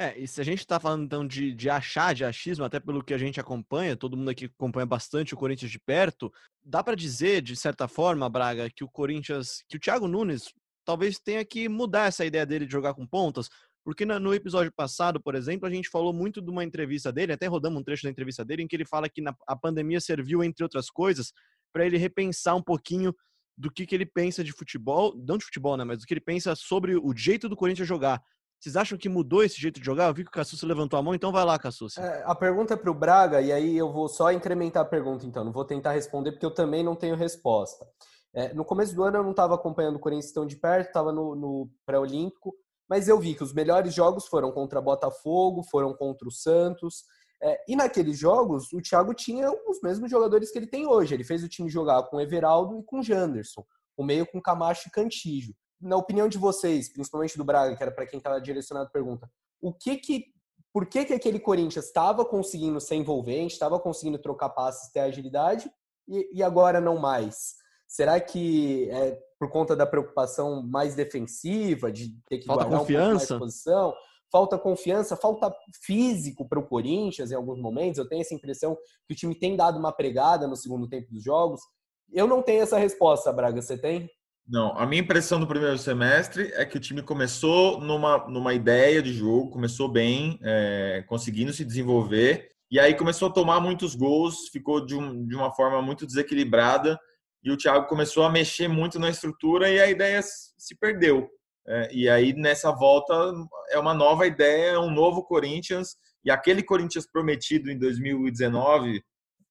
É, 0.00 0.16
e 0.16 0.28
se 0.28 0.40
a 0.40 0.44
gente 0.44 0.60
está 0.60 0.78
falando 0.78 1.04
então 1.04 1.26
de, 1.26 1.52
de 1.52 1.68
achar, 1.68 2.14
de 2.14 2.24
achismo, 2.24 2.64
até 2.64 2.78
pelo 2.78 3.02
que 3.02 3.12
a 3.12 3.18
gente 3.18 3.40
acompanha, 3.40 3.96
todo 3.96 4.16
mundo 4.16 4.30
aqui 4.30 4.44
acompanha 4.44 4.86
bastante 4.86 5.34
o 5.34 5.36
Corinthians 5.36 5.72
de 5.72 5.78
perto, 5.80 6.32
dá 6.64 6.84
para 6.84 6.94
dizer, 6.94 7.42
de 7.42 7.56
certa 7.56 7.88
forma, 7.88 8.28
Braga, 8.30 8.70
que 8.70 8.84
o 8.84 8.88
Corinthians, 8.88 9.64
que 9.68 9.76
o 9.76 9.80
Thiago 9.80 10.06
Nunes 10.06 10.54
talvez 10.84 11.18
tenha 11.18 11.44
que 11.44 11.68
mudar 11.68 12.06
essa 12.06 12.24
ideia 12.24 12.46
dele 12.46 12.64
de 12.64 12.70
jogar 12.70 12.94
com 12.94 13.04
pontas, 13.04 13.50
porque 13.84 14.04
no 14.04 14.32
episódio 14.32 14.70
passado, 14.70 15.20
por 15.20 15.34
exemplo, 15.34 15.66
a 15.66 15.70
gente 15.70 15.88
falou 15.88 16.12
muito 16.12 16.40
de 16.40 16.50
uma 16.50 16.62
entrevista 16.62 17.10
dele, 17.10 17.32
até 17.32 17.46
rodamos 17.46 17.80
um 17.80 17.82
trecho 17.82 18.04
da 18.04 18.10
entrevista 18.10 18.44
dele, 18.44 18.62
em 18.62 18.68
que 18.68 18.76
ele 18.76 18.84
fala 18.84 19.08
que 19.08 19.20
a 19.48 19.56
pandemia 19.56 20.00
serviu, 20.00 20.44
entre 20.44 20.62
outras 20.62 20.90
coisas, 20.90 21.32
para 21.72 21.84
ele 21.84 21.96
repensar 21.96 22.54
um 22.54 22.62
pouquinho 22.62 23.12
do 23.56 23.68
que, 23.68 23.84
que 23.84 23.94
ele 23.94 24.06
pensa 24.06 24.44
de 24.44 24.52
futebol, 24.52 25.12
não 25.26 25.36
de 25.36 25.44
futebol, 25.44 25.76
né, 25.76 25.82
mas 25.82 25.98
do 25.98 26.06
que 26.06 26.14
ele 26.14 26.20
pensa 26.20 26.54
sobre 26.54 26.96
o 26.96 27.12
jeito 27.16 27.48
do 27.48 27.56
Corinthians 27.56 27.88
jogar. 27.88 28.22
Vocês 28.60 28.74
acham 28.74 28.98
que 28.98 29.08
mudou 29.08 29.44
esse 29.44 29.60
jeito 29.60 29.78
de 29.78 29.86
jogar? 29.86 30.08
Eu 30.08 30.14
vi 30.14 30.24
que 30.24 30.30
o 30.30 30.32
Cassus 30.32 30.62
levantou 30.62 30.98
a 30.98 31.02
mão, 31.02 31.14
então 31.14 31.30
vai 31.30 31.44
lá, 31.44 31.56
Cassus. 31.58 31.96
É, 31.96 32.24
a 32.26 32.34
pergunta 32.34 32.74
é 32.74 32.76
para 32.76 32.90
o 32.90 32.94
Braga, 32.94 33.40
e 33.40 33.52
aí 33.52 33.76
eu 33.76 33.92
vou 33.92 34.08
só 34.08 34.32
incrementar 34.32 34.82
a 34.82 34.88
pergunta, 34.88 35.24
então. 35.24 35.44
Não 35.44 35.52
vou 35.52 35.64
tentar 35.64 35.92
responder, 35.92 36.32
porque 36.32 36.44
eu 36.44 36.50
também 36.50 36.82
não 36.82 36.96
tenho 36.96 37.14
resposta. 37.14 37.86
É, 38.34 38.52
no 38.52 38.64
começo 38.64 38.94
do 38.96 39.04
ano 39.04 39.18
eu 39.18 39.22
não 39.22 39.30
estava 39.30 39.54
acompanhando 39.54 39.96
o 39.96 40.00
Corinthians 40.00 40.32
tão 40.32 40.44
de 40.44 40.56
perto, 40.56 40.88
estava 40.88 41.12
no, 41.12 41.36
no 41.36 41.70
pré-olímpico, 41.86 42.52
mas 42.88 43.06
eu 43.06 43.18
vi 43.20 43.34
que 43.34 43.44
os 43.44 43.52
melhores 43.52 43.94
jogos 43.94 44.26
foram 44.26 44.50
contra 44.50 44.80
Botafogo, 44.80 45.62
foram 45.62 45.94
contra 45.94 46.26
o 46.26 46.32
Santos. 46.32 47.04
É, 47.40 47.56
e 47.68 47.76
naqueles 47.76 48.18
jogos, 48.18 48.72
o 48.72 48.82
Thiago 48.82 49.14
tinha 49.14 49.48
os 49.68 49.80
mesmos 49.80 50.10
jogadores 50.10 50.50
que 50.50 50.58
ele 50.58 50.66
tem 50.66 50.84
hoje. 50.84 51.14
Ele 51.14 51.22
fez 51.22 51.44
o 51.44 51.48
time 51.48 51.70
jogar 51.70 52.02
com 52.04 52.20
Everaldo 52.20 52.80
e 52.80 52.82
com 52.82 53.00
Janderson, 53.02 53.64
o 53.96 54.02
meio 54.02 54.26
com 54.26 54.42
Camacho 54.42 54.88
e 54.88 54.90
Cantígio 54.90 55.54
na 55.80 55.96
opinião 55.96 56.28
de 56.28 56.38
vocês, 56.38 56.88
principalmente 56.88 57.36
do 57.36 57.44
Braga, 57.44 57.76
que 57.76 57.82
era 57.82 57.92
para 57.92 58.06
quem 58.06 58.18
estava 58.18 58.40
direcionado 58.40 58.88
a 58.88 58.92
pergunta, 58.92 59.30
o 59.60 59.72
que 59.72 59.96
que, 59.96 60.26
por 60.72 60.86
que 60.86 61.04
que 61.04 61.12
aquele 61.12 61.38
Corinthians 61.38 61.86
estava 61.86 62.24
conseguindo 62.24 62.80
ser 62.80 62.96
envolvente, 62.96 63.54
estava 63.54 63.78
conseguindo 63.78 64.18
trocar 64.18 64.50
passes, 64.50 64.90
ter 64.90 65.00
agilidade 65.00 65.70
e, 66.08 66.38
e 66.38 66.42
agora 66.42 66.80
não 66.80 66.98
mais? 66.98 67.56
Será 67.86 68.20
que 68.20 68.88
é 68.90 69.18
por 69.38 69.50
conta 69.50 69.76
da 69.76 69.86
preocupação 69.86 70.62
mais 70.62 70.94
defensiva, 70.94 71.92
de 71.92 72.10
ter 72.28 72.38
que 72.38 72.46
falta 72.46 72.64
guardar 72.64 72.80
confiança. 72.80 73.06
um 73.06 73.18
pouco 73.18 73.30
mais 73.30 73.38
posição? 73.38 73.94
Falta 74.30 74.58
confiança, 74.58 75.16
falta 75.16 75.54
físico 75.82 76.46
para 76.46 76.58
o 76.58 76.66
Corinthians 76.66 77.30
em 77.30 77.34
alguns 77.34 77.58
momentos. 77.58 77.98
Eu 77.98 78.08
tenho 78.08 78.20
essa 78.20 78.34
impressão 78.34 78.76
que 79.06 79.14
o 79.14 79.16
time 79.16 79.34
tem 79.34 79.56
dado 79.56 79.78
uma 79.78 79.92
pregada 79.92 80.46
no 80.46 80.56
segundo 80.56 80.88
tempo 80.88 81.10
dos 81.10 81.22
jogos. 81.22 81.60
Eu 82.12 82.26
não 82.26 82.42
tenho 82.42 82.62
essa 82.62 82.76
resposta, 82.76 83.32
Braga. 83.32 83.62
Você 83.62 83.78
tem? 83.78 84.10
Não, 84.48 84.72
a 84.78 84.86
minha 84.86 85.02
impressão 85.02 85.38
do 85.38 85.46
primeiro 85.46 85.76
semestre 85.76 86.50
é 86.54 86.64
que 86.64 86.78
o 86.78 86.80
time 86.80 87.02
começou 87.02 87.78
numa, 87.80 88.26
numa 88.28 88.54
ideia 88.54 89.02
de 89.02 89.12
jogo, 89.12 89.50
começou 89.50 89.88
bem, 89.88 90.38
é, 90.42 91.04
conseguindo 91.06 91.52
se 91.52 91.62
desenvolver, 91.62 92.48
e 92.70 92.80
aí 92.80 92.94
começou 92.94 93.28
a 93.28 93.32
tomar 93.32 93.60
muitos 93.60 93.94
gols, 93.94 94.48
ficou 94.50 94.84
de, 94.84 94.94
um, 94.94 95.26
de 95.26 95.36
uma 95.36 95.52
forma 95.52 95.82
muito 95.82 96.06
desequilibrada, 96.06 96.98
e 97.44 97.50
o 97.50 97.58
Thiago 97.58 97.86
começou 97.88 98.24
a 98.24 98.30
mexer 98.30 98.68
muito 98.68 98.98
na 98.98 99.10
estrutura 99.10 99.68
e 99.68 99.78
a 99.78 99.90
ideia 99.90 100.22
se 100.22 100.74
perdeu. 100.80 101.28
É, 101.66 101.90
e 101.92 102.08
aí 102.08 102.32
nessa 102.32 102.72
volta 102.72 103.14
é 103.70 103.78
uma 103.78 103.92
nova 103.92 104.26
ideia, 104.26 104.80
um 104.80 104.90
novo 104.90 105.24
Corinthians, 105.24 105.94
e 106.24 106.30
aquele 106.30 106.62
Corinthians 106.62 107.06
prometido 107.06 107.70
em 107.70 107.78
2019 107.78 109.02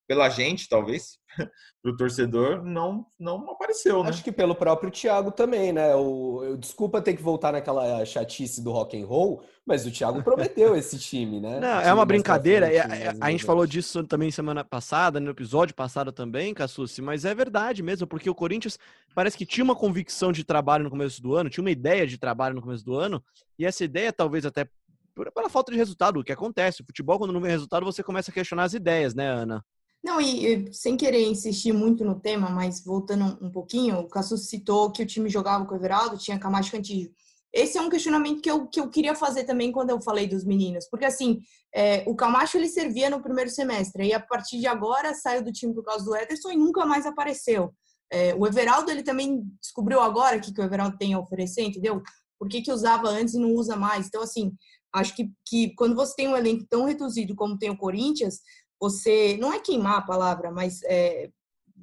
pela 0.08 0.30
gente, 0.30 0.70
talvez, 0.70 1.20
para 1.84 1.92
o 1.92 1.98
torcedor, 1.98 2.64
não, 2.64 3.06
não 3.20 3.52
apareceu, 3.52 4.02
né? 4.02 4.10
Acho 4.10 4.24
que 4.24 4.32
pelo 4.32 4.56
próprio 4.56 4.90
Thiago 4.90 5.32
também, 5.32 5.74
né? 5.74 5.94
O, 5.96 6.44
eu, 6.44 6.58
desculpa 6.58 7.02
ter 7.02 7.14
que 7.14 7.22
voltar 7.22 7.52
naquela 7.52 8.04
chatice 8.06 8.64
do 8.64 8.72
rock 8.72 9.00
and 9.00 9.06
roll, 9.06 9.44
mas 9.66 9.86
o 9.86 9.92
Thiago 9.92 10.24
prometeu 10.24 10.74
esse 10.78 10.98
time, 10.98 11.42
né? 11.42 11.60
Não, 11.60 11.82
é 11.82 11.94
uma 11.94 12.06
brincadeira. 12.06 12.68
Frente, 12.68 12.92
é, 12.92 13.08
é, 13.08 13.14
a 13.20 13.30
gente 13.30 13.44
falou 13.44 13.68
disso 13.68 14.04
também 14.06 14.32
semana 14.32 14.64
passada, 14.64 15.20
no 15.20 15.32
episódio 15.32 15.76
passado 15.76 16.12
também, 16.12 16.54
Cassucci, 16.54 17.02
mas 17.02 17.26
é 17.26 17.36
verdade 17.36 17.84
mesmo, 17.84 18.08
porque 18.08 18.30
o 18.30 18.36
Corinthians 18.36 18.80
parece 19.14 19.38
que 19.38 19.46
tinha 19.46 19.64
uma 19.64 19.76
convicção 19.76 20.32
de 20.32 20.46
trabalho 20.46 20.86
no 20.86 20.90
começo 20.90 21.22
do 21.22 21.36
ano, 21.36 21.50
tinha 21.50 21.64
uma 21.64 21.72
ideia 21.72 22.08
de 22.08 22.18
trabalho 22.18 22.56
no 22.56 22.62
começo 22.62 22.86
do 22.86 22.96
ano, 22.96 23.22
e 23.60 23.66
essa 23.66 23.84
ideia 23.84 24.14
talvez 24.14 24.46
até 24.46 24.68
pela 25.34 25.50
falta 25.50 25.72
de 25.72 25.78
resultado, 25.78 26.20
o 26.20 26.24
que 26.24 26.32
acontece. 26.32 26.82
O 26.82 26.86
futebol, 26.86 27.18
quando 27.18 27.34
não 27.34 27.42
vem 27.42 27.50
resultado, 27.50 27.84
você 27.84 28.04
começa 28.04 28.30
a 28.30 28.34
questionar 28.34 28.64
as 28.64 28.74
ideias, 28.74 29.16
né, 29.16 29.28
Ana? 29.28 29.66
Não, 30.04 30.22
e, 30.22 30.72
sem 30.74 30.96
querer 30.96 31.28
insistir 31.28 31.74
muito 31.74 32.06
no 32.06 32.20
tema, 32.20 32.50
mas 32.50 32.84
voltando 32.84 33.38
um 33.42 33.52
pouquinho, 33.52 34.00
o 34.00 34.08
Cassus 34.08 34.48
citou 34.48 34.92
que 34.92 35.04
o 35.04 35.06
time 35.06 35.30
jogava 35.30 35.66
com 35.66 35.74
o 35.74 35.78
Everaldo, 35.78 36.18
tinha 36.18 36.40
Camacho 36.40 36.72
Cantillo. 36.72 37.12
Esse 37.54 37.78
é 37.78 37.82
um 37.82 37.90
questionamento 37.90 38.42
que 38.42 38.52
eu, 38.52 38.68
que 38.68 38.80
eu 38.80 38.90
queria 38.90 39.16
fazer 39.16 39.44
também 39.44 39.72
quando 39.72 39.90
eu 39.90 40.02
falei 40.02 40.28
dos 40.28 40.44
meninos, 40.44 40.88
porque 40.90 41.06
assim, 41.06 41.40
é, 41.74 42.04
o 42.06 42.16
Camacho 42.16 42.58
ele 42.58 42.68
servia 42.68 43.10
no 43.10 43.22
primeiro 43.22 43.50
semestre, 43.50 44.06
e 44.06 44.14
a 44.14 44.20
partir 44.20 44.60
de 44.60 44.68
agora 44.68 45.14
saiu 45.14 45.44
do 45.44 45.52
time 45.52 45.74
por 45.74 45.84
causa 45.84 46.06
do 46.06 46.16
Ederson 46.16 46.52
e 46.52 46.58
nunca 46.58 46.86
mais 46.86 47.06
apareceu. 47.06 47.74
É, 48.12 48.34
o 48.36 48.46
Everaldo 48.46 48.92
ele 48.92 49.04
também 49.04 49.44
descobriu 49.62 50.00
agora 50.00 50.40
que, 50.40 50.54
que 50.54 50.62
o 50.62 50.64
Everaldo 50.64 50.98
tem 50.98 51.14
a 51.14 51.20
oferecer, 51.20 51.64
entendeu? 51.64 52.02
Por 52.40 52.48
que, 52.48 52.62
que 52.62 52.72
usava 52.72 53.10
antes 53.10 53.34
e 53.34 53.40
não 53.40 53.54
usa 53.54 53.76
mais? 53.76 54.08
Então, 54.08 54.22
assim, 54.22 54.54
acho 54.94 55.16
que, 55.16 55.32
que 55.46 55.74
quando 55.76 55.96
você 55.96 56.16
tem 56.16 56.28
um 56.28 56.38
elenco 56.38 56.66
tão 56.70 56.86
reduzido 56.86 57.36
como 57.36 57.58
tem 57.58 57.70
o 57.70 57.78
Corinthians, 57.78 58.40
você 58.80 59.38
não 59.38 59.54
é 59.54 59.60
queimar 59.60 60.00
a 60.00 60.02
palavra, 60.02 60.52
mas 60.52 60.82
é, 60.84 61.30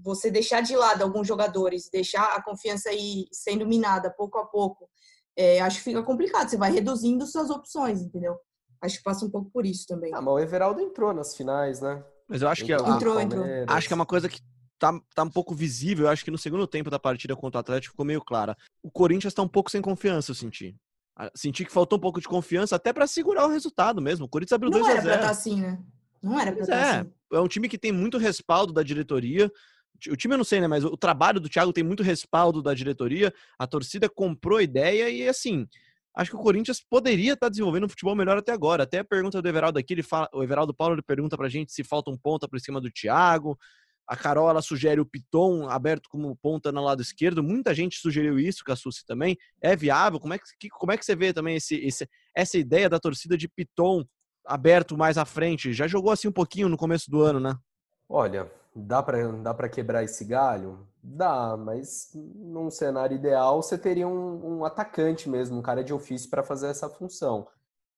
você 0.02 0.30
deixar 0.30 0.61
de 0.61 0.76
lado 0.76 1.02
alguns 1.02 1.26
jogadores, 1.26 1.88
deixar 1.90 2.35
a 2.35 2.42
confiança 2.42 2.90
aí 2.90 3.26
sendo 3.33 3.66
minada 3.66 4.11
pouco 4.11 4.38
a 4.38 4.46
pouco, 4.46 4.88
é, 5.37 5.61
acho 5.61 5.78
que 5.78 5.85
fica 5.85 6.02
complicado. 6.02 6.48
Você 6.48 6.57
vai 6.57 6.72
reduzindo 6.72 7.26
suas 7.26 7.50
opções, 7.50 8.00
entendeu? 8.00 8.37
Acho 8.80 8.98
que 8.98 9.02
passa 9.02 9.24
um 9.24 9.30
pouco 9.30 9.50
por 9.50 9.64
isso 9.64 9.87
também. 9.87 10.12
Ah, 10.14 10.20
mas 10.20 10.35
o 10.35 10.38
Everaldo 10.38 10.80
entrou 10.80 11.12
nas 11.12 11.37
finais, 11.37 11.80
né? 11.80 12.04
Mas 12.28 12.42
eu 12.42 12.48
acho 12.48 12.64
que 12.64 12.72
entrou, 12.72 13.20
entrou. 13.20 13.44
acho 13.68 13.87
que 13.87 13.92
é 13.92 13.96
uma 13.96 14.07
coisa 14.07 14.28
que 14.28 14.40
tá, 14.78 14.98
tá 15.14 15.22
um 15.22 15.30
pouco 15.30 15.54
visível. 15.54 16.07
Eu 16.07 16.11
acho 16.11 16.24
que 16.24 16.30
no 16.30 16.38
segundo 16.38 16.66
tempo 16.66 16.90
da 16.90 16.98
partida 16.98 17.37
contra 17.37 17.59
o 17.59 17.61
Atlético 17.61 17.92
ficou 17.92 18.04
meio 18.04 18.22
clara. 18.22 18.57
O 18.83 18.90
Corinthians 18.90 19.35
tá 19.35 19.42
um 19.42 19.48
pouco 19.48 19.70
sem 19.70 19.83
confiança, 19.83 20.30
eu 20.30 20.35
senti. 20.35 20.76
Senti 21.35 21.64
que 21.64 21.72
faltou 21.72 21.96
um 21.96 22.00
pouco 22.00 22.20
de 22.20 22.26
confiança 22.26 22.76
até 22.76 22.92
para 22.92 23.07
segurar 23.07 23.46
o 23.46 23.50
resultado 23.50 24.02
mesmo. 24.02 24.26
O 24.26 24.28
Corinthians 24.28 24.54
abriu 24.54 24.70
2 24.70 24.83
a 24.83 24.87
0. 24.87 24.96
Não 24.96 25.00
era 25.00 25.02
pra 25.02 25.14
estar 25.14 25.26
tá 25.26 25.33
assim, 25.33 25.61
né? 25.61 25.78
Não 26.25 26.41
era 26.41 26.53
pra 26.53 26.75
é, 26.75 27.01
assim. 27.01 27.13
É 27.35 27.39
um 27.39 27.47
time 27.47 27.69
que 27.69 27.77
tem 27.77 27.93
muito 27.93 28.17
respaldo 28.17 28.73
da 28.73 28.83
diretoria. 28.83 29.53
O 30.09 30.17
time 30.17 30.35
eu 30.35 30.39
não 30.39 30.45
sei, 30.45 30.59
né? 30.59 30.67
Mas 30.67 30.83
o 30.83 30.97
trabalho 30.97 31.39
do 31.39 31.49
Thiago 31.49 31.73
tem 31.73 31.85
muito 31.85 32.03
respaldo 32.03 32.63
da 32.63 32.73
diretoria. 32.73 33.33
A 33.59 33.67
torcida 33.67 34.09
comprou 34.09 34.59
a 34.59 34.63
ideia 34.63 35.11
e, 35.11 35.29
assim, 35.29 35.67
acho 36.17 36.31
que 36.31 36.37
o 36.37 36.41
Corinthians 36.41 36.81
poderia 36.81 37.35
estar 37.35 37.51
desenvolvendo 37.51 37.85
um 37.85 37.89
futebol 37.89 38.17
melhor 38.17 38.39
até 38.39 38.53
agora. 38.53 38.85
Até 38.85 39.01
a 39.01 39.05
pergunta 39.05 39.43
do 39.43 39.49
Everaldo 39.49 39.79
aqui, 39.79 39.93
ele 39.93 40.03
fala, 40.03 40.29
o 40.33 40.43
Everaldo 40.43 40.75
Paulo 40.75 40.95
ele 40.95 41.03
pergunta 41.03 41.37
pra 41.37 41.49
gente 41.49 41.73
se 41.73 41.85
falta 41.85 42.11
um 42.11 42.17
ponta 42.17 42.49
por 42.49 42.59
cima 42.59 42.81
do 42.81 42.91
Thiago. 42.91 43.59
A 44.09 44.17
Carol 44.17 44.49
ela 44.49 44.63
sugere 44.63 45.01
o 45.01 45.07
Piton 45.07 45.69
aberto 45.69 46.09
como 46.09 46.37
ponta 46.37 46.73
no 46.73 46.83
lado 46.83 47.03
esquerdo. 47.03 47.43
Muita 47.43 47.75
gente 47.75 47.99
sugeriu 47.99 48.39
isso, 48.39 48.65
Cassucci 48.65 49.05
também. 49.07 49.37
É 49.61 49.77
viável? 49.77 50.19
Como 50.19 50.33
é 50.33 50.39
que, 50.39 50.69
como 50.71 50.93
é 50.93 50.97
que 50.97 51.05
você 51.05 51.15
vê 51.15 51.33
também 51.33 51.57
esse, 51.57 51.77
esse, 51.77 52.09
essa 52.35 52.59
ideia 52.59 52.89
da 52.89 52.99
torcida 52.99 53.37
de 53.37 53.49
Piton 53.49 54.05
aberto 54.46 54.96
mais 54.96 55.18
à 55.18 55.24
frente. 55.24 55.72
Já 55.72 55.87
jogou 55.87 56.11
assim 56.11 56.28
um 56.28 56.33
pouquinho 56.33 56.68
no 56.68 56.76
começo 56.76 57.11
do 57.11 57.22
ano, 57.22 57.40
né? 57.40 57.57
Olha, 58.09 58.50
dá 58.74 59.02
para 59.02 59.26
dá 59.33 59.54
para 59.54 59.68
quebrar 59.68 60.04
esse 60.04 60.24
galho? 60.24 60.87
Dá, 61.02 61.57
mas 61.57 62.11
num 62.14 62.70
cenário 62.70 63.14
ideal 63.14 63.62
você 63.62 63.76
teria 63.76 64.09
um, 64.09 64.59
um 64.59 64.64
atacante 64.64 65.28
mesmo, 65.28 65.59
um 65.59 65.62
cara 65.62 65.85
de 65.85 65.92
ofício 65.92 66.30
para 66.30 66.42
fazer 66.42 66.68
essa 66.68 66.88
função. 66.88 67.46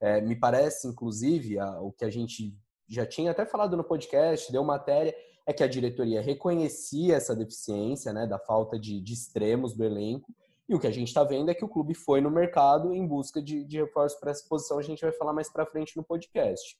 É, 0.00 0.20
me 0.20 0.36
parece, 0.36 0.88
inclusive, 0.88 1.58
a, 1.58 1.80
o 1.80 1.92
que 1.92 2.04
a 2.04 2.10
gente 2.10 2.54
já 2.88 3.06
tinha 3.06 3.30
até 3.30 3.44
falado 3.46 3.76
no 3.76 3.84
podcast, 3.84 4.50
deu 4.52 4.62
matéria, 4.62 5.14
é 5.46 5.52
que 5.52 5.62
a 5.62 5.68
diretoria 5.68 6.20
reconhecia 6.20 7.14
essa 7.14 7.34
deficiência, 7.34 8.12
né, 8.12 8.26
da 8.26 8.38
falta 8.38 8.78
de, 8.78 9.00
de 9.00 9.12
extremos 9.12 9.74
do 9.74 9.84
elenco, 9.84 10.34
e 10.68 10.74
o 10.74 10.80
que 10.80 10.86
a 10.86 10.90
gente 10.90 11.08
está 11.08 11.22
vendo 11.22 11.50
é 11.50 11.54
que 11.54 11.64
o 11.64 11.68
clube 11.68 11.94
foi 11.94 12.20
no 12.20 12.30
mercado 12.30 12.92
em 12.92 13.06
busca 13.06 13.40
de, 13.40 13.64
de 13.64 13.78
reforço 13.78 14.18
para 14.18 14.32
essa 14.32 14.44
posição. 14.48 14.78
A 14.78 14.82
gente 14.82 15.00
vai 15.00 15.12
falar 15.12 15.32
mais 15.32 15.48
para 15.48 15.66
frente 15.66 15.96
no 15.96 16.02
podcast. 16.02 16.76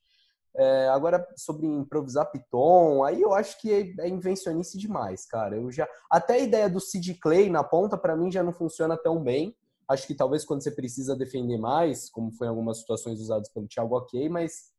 É, 0.57 0.89
agora, 0.89 1.25
sobre 1.37 1.67
improvisar 1.67 2.31
Piton, 2.31 3.05
aí 3.05 3.21
eu 3.21 3.35
acho 3.35 3.61
que 3.61 3.71
é, 3.71 4.07
é 4.07 4.09
invencionice 4.09 4.77
demais, 4.79 5.27
cara. 5.27 5.57
Eu 5.57 5.71
já 5.71 5.87
Até 6.11 6.35
a 6.35 6.39
ideia 6.39 6.69
do 6.69 6.81
Sid 6.81 7.15
Clay 7.21 7.49
na 7.49 7.63
ponta, 7.63 7.97
para 7.97 8.17
mim, 8.17 8.33
já 8.33 8.43
não 8.43 8.53
funciona 8.53 8.97
tão 8.97 9.23
bem. 9.23 9.55
Acho 9.87 10.07
que 10.07 10.15
talvez 10.15 10.45
quando 10.45 10.63
você 10.63 10.71
precisa 10.71 11.15
defender 11.15 11.59
mais, 11.59 12.11
como 12.11 12.33
foi 12.33 12.49
em 12.49 12.51
algumas 12.51 12.79
situações 12.79 13.21
usadas 13.21 13.49
pelo 13.51 13.69
Thiago, 13.69 13.97
ok, 13.97 14.29
mas 14.29 14.73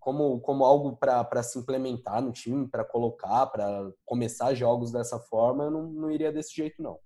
como, 0.00 0.40
como 0.40 0.64
algo 0.64 0.96
para 0.96 1.42
se 1.42 1.58
implementar 1.58 2.20
no 2.20 2.32
time, 2.32 2.66
para 2.66 2.84
colocar, 2.84 3.46
para 3.46 3.92
começar 4.04 4.54
jogos 4.54 4.90
dessa 4.90 5.20
forma, 5.20 5.64
eu 5.64 5.70
não, 5.70 5.82
não 5.84 6.10
iria 6.10 6.32
desse 6.32 6.56
jeito, 6.56 6.82
não. 6.82 6.98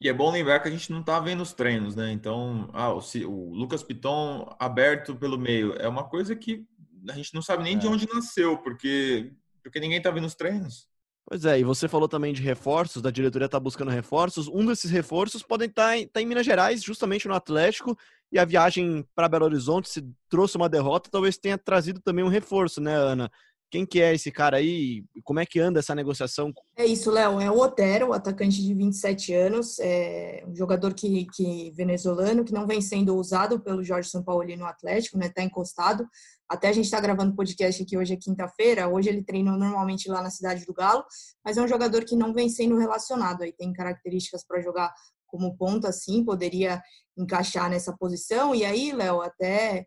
E 0.00 0.08
é 0.08 0.12
bom 0.12 0.30
lembrar 0.30 0.60
que 0.60 0.68
a 0.68 0.70
gente 0.70 0.90
não 0.90 1.00
está 1.00 1.18
vendo 1.20 1.42
os 1.42 1.52
treinos, 1.52 1.94
né? 1.94 2.12
Então, 2.12 2.68
ah, 2.72 2.92
o, 2.92 3.00
o, 3.26 3.54
Lucas 3.54 3.82
Piton 3.82 4.54
aberto 4.58 5.14
pelo 5.14 5.38
meio 5.38 5.74
é 5.74 5.88
uma 5.88 6.04
coisa 6.04 6.34
que 6.34 6.64
a 7.08 7.12
gente 7.12 7.32
não 7.34 7.42
sabe 7.42 7.62
nem 7.62 7.76
é. 7.76 7.78
de 7.78 7.86
onde 7.86 8.08
nasceu, 8.12 8.58
porque, 8.58 9.32
porque 9.62 9.80
ninguém 9.80 9.98
está 9.98 10.10
vendo 10.10 10.26
os 10.26 10.34
treinos. 10.34 10.88
Pois 11.26 11.44
é, 11.46 11.58
e 11.58 11.64
você 11.64 11.88
falou 11.88 12.06
também 12.06 12.34
de 12.34 12.42
reforços, 12.42 13.00
da 13.00 13.10
diretoria 13.10 13.46
está 13.46 13.58
buscando 13.58 13.90
reforços. 13.90 14.46
Um 14.46 14.66
desses 14.66 14.90
reforços 14.90 15.42
podem 15.42 15.68
estar 15.68 15.86
tá 15.86 15.96
em, 15.96 16.06
tá 16.06 16.20
em 16.20 16.26
Minas 16.26 16.44
Gerais, 16.44 16.82
justamente 16.82 17.26
no 17.26 17.34
Atlético, 17.34 17.96
e 18.30 18.38
a 18.38 18.44
viagem 18.44 19.06
para 19.14 19.28
Belo 19.28 19.46
Horizonte, 19.46 19.88
se 19.88 20.04
trouxe 20.28 20.56
uma 20.56 20.68
derrota, 20.68 21.08
talvez 21.10 21.38
tenha 21.38 21.56
trazido 21.56 22.00
também 22.00 22.24
um 22.24 22.28
reforço, 22.28 22.80
né, 22.80 22.94
Ana? 22.94 23.30
Quem 23.74 23.84
que 23.84 24.00
é 24.00 24.14
esse 24.14 24.30
cara 24.30 24.58
aí? 24.58 25.04
Como 25.24 25.40
é 25.40 25.44
que 25.44 25.58
anda 25.58 25.80
essa 25.80 25.96
negociação? 25.96 26.54
É 26.76 26.86
isso, 26.86 27.10
Léo. 27.10 27.40
É 27.40 27.50
o 27.50 27.58
Otero, 27.58 28.12
atacante 28.12 28.62
de 28.62 28.72
27 28.72 29.34
anos, 29.34 29.80
é 29.80 30.44
um 30.46 30.54
jogador 30.54 30.94
que, 30.94 31.26
que 31.34 31.72
venezuelano 31.72 32.44
que 32.44 32.52
não 32.52 32.68
vem 32.68 32.80
sendo 32.80 33.16
usado 33.16 33.58
pelo 33.58 33.82
Jorge 33.82 34.08
Sampaoli 34.08 34.54
no 34.54 34.64
Atlético, 34.64 35.18
né? 35.18 35.28
Tá 35.28 35.42
encostado. 35.42 36.06
Até 36.48 36.68
a 36.68 36.72
gente 36.72 36.84
está 36.84 37.00
gravando 37.00 37.34
podcast 37.34 37.82
aqui 37.82 37.98
hoje 37.98 38.14
é 38.14 38.16
quinta-feira. 38.16 38.86
Hoje 38.86 39.08
ele 39.08 39.24
treina 39.24 39.56
normalmente 39.56 40.08
lá 40.08 40.22
na 40.22 40.30
cidade 40.30 40.64
do 40.64 40.72
Galo, 40.72 41.04
mas 41.44 41.56
é 41.56 41.60
um 41.60 41.66
jogador 41.66 42.04
que 42.04 42.14
não 42.14 42.32
vem 42.32 42.48
sendo 42.48 42.78
relacionado. 42.78 43.42
Aí 43.42 43.52
tem 43.52 43.72
características 43.72 44.46
para 44.46 44.62
jogar 44.62 44.94
como 45.26 45.56
ponta, 45.56 45.88
assim, 45.88 46.24
poderia 46.24 46.80
encaixar 47.18 47.68
nessa 47.68 47.92
posição. 47.92 48.54
E 48.54 48.64
aí, 48.64 48.92
Léo, 48.92 49.20
até 49.20 49.84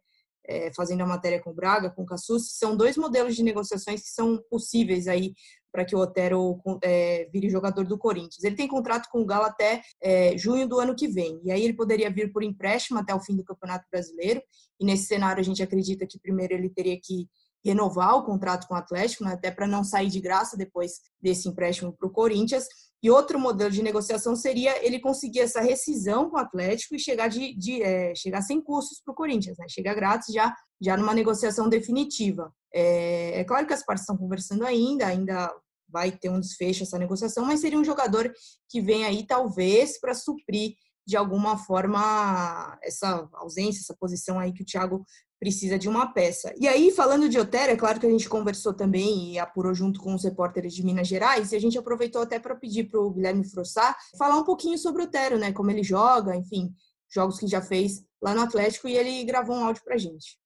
é, 0.47 0.71
fazendo 0.73 1.01
a 1.01 1.05
matéria 1.05 1.41
com 1.41 1.51
o 1.51 1.53
Braga, 1.53 1.89
com 1.89 2.03
o 2.03 2.05
Cassus, 2.05 2.57
são 2.57 2.75
dois 2.75 2.97
modelos 2.97 3.35
de 3.35 3.43
negociações 3.43 4.01
que 4.01 4.09
são 4.09 4.41
possíveis 4.49 5.07
aí 5.07 5.33
para 5.71 5.85
que 5.85 5.95
o 5.95 5.99
Otero 5.99 6.59
é, 6.83 7.29
vire 7.31 7.49
jogador 7.49 7.85
do 7.85 7.97
Corinthians. 7.97 8.43
Ele 8.43 8.55
tem 8.55 8.67
contrato 8.67 9.09
com 9.11 9.21
o 9.21 9.25
Galo 9.25 9.45
até 9.45 9.81
é, 10.01 10.37
junho 10.37 10.67
do 10.67 10.79
ano 10.79 10.95
que 10.95 11.07
vem, 11.07 11.39
e 11.43 11.51
aí 11.51 11.63
ele 11.63 11.73
poderia 11.73 12.09
vir 12.09 12.31
por 12.31 12.43
empréstimo 12.43 12.99
até 12.99 13.13
o 13.13 13.19
fim 13.19 13.35
do 13.35 13.43
Campeonato 13.43 13.85
Brasileiro, 13.91 14.41
e 14.79 14.85
nesse 14.85 15.05
cenário 15.05 15.39
a 15.39 15.43
gente 15.43 15.61
acredita 15.61 16.07
que 16.07 16.19
primeiro 16.19 16.53
ele 16.53 16.69
teria 16.69 16.97
que 17.01 17.27
renovar 17.63 18.15
o 18.15 18.23
contrato 18.23 18.67
com 18.67 18.73
o 18.73 18.77
Atlético, 18.77 19.23
né, 19.25 19.33
até 19.33 19.51
para 19.51 19.67
não 19.67 19.83
sair 19.83 20.07
de 20.07 20.21
graça 20.21 20.55
depois 20.55 20.93
desse 21.21 21.49
empréstimo 21.49 21.93
para 21.93 22.07
o 22.07 22.11
Corinthians, 22.11 22.65
e 23.01 23.09
outro 23.11 23.39
modelo 23.39 23.69
de 23.69 23.83
negociação 23.83 24.35
seria 24.35 24.83
ele 24.85 24.99
conseguir 24.99 25.41
essa 25.41 25.61
rescisão 25.61 26.29
com 26.29 26.37
o 26.37 26.39
Atlético 26.39 26.95
e 26.95 26.99
chegar, 26.99 27.27
de, 27.27 27.55
de 27.55 27.81
é, 27.81 28.15
chegar 28.15 28.41
sem 28.41 28.61
custos 28.61 29.01
para 29.03 29.11
o 29.11 29.15
Corinthians, 29.15 29.57
né? 29.57 29.65
chegar 29.69 29.93
grátis 29.93 30.33
já, 30.33 30.53
já 30.81 30.97
numa 30.97 31.13
negociação 31.13 31.69
definitiva. 31.69 32.51
É, 32.73 33.41
é 33.41 33.43
claro 33.43 33.67
que 33.67 33.73
as 33.73 33.85
partes 33.85 34.03
estão 34.03 34.17
conversando 34.17 34.65
ainda, 34.65 35.05
ainda 35.05 35.53
vai 35.89 36.11
ter 36.11 36.29
um 36.29 36.39
desfecho 36.39 36.83
essa 36.83 36.97
negociação, 36.97 37.45
mas 37.45 37.61
seria 37.61 37.79
um 37.79 37.83
jogador 37.83 38.31
que 38.69 38.81
vem 38.81 39.05
aí 39.05 39.25
talvez 39.25 39.99
para 39.99 40.13
suprir 40.13 40.73
de 41.07 41.15
alguma 41.15 41.57
forma 41.57 42.77
essa 42.83 43.29
ausência, 43.35 43.79
essa 43.79 43.95
posição 43.97 44.37
aí 44.37 44.51
que 44.51 44.61
o 44.61 44.65
Thiago 44.65 45.05
precisa 45.39 45.79
de 45.79 45.87
uma 45.87 46.11
peça. 46.11 46.53
E 46.59 46.67
aí, 46.67 46.91
falando 46.91 47.29
de 47.29 47.39
Otero, 47.39 47.71
é 47.71 47.77
claro 47.77 47.97
que 47.97 48.05
a 48.05 48.09
gente 48.09 48.27
conversou 48.27 48.73
também 48.73 49.31
e 49.31 49.39
apurou 49.39 49.73
junto 49.73 50.01
com 50.01 50.13
os 50.13 50.23
repórteres 50.25 50.73
de 50.73 50.83
Minas 50.83 51.07
Gerais, 51.07 51.51
e 51.51 51.55
a 51.55 51.61
gente 51.61 51.77
aproveitou 51.77 52.21
até 52.23 52.39
para 52.39 52.55
pedir 52.55 52.89
para 52.89 52.99
o 52.99 53.11
Guilherme 53.11 53.49
Frossá 53.49 53.95
falar 54.17 54.35
um 54.35 54.43
pouquinho 54.43 54.77
sobre 54.77 55.01
o 55.01 55.05
Otero, 55.05 55.37
né? 55.37 55.53
Como 55.53 55.71
ele 55.71 55.83
joga, 55.83 56.35
enfim, 56.35 56.73
jogos 57.09 57.39
que 57.39 57.47
já 57.47 57.61
fez 57.61 58.03
lá 58.21 58.35
no 58.35 58.41
Atlético, 58.41 58.89
e 58.89 58.97
ele 58.97 59.23
gravou 59.23 59.55
um 59.55 59.63
áudio 59.63 59.83
para 59.85 59.97
gente. 59.97 60.37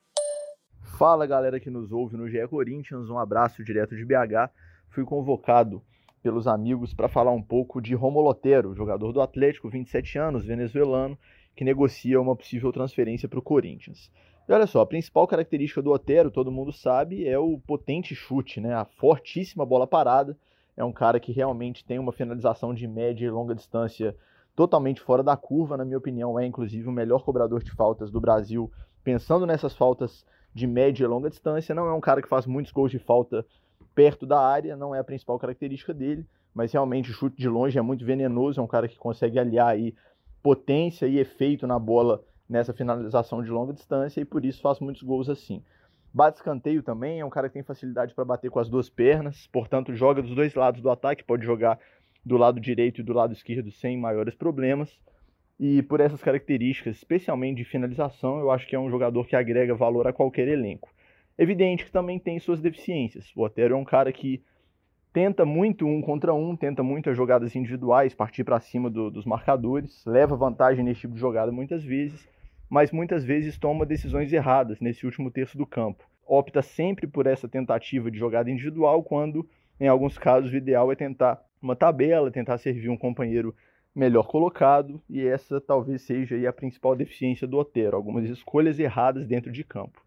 Fala, 0.98 1.26
galera 1.26 1.60
que 1.60 1.72
nos 1.72 1.92
ouve 1.92 2.18
no 2.18 2.30
GE 2.30 2.48
Corinthians, 2.48 3.10
um 3.10 3.18
abraço 3.18 3.64
direto 3.64 3.96
de 3.96 4.06
BH. 4.06 4.52
Fui 4.90 5.06
convocado 5.06 5.82
pelos 6.22 6.48
amigos 6.48 6.94
para 6.94 7.10
falar 7.10 7.32
um 7.32 7.42
pouco 7.42 7.82
de 7.82 7.96
Romulo 7.96 8.30
Otero, 8.30 8.76
jogador 8.76 9.12
do 9.12 9.22
Atlético, 9.22 9.70
27 9.70 10.18
anos, 10.18 10.46
venezuelano, 10.46 11.18
que 11.56 11.64
negocia 11.64 12.22
uma 12.22 12.36
possível 12.36 12.72
transferência 12.72 13.28
para 13.28 13.40
o 13.40 13.42
Corinthians. 13.42 14.12
E 14.48 14.54
olha 14.54 14.68
só, 14.68 14.82
a 14.82 14.86
principal 14.86 15.28
característica 15.28 15.82
do 15.82 15.92
Otero, 15.92 16.32
todo 16.32 16.52
mundo 16.52 16.72
sabe, 16.72 17.28
é 17.28 17.38
o 17.38 17.58
potente 17.60 18.16
chute, 18.16 18.60
né? 18.60 18.74
A 18.74 18.86
fortíssima 18.86 19.66
bola 19.66 19.88
parada. 19.88 20.38
É 20.76 20.84
um 20.84 20.92
cara 20.92 21.20
que 21.20 21.32
realmente 21.32 21.86
tem 21.86 22.00
uma 22.00 22.12
finalização 22.12 22.74
de 22.74 22.88
média 22.88 23.26
e 23.26 23.30
longa 23.30 23.54
distância 23.54 24.16
totalmente 24.56 25.02
fora 25.02 25.24
da 25.24 25.36
curva, 25.38 25.78
na 25.78 25.86
minha 25.86 25.98
opinião, 25.98 26.40
é 26.40 26.46
inclusive 26.46 26.88
o 26.88 26.92
melhor 26.92 27.24
cobrador 27.24 27.64
de 27.64 27.72
faltas 27.72 28.12
do 28.12 28.20
Brasil, 28.20 28.72
pensando 29.04 29.46
nessas 29.46 29.76
faltas 29.76 30.26
de 30.54 30.68
média 30.68 31.04
e 31.04 31.08
longa 31.08 31.30
distância. 31.30 31.74
Não 31.74 31.88
é 31.88 31.94
um 31.94 32.02
cara 32.02 32.22
que 32.22 32.28
faz 32.28 32.46
muitos 32.46 32.72
gols 32.72 32.92
de 32.92 33.00
falta 33.00 33.46
perto 33.94 34.26
da 34.26 34.40
área, 34.40 34.76
não 34.76 34.96
é 34.96 35.00
a 35.00 35.04
principal 35.04 35.38
característica 35.40 35.94
dele, 35.94 36.26
mas 36.54 36.72
realmente 36.72 37.12
o 37.12 37.14
chute 37.14 37.38
de 37.38 37.48
longe 37.48 37.78
é 37.78 37.82
muito 37.82 38.06
venenoso, 38.06 38.60
é 38.60 38.64
um 38.64 38.68
cara 38.68 38.88
que 38.88 38.98
consegue 38.98 39.40
aliar 39.40 39.68
aí 39.68 39.96
potência 40.42 41.06
e 41.06 41.20
efeito 41.20 41.68
na 41.68 41.78
bola 41.78 42.24
nessa 42.50 42.74
finalização 42.74 43.44
de 43.44 43.50
longa 43.50 43.74
distância 43.74 44.20
e 44.20 44.26
por 44.26 44.44
isso 44.44 44.62
faz 44.62 44.80
muitos 44.80 45.04
gols 45.04 45.30
assim. 45.30 45.64
Bate 46.14 46.40
escanteio 46.40 46.84
também, 46.84 47.22
é 47.22 47.26
um 47.26 47.30
cara 47.30 47.48
que 47.48 47.54
tem 47.54 47.64
facilidade 47.64 48.14
para 48.14 48.26
bater 48.26 48.52
com 48.52 48.60
as 48.60 48.68
duas 48.68 48.90
pernas, 48.90 49.48
portanto 49.48 49.96
joga 49.96 50.22
dos 50.22 50.36
dois 50.36 50.54
lados 50.54 50.82
do 50.82 50.90
ataque, 50.90 51.24
pode 51.24 51.46
jogar 51.46 51.80
do 52.26 52.38
lado 52.38 52.60
direito 52.60 53.00
e 53.00 53.04
do 53.04 53.14
lado 53.14 53.34
esquerdo 53.34 53.72
sem 53.72 53.98
maiores 53.98 54.36
problemas. 54.36 55.00
E 55.60 55.82
por 55.84 56.02
essas 56.02 56.22
características, 56.22 56.98
especialmente 56.98 57.58
de 57.58 57.64
finalização, 57.64 58.40
eu 58.40 58.52
acho 58.52 58.68
que 58.68 58.76
é 58.76 58.80
um 58.80 58.90
jogador 58.90 59.26
que 59.28 59.36
agrega 59.36 59.76
valor 59.76 60.08
a 60.08 60.14
qualquer 60.14 60.48
elenco. 60.48 60.90
Evidente 61.42 61.86
que 61.86 61.92
também 61.92 62.20
tem 62.20 62.38
suas 62.40 62.62
deficiências. 62.62 63.36
O 63.36 63.42
Otero 63.42 63.74
é 63.74 63.76
um 63.76 63.84
cara 63.84 64.14
que 64.14 64.44
tenta 65.12 65.44
muito 65.44 65.88
um 65.88 66.00
contra 66.00 66.36
um, 66.36 66.56
tenta 66.56 66.84
muito 66.84 67.10
as 67.10 67.18
jogadas 67.18 67.56
individuais, 67.56 68.14
partir 68.14 68.44
para 68.44 68.60
cima 68.60 68.92
do, 68.92 69.10
dos 69.10 69.26
marcadores, 69.26 70.06
leva 70.06 70.36
vantagem 70.36 70.86
nesse 70.86 71.02
tipo 71.02 71.16
de 71.16 71.20
jogada 71.20 71.52
muitas 71.52 71.84
vezes, 71.84 72.30
mas 72.70 72.92
muitas 72.92 73.26
vezes 73.26 73.58
toma 73.58 73.88
decisões 73.88 74.32
erradas 74.32 74.80
nesse 74.80 75.04
último 75.04 75.32
terço 75.32 75.58
do 75.58 75.66
campo. 75.66 76.04
Opta 76.28 76.62
sempre 76.62 77.08
por 77.08 77.26
essa 77.26 77.50
tentativa 77.50 78.12
de 78.12 78.20
jogada 78.20 78.52
individual, 78.52 79.02
quando, 79.02 79.50
em 79.80 79.88
alguns 79.88 80.20
casos, 80.20 80.54
o 80.54 80.56
ideal 80.56 80.92
é 80.92 80.96
tentar 80.96 81.44
uma 81.60 81.76
tabela, 81.76 82.30
tentar 82.30 82.60
servir 82.60 82.90
um 82.90 82.98
companheiro 82.98 83.56
melhor 83.96 84.28
colocado, 84.28 85.02
e 85.10 85.26
essa 85.26 85.60
talvez 85.60 86.04
seja 86.04 86.48
a 86.48 86.54
principal 86.54 86.96
deficiência 86.96 87.48
do 87.48 87.58
Otero, 87.58 87.98
algumas 87.98 88.30
escolhas 88.30 88.78
erradas 88.78 89.26
dentro 89.26 89.52
de 89.52 89.64
campo. 89.64 90.00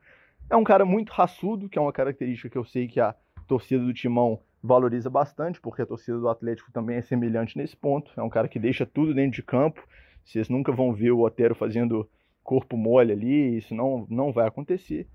É 0.51 0.57
um 0.57 0.65
cara 0.65 0.85
muito 0.85 1.11
raçudo, 1.11 1.69
que 1.69 1.79
é 1.79 1.83
uma 1.83 1.93
característica 1.93 2.51
que 2.51 2.59
eu 2.59 2.65
sei 2.65 2.87
que 2.87 3.01
a 3.01 3.15
torcida 3.47 3.83
do 3.83 3.95
Timão 3.95 4.41
valoriza 4.63 5.11
bastante, 5.11 5.61
porque 5.61 5.83
a 5.83 5.87
torcida 5.87 6.19
do 6.19 6.29
Atlético 6.29 6.73
também 6.73 6.97
é 6.97 7.03
semelhante 7.03 7.57
nesse 7.57 7.77
ponto. 7.77 8.11
É 8.17 8.23
um 8.23 8.31
cara 8.31 8.49
que 8.49 8.59
deixa 8.59 8.87
tudo 8.87 9.15
dentro 9.15 9.37
de 9.37 9.43
campo. 9.43 9.83
Vocês 10.25 10.49
nunca 10.49 10.73
vão 10.73 10.93
ver 10.93 11.13
o 11.13 11.21
Otero 11.21 11.55
fazendo 11.55 12.09
corpo 12.43 12.77
mole 12.77 13.13
ali, 13.13 13.59
isso 13.59 13.75
não, 13.75 14.07
não 14.09 14.33
vai 14.33 14.47
acontecer. 14.47 15.07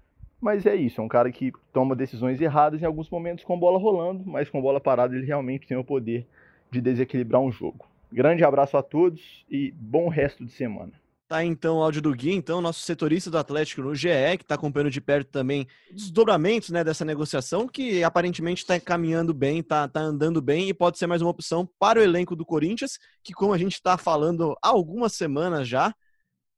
Mas 0.42 0.66
é 0.66 0.76
isso, 0.76 1.02
é 1.02 1.04
um 1.04 1.08
cara 1.08 1.32
que 1.32 1.52
toma 1.74 1.96
decisões 1.96 2.40
erradas 2.40 2.82
em 2.82 2.86
alguns 2.86 3.10
momentos 3.10 3.44
com 3.44 3.60
bola 3.60 3.78
rolando, 3.78 4.24
mas 4.26 4.50
com 4.50 4.62
bola 4.62 4.80
parada 4.80 5.16
ele 5.16 5.26
realmente 5.26 5.68
tem 5.68 5.78
o 5.78 5.84
poder 5.84 6.26
de 6.72 6.80
desequilibrar 6.80 7.42
um 7.42 7.52
jogo. 7.52 7.86
Grande 8.12 8.44
abraço 8.44 8.78
a 8.78 8.82
todos 8.82 9.46
e 9.50 9.72
bom 9.72 10.08
resto 10.08 10.46
de 10.46 10.52
semana. 10.52 10.94
Tá 11.30 11.46
então 11.46 11.78
o 11.78 11.84
áudio 11.84 12.02
do 12.02 12.12
Gui, 12.12 12.34
então, 12.34 12.60
nosso 12.60 12.80
setorista 12.80 13.30
do 13.30 13.38
Atlético 13.38 13.84
no 13.84 13.94
GE, 13.94 14.10
que 14.36 14.44
está 14.44 14.56
acompanhando 14.56 14.90
de 14.90 15.00
perto 15.00 15.30
também 15.30 15.68
os 15.94 16.02
desdobramentos 16.06 16.72
né, 16.72 16.84
dessa 16.84 17.06
negociação, 17.06 17.68
que 17.68 18.04
aparentemente 18.04 18.64
está 18.64 18.80
caminhando 18.80 19.32
bem, 19.32 19.60
está 19.60 19.88
tá 19.88 20.00
andando 20.00 20.42
bem 20.42 20.70
e 20.70 20.74
pode 20.74 20.98
ser 20.98 21.06
mais 21.06 21.22
uma 21.22 21.30
opção 21.30 21.70
para 21.78 22.00
o 22.00 22.04
elenco 22.04 22.36
do 22.36 22.44
Corinthians, 22.44 22.98
que, 23.24 23.32
como 23.32 23.54
a 23.54 23.60
gente 23.60 23.74
está 23.74 23.96
falando 23.96 24.58
há 24.60 24.70
algumas 24.70 25.14
semanas 25.14 25.68
já, 25.68 25.94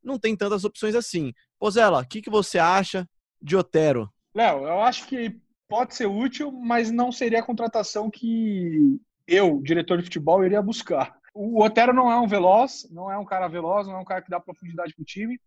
não 0.01 0.17
tem 0.17 0.37
tantas 0.37 0.63
opções 0.63 0.95
assim. 0.95 1.33
Pozela, 1.59 2.03
o 2.03 2.07
que, 2.07 2.21
que 2.21 2.29
você 2.29 2.57
acha 2.57 3.05
de 3.41 3.57
Otero? 3.57 4.09
Léo, 4.33 4.63
eu 4.63 4.81
acho 4.83 5.05
que 5.05 5.37
pode 5.67 5.95
ser 5.95 6.05
útil, 6.05 6.49
mas 6.49 6.89
não 6.89 7.11
seria 7.11 7.39
a 7.39 7.45
contratação 7.45 8.09
que 8.09 8.97
eu, 9.27 9.61
diretor 9.61 9.97
de 9.97 10.05
futebol, 10.05 10.45
iria 10.45 10.61
buscar. 10.61 11.19
O 11.33 11.63
Otero 11.63 11.93
não 11.93 12.11
é 12.11 12.19
um 12.19 12.27
veloz, 12.27 12.87
não 12.91 13.11
é 13.11 13.17
um 13.17 13.25
cara 13.25 13.47
veloz, 13.47 13.87
não 13.87 13.95
é 13.95 13.99
um 13.99 14.05
cara 14.05 14.21
que 14.21 14.29
dá 14.29 14.39
profundidade 14.39 14.93
para 14.93 15.01
o 15.01 15.05
time. 15.05 15.39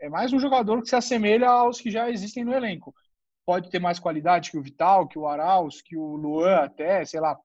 É 0.00 0.08
mais 0.08 0.32
um 0.32 0.38
jogador 0.38 0.82
que 0.82 0.88
se 0.88 0.96
assemelha 0.96 1.48
aos 1.48 1.80
que 1.80 1.90
já 1.90 2.10
existem 2.10 2.44
no 2.44 2.52
elenco. 2.52 2.94
Pode 3.46 3.70
ter 3.70 3.78
mais 3.78 3.98
qualidade 3.98 4.50
que 4.50 4.58
o 4.58 4.62
Vital, 4.62 5.08
que 5.08 5.18
o 5.18 5.26
Arauz, 5.26 5.80
que 5.80 5.96
o 5.96 6.16
Luan, 6.16 6.56
até, 6.56 7.04
sei 7.04 7.20
lá. 7.20 7.38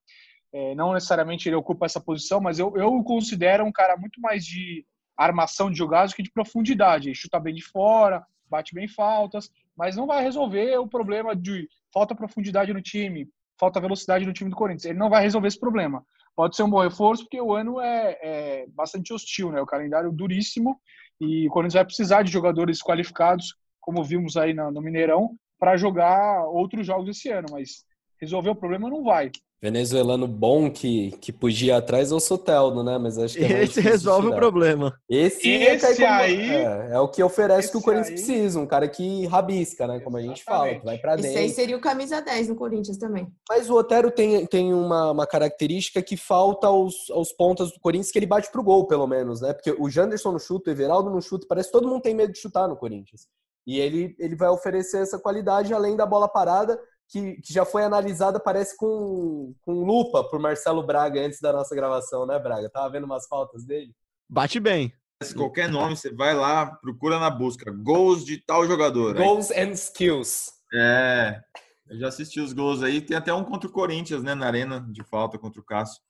É, 0.51 0.75
não 0.75 0.93
necessariamente 0.93 1.47
ele 1.47 1.55
ocupa 1.55 1.85
essa 1.85 1.99
posição, 1.99 2.41
mas 2.41 2.59
eu, 2.59 2.75
eu 2.75 2.93
o 2.93 3.03
considero 3.03 3.65
um 3.65 3.71
cara 3.71 3.95
muito 3.95 4.19
mais 4.19 4.45
de 4.45 4.85
armação 5.15 5.71
de 5.71 5.77
jogadas 5.77 6.13
que 6.13 6.23
de 6.23 6.31
profundidade. 6.31 7.09
Ele 7.09 7.15
chuta 7.15 7.39
bem 7.39 7.53
de 7.53 7.63
fora, 7.63 8.25
bate 8.49 8.73
bem 8.73 8.87
faltas, 8.87 9.49
mas 9.75 9.95
não 9.95 10.07
vai 10.07 10.23
resolver 10.23 10.77
o 10.77 10.87
problema 10.87 11.35
de 11.35 11.67
falta 11.93 12.15
profundidade 12.15 12.73
no 12.73 12.81
time, 12.81 13.29
falta 13.59 13.79
velocidade 13.79 14.25
no 14.25 14.33
time 14.33 14.49
do 14.49 14.55
Corinthians. 14.55 14.85
Ele 14.85 14.99
não 14.99 15.09
vai 15.09 15.21
resolver 15.21 15.47
esse 15.47 15.59
problema. 15.59 16.05
Pode 16.37 16.55
ser 16.55 16.61
um 16.61 16.69
bom 16.69 16.83
reforço, 16.83 17.23
porque 17.23 17.41
o 17.41 17.51
ano 17.51 17.81
é, 17.81 18.17
é 18.21 18.67
bastante 18.67 19.11
hostil, 19.11 19.51
né? 19.51 19.59
O 19.59 19.65
calendário 19.65 20.11
duríssimo 20.11 20.79
e 21.19 21.47
o 21.47 21.49
Corinthians 21.49 21.73
vai 21.73 21.85
precisar 21.85 22.21
de 22.21 22.31
jogadores 22.31 22.79
qualificados, 22.79 23.55
como 23.81 24.03
vimos 24.03 24.37
aí 24.37 24.53
no 24.53 24.79
Mineirão, 24.79 25.35
para 25.57 25.75
jogar 25.77 26.45
outros 26.45 26.85
jogos 26.85 27.09
esse 27.09 27.29
ano, 27.29 27.47
mas 27.49 27.83
resolver 28.21 28.51
o 28.51 28.55
problema 28.55 28.87
não 28.87 29.03
vai. 29.03 29.31
Venezuelano 29.59 30.27
bom 30.27 30.69
que, 30.69 31.11
que 31.19 31.33
podia 31.33 31.73
ir 31.73 31.75
atrás 31.75 32.11
é 32.11 32.15
o 32.15 32.19
Soteldo, 32.19 32.83
né? 32.83 32.97
Mas 32.99 33.17
acho 33.17 33.35
que 33.37 33.43
é 33.43 33.63
Esse 33.63 33.81
resolve 33.81 34.27
o 34.27 34.35
problema. 34.35 34.93
Esse, 35.09 35.49
Esse 35.49 36.03
é, 36.03 36.07
aí- 36.07 36.49
é, 36.51 36.89
é 36.91 36.99
o 36.99 37.07
que 37.07 37.23
oferece 37.23 37.71
que 37.71 37.77
o 37.77 37.81
Corinthians 37.81 38.07
aí- 38.09 38.13
precisa, 38.13 38.59
um 38.59 38.67
cara 38.67 38.87
que 38.87 39.25
rabisca, 39.25 39.87
né? 39.87 39.99
Como 39.99 40.15
a 40.15 40.21
gente 40.21 40.43
fala, 40.43 40.75
que 40.75 40.85
vai 40.85 40.97
pra 40.99 41.15
Esse 41.15 41.27
aí 41.29 41.33
dentro. 41.33 41.55
seria 41.55 41.75
o 41.77 41.81
camisa 41.81 42.21
10 42.21 42.49
no 42.49 42.55
Corinthians 42.55 42.97
também. 42.97 43.27
Mas 43.49 43.67
o 43.69 43.75
Otero 43.75 44.11
tem, 44.11 44.45
tem 44.45 44.73
uma, 44.73 45.11
uma 45.11 45.25
característica 45.25 46.03
que 46.03 46.15
falta 46.15 46.67
aos, 46.67 47.09
aos 47.09 47.31
pontas 47.33 47.71
do 47.71 47.79
Corinthians, 47.79 48.11
que 48.11 48.19
ele 48.19 48.27
bate 48.27 48.51
pro 48.51 48.61
gol, 48.63 48.85
pelo 48.85 49.07
menos, 49.07 49.41
né? 49.41 49.53
Porque 49.53 49.75
o 49.79 49.89
Janderson 49.89 50.33
não 50.33 50.39
chuta, 50.39 50.69
o 50.69 50.73
Everaldo 50.73 51.09
não 51.09 51.19
chuta, 51.19 51.47
parece 51.49 51.69
que 51.69 51.73
todo 51.73 51.87
mundo 51.87 52.01
tem 52.03 52.13
medo 52.13 52.31
de 52.31 52.39
chutar 52.39 52.67
no 52.67 52.77
Corinthians. 52.77 53.21
E 53.65 53.79
ele, 53.79 54.15
ele 54.19 54.35
vai 54.35 54.49
oferecer 54.49 55.01
essa 55.01 55.17
qualidade 55.19 55.73
além 55.73 55.95
da 55.97 56.05
bola 56.05 56.27
parada, 56.29 56.79
que, 57.09 57.41
que 57.41 57.53
já 57.53 57.65
foi 57.65 57.83
analisada, 57.83 58.39
parece 58.39 58.75
com, 58.77 59.53
com 59.61 59.83
lupa 59.85 60.23
por 60.29 60.39
Marcelo 60.39 60.85
Braga 60.85 61.21
antes 61.21 61.39
da 61.39 61.53
nossa 61.53 61.75
gravação, 61.75 62.25
né, 62.25 62.37
Braga? 62.39 62.69
Tava 62.69 62.89
vendo 62.89 63.05
umas 63.05 63.27
faltas 63.27 63.63
dele? 63.65 63.93
Bate 64.29 64.59
bem. 64.59 64.93
Se 65.23 65.33
qualquer 65.33 65.67
nome, 65.69 65.95
você 65.95 66.13
vai 66.13 66.35
lá, 66.35 66.67
procura 66.75 67.17
na 67.19 67.29
busca. 67.29 67.71
Gols 67.71 68.23
de 68.23 68.37
tal 68.45 68.67
jogador. 68.67 69.17
Aí- 69.17 69.23
Goals 69.23 69.49
and 69.51 69.71
skills. 69.71 70.51
É. 70.73 71.41
Eu 71.89 71.97
já 71.97 72.09
assisti 72.09 72.39
os 72.39 72.53
gols 72.53 72.83
aí. 72.83 73.01
Tem 73.01 73.15
até 73.17 73.33
um 73.33 73.43
contra 73.43 73.67
o 73.67 73.71
Corinthians, 73.71 74.21
né? 74.21 74.35
Na 74.35 74.45
arena 74.45 74.85
de 74.91 75.03
falta 75.05 75.39
contra 75.39 75.59
o 75.59 75.63
Cássio. 75.65 76.01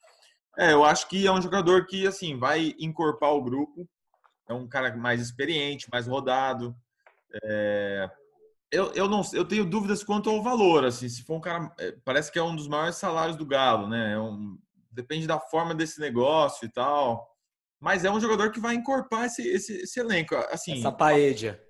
É, 0.58 0.74
eu 0.74 0.84
acho 0.84 1.08
que 1.08 1.26
é 1.26 1.32
um 1.32 1.42
jogador 1.42 1.86
que, 1.86 2.06
assim, 2.08 2.38
vai 2.38 2.74
encorpar 2.80 3.32
o 3.32 3.44
grupo. 3.44 3.88
É 4.50 4.54
um 4.54 4.68
cara 4.68 4.94
mais 4.98 5.22
experiente, 5.22 5.88
mais 5.92 6.08
rodado. 6.08 6.76
É, 7.44 8.10
Eu, 8.72 8.92
eu 8.94 9.08
não 9.08 9.22
eu 9.34 9.46
tenho 9.46 9.64
dúvidas 9.64 10.04
quanto 10.04 10.30
ao 10.30 10.44
valor, 10.44 10.84
assim, 10.84 11.08
se 11.08 11.24
for 11.24 11.38
um 11.38 11.42
cara, 11.42 11.74
é, 11.80 11.96
parece 12.04 12.32
que 12.32 12.38
é 12.38 12.44
um 12.44 12.56
dos 12.56 12.68
maiores 12.68 12.98
salários 12.98 13.38
do 13.38 13.46
Galo, 13.46 13.88
né? 13.88 14.14
É 14.14 14.20
um, 14.20 14.58
depende 14.92 15.26
da 15.26 15.40
forma 15.40 15.74
desse 15.74 16.00
negócio 16.02 16.66
e 16.66 16.70
tal. 16.70 17.34
Mas 17.80 18.04
é 18.04 18.12
um 18.12 18.20
jogador 18.20 18.52
que 18.52 18.60
vai 18.60 18.74
encorpar 18.76 19.26
esse, 19.26 19.48
esse, 19.48 19.74
esse 19.84 20.00
elenco. 20.00 20.36
Assim, 20.36 20.80
Essa 20.80 20.92
paedia. 20.92 21.64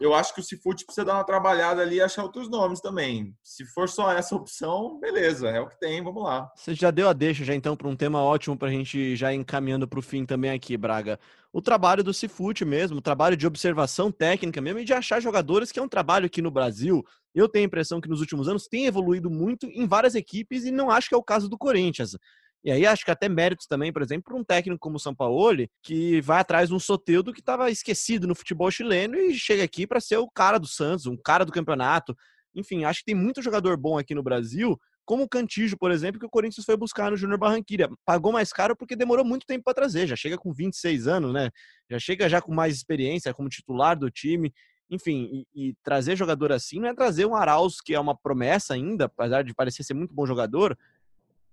Eu 0.00 0.12
acho 0.12 0.34
que 0.34 0.40
o 0.40 0.42
Cifute 0.42 0.84
precisa 0.84 1.04
dar 1.04 1.14
uma 1.14 1.24
trabalhada 1.24 1.80
ali 1.80 1.96
e 1.96 2.00
achar 2.00 2.24
outros 2.24 2.48
nomes 2.48 2.80
também. 2.80 3.34
Se 3.42 3.64
for 3.64 3.88
só 3.88 4.12
essa 4.12 4.34
opção, 4.34 4.98
beleza, 4.98 5.48
é 5.48 5.60
o 5.60 5.68
que 5.68 5.78
tem, 5.78 6.02
vamos 6.02 6.22
lá. 6.22 6.50
Você 6.56 6.74
já 6.74 6.90
deu 6.90 7.08
a 7.08 7.12
deixa 7.12 7.44
já 7.44 7.54
então 7.54 7.76
para 7.76 7.88
um 7.88 7.96
tema 7.96 8.22
ótimo 8.22 8.56
para 8.56 8.68
a 8.68 8.70
gente 8.70 9.14
já 9.14 9.32
encaminhando 9.32 9.86
para 9.86 9.98
o 9.98 10.02
fim 10.02 10.26
também 10.26 10.50
aqui, 10.50 10.76
Braga. 10.76 11.18
O 11.52 11.62
trabalho 11.62 12.02
do 12.02 12.12
Cifute 12.12 12.64
mesmo, 12.64 12.98
o 12.98 13.02
trabalho 13.02 13.36
de 13.36 13.46
observação 13.46 14.10
técnica 14.10 14.60
mesmo 14.60 14.80
e 14.80 14.84
de 14.84 14.92
achar 14.92 15.20
jogadores, 15.20 15.70
que 15.70 15.78
é 15.78 15.82
um 15.82 15.88
trabalho 15.88 16.26
aqui 16.26 16.42
no 16.42 16.50
Brasil. 16.50 17.04
Eu 17.32 17.48
tenho 17.48 17.64
a 17.64 17.66
impressão 17.66 18.00
que 18.00 18.08
nos 18.08 18.20
últimos 18.20 18.48
anos 18.48 18.66
tem 18.66 18.86
evoluído 18.86 19.30
muito 19.30 19.66
em 19.66 19.86
várias 19.86 20.16
equipes 20.16 20.64
e 20.64 20.72
não 20.72 20.90
acho 20.90 21.08
que 21.08 21.14
é 21.14 21.18
o 21.18 21.22
caso 21.22 21.48
do 21.48 21.56
Corinthians. 21.56 22.16
E 22.64 22.70
aí 22.70 22.86
acho 22.86 23.04
que 23.04 23.10
até 23.10 23.28
méritos 23.28 23.66
também, 23.66 23.92
por 23.92 24.00
exemplo, 24.00 24.24
para 24.24 24.36
um 24.36 24.42
técnico 24.42 24.80
como 24.80 24.96
o 24.96 24.98
Sampaoli, 24.98 25.70
que 25.82 26.22
vai 26.22 26.40
atrás 26.40 26.70
de 26.70 26.74
um 26.74 26.78
Soteudo 26.78 27.32
que 27.32 27.40
estava 27.40 27.70
esquecido 27.70 28.26
no 28.26 28.34
futebol 28.34 28.70
chileno 28.70 29.16
e 29.16 29.34
chega 29.34 29.62
aqui 29.62 29.86
para 29.86 30.00
ser 30.00 30.16
o 30.16 30.30
cara 30.30 30.56
do 30.56 30.66
Santos, 30.66 31.04
um 31.04 31.16
cara 31.16 31.44
do 31.44 31.52
campeonato. 31.52 32.16
Enfim, 32.54 32.84
acho 32.84 33.00
que 33.00 33.06
tem 33.06 33.14
muito 33.14 33.42
jogador 33.42 33.76
bom 33.76 33.98
aqui 33.98 34.14
no 34.14 34.22
Brasil, 34.22 34.80
como 35.04 35.24
o 35.24 35.28
Cantijo, 35.28 35.76
por 35.76 35.90
exemplo, 35.90 36.18
que 36.18 36.24
o 36.24 36.30
Corinthians 36.30 36.64
foi 36.64 36.76
buscar 36.76 37.10
no 37.10 37.16
Júnior 37.18 37.38
Barranquilla. 37.38 37.90
Pagou 38.02 38.32
mais 38.32 38.50
caro 38.50 38.74
porque 38.74 38.96
demorou 38.96 39.26
muito 39.26 39.44
tempo 39.44 39.64
para 39.64 39.74
trazer, 39.74 40.06
já 40.06 40.16
chega 40.16 40.38
com 40.38 40.50
26 40.50 41.06
anos, 41.06 41.34
né? 41.34 41.50
Já 41.90 41.98
chega 41.98 42.28
já 42.30 42.40
com 42.40 42.54
mais 42.54 42.74
experiência 42.74 43.34
como 43.34 43.50
titular 43.50 43.98
do 43.98 44.10
time. 44.10 44.54
Enfim, 44.90 45.46
e, 45.54 45.68
e 45.68 45.74
trazer 45.82 46.16
jogador 46.16 46.52
assim 46.52 46.80
não 46.80 46.88
é 46.88 46.94
trazer 46.94 47.26
um 47.26 47.34
Arauz, 47.34 47.80
que 47.82 47.94
é 47.94 48.00
uma 48.00 48.16
promessa 48.16 48.72
ainda, 48.72 49.04
apesar 49.04 49.42
de 49.42 49.54
parecer 49.54 49.82
ser 49.82 49.94
muito 49.94 50.14
bom 50.14 50.24
jogador, 50.24 50.78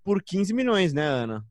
por 0.04 0.22
15 0.24 0.54
milhões, 0.54 0.94
né, 0.94 1.06
Ana? 1.06 1.46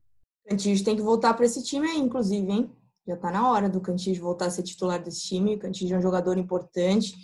Cantígio 0.47 0.83
tem 0.83 0.95
que 0.95 1.01
voltar 1.01 1.33
para 1.33 1.45
esse 1.45 1.63
time 1.63 1.87
aí, 1.89 1.97
inclusive, 1.97 2.51
hein? 2.51 2.71
Já 3.07 3.15
tá 3.17 3.31
na 3.31 3.49
hora 3.49 3.69
do 3.69 3.81
Cantígio 3.81 4.23
voltar 4.23 4.47
a 4.47 4.49
ser 4.49 4.63
titular 4.63 5.01
desse 5.01 5.21
time. 5.21 5.55
O 5.55 5.59
Cantígio 5.59 5.95
é 5.95 5.99
um 5.99 6.01
jogador 6.01 6.37
importante, 6.37 7.15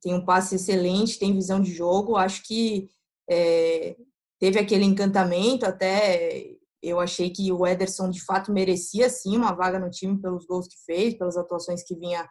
tem 0.00 0.14
um 0.14 0.24
passe 0.24 0.54
excelente, 0.54 1.18
tem 1.18 1.34
visão 1.34 1.60
de 1.60 1.72
jogo. 1.72 2.16
Acho 2.16 2.42
que 2.44 2.88
é, 3.28 3.96
teve 4.38 4.58
aquele 4.58 4.84
encantamento, 4.84 5.66
até 5.66 6.56
eu 6.82 7.00
achei 7.00 7.30
que 7.30 7.50
o 7.50 7.66
Ederson 7.66 8.10
de 8.10 8.24
fato 8.24 8.52
merecia 8.52 9.10
sim 9.10 9.36
uma 9.36 9.52
vaga 9.52 9.78
no 9.78 9.90
time 9.90 10.20
pelos 10.20 10.46
gols 10.46 10.68
que 10.68 10.76
fez, 10.84 11.14
pelas 11.14 11.36
atuações 11.36 11.82
que 11.82 11.96
vinha, 11.96 12.28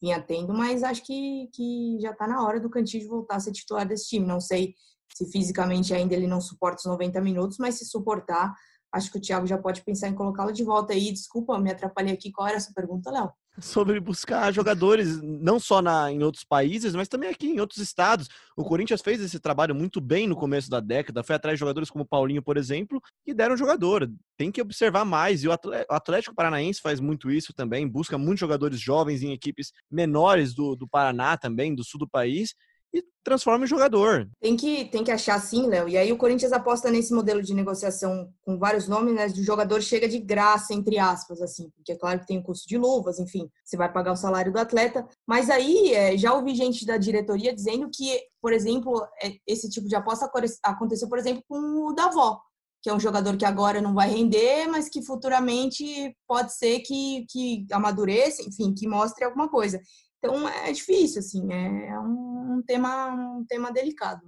vinha 0.00 0.20
tendo, 0.20 0.52
mas 0.52 0.82
acho 0.82 1.04
que, 1.04 1.48
que 1.54 1.98
já 2.00 2.12
tá 2.12 2.26
na 2.26 2.44
hora 2.44 2.58
do 2.58 2.70
Cantígio 2.70 3.08
voltar 3.08 3.36
a 3.36 3.40
ser 3.40 3.52
titular 3.52 3.86
desse 3.86 4.08
time. 4.08 4.26
Não 4.26 4.40
sei 4.40 4.74
se 5.16 5.30
fisicamente 5.30 5.94
ainda 5.94 6.14
ele 6.14 6.26
não 6.26 6.40
suporta 6.40 6.78
os 6.78 6.86
90 6.86 7.20
minutos, 7.20 7.58
mas 7.58 7.76
se 7.76 7.84
suportar, 7.84 8.54
acho 8.92 9.10
que 9.10 9.18
o 9.18 9.20
Thiago 9.20 9.46
já 9.46 9.58
pode 9.58 9.82
pensar 9.82 10.08
em 10.08 10.14
colocá-lo 10.14 10.52
de 10.52 10.62
volta 10.62 10.92
aí. 10.92 11.10
Desculpa, 11.10 11.58
me 11.58 11.70
atrapalhei 11.70 12.12
aqui. 12.12 12.30
Qual 12.30 12.46
era 12.46 12.58
a 12.58 12.60
sua 12.60 12.74
pergunta, 12.74 13.10
Léo? 13.10 13.30
Sobre 13.60 14.00
buscar 14.00 14.50
jogadores, 14.50 15.20
não 15.20 15.60
só 15.60 15.82
na, 15.82 16.10
em 16.10 16.22
outros 16.22 16.42
países, 16.42 16.94
mas 16.94 17.06
também 17.06 17.28
aqui 17.28 17.48
em 17.48 17.60
outros 17.60 17.80
estados. 17.80 18.28
O 18.56 18.64
Corinthians 18.64 19.02
fez 19.02 19.20
esse 19.20 19.38
trabalho 19.38 19.74
muito 19.74 20.00
bem 20.00 20.26
no 20.26 20.34
começo 20.34 20.70
da 20.70 20.80
década, 20.80 21.22
foi 21.22 21.36
atrás 21.36 21.56
de 21.56 21.60
jogadores 21.60 21.90
como 21.90 22.06
Paulinho, 22.06 22.42
por 22.42 22.56
exemplo, 22.56 22.98
que 23.22 23.34
deram 23.34 23.54
jogador. 23.54 24.10
Tem 24.38 24.50
que 24.50 24.62
observar 24.62 25.04
mais. 25.04 25.44
E 25.44 25.48
o 25.48 25.52
Atlético 25.90 26.34
Paranaense 26.34 26.80
faz 26.80 26.98
muito 26.98 27.30
isso 27.30 27.52
também, 27.52 27.86
busca 27.86 28.16
muitos 28.16 28.40
jogadores 28.40 28.80
jovens 28.80 29.22
em 29.22 29.32
equipes 29.32 29.70
menores 29.90 30.54
do, 30.54 30.74
do 30.74 30.88
Paraná 30.88 31.36
também, 31.36 31.74
do 31.74 31.84
sul 31.84 32.00
do 32.00 32.08
país, 32.08 32.54
e 32.92 33.02
transforma 33.24 33.64
em 33.64 33.68
jogador. 33.68 34.28
Tem 34.40 34.56
que, 34.56 34.84
tem 34.86 35.02
que 35.02 35.10
achar 35.10 35.40
sim, 35.40 35.66
Léo. 35.66 35.88
E 35.88 35.96
aí 35.96 36.12
o 36.12 36.16
Corinthians 36.16 36.52
aposta 36.52 36.90
nesse 36.90 37.14
modelo 37.14 37.42
de 37.42 37.54
negociação 37.54 38.30
com 38.42 38.58
vários 38.58 38.86
nomes, 38.86 39.14
né? 39.14 39.26
O 39.26 39.42
jogador 39.42 39.80
chega 39.80 40.06
de 40.06 40.18
graça, 40.18 40.74
entre 40.74 40.98
aspas, 40.98 41.40
assim, 41.40 41.70
porque 41.76 41.92
é 41.92 41.96
claro 41.96 42.20
que 42.20 42.26
tem 42.26 42.38
o 42.38 42.42
custo 42.42 42.68
de 42.68 42.76
luvas, 42.76 43.18
enfim, 43.18 43.48
você 43.64 43.76
vai 43.76 43.90
pagar 43.90 44.12
o 44.12 44.16
salário 44.16 44.52
do 44.52 44.58
atleta. 44.58 45.06
Mas 45.26 45.48
aí 45.48 45.94
é, 45.94 46.16
já 46.16 46.34
ouvi 46.34 46.54
gente 46.54 46.84
da 46.84 46.98
diretoria 46.98 47.54
dizendo 47.54 47.88
que, 47.92 48.20
por 48.40 48.52
exemplo, 48.52 49.06
é, 49.22 49.32
esse 49.46 49.70
tipo 49.70 49.88
de 49.88 49.96
aposta 49.96 50.30
aconteceu, 50.62 51.08
por 51.08 51.18
exemplo, 51.18 51.42
com 51.48 51.86
o 51.86 51.92
Davó, 51.94 52.40
que 52.82 52.90
é 52.90 52.94
um 52.94 53.00
jogador 53.00 53.36
que 53.36 53.44
agora 53.44 53.80
não 53.80 53.94
vai 53.94 54.10
render, 54.10 54.66
mas 54.66 54.88
que 54.88 55.02
futuramente 55.02 56.14
pode 56.26 56.52
ser 56.52 56.80
que, 56.80 57.24
que 57.30 57.64
amadureça, 57.70 58.42
enfim, 58.42 58.74
que 58.74 58.88
mostre 58.88 59.24
alguma 59.24 59.48
coisa. 59.48 59.80
Então 60.22 60.48
é 60.48 60.70
difícil, 60.70 61.18
assim, 61.18 61.52
é 61.52 61.98
um, 61.98 62.58
um 62.58 62.62
tema, 62.64 63.08
um 63.08 63.44
tema 63.44 63.72
delicado. 63.72 64.22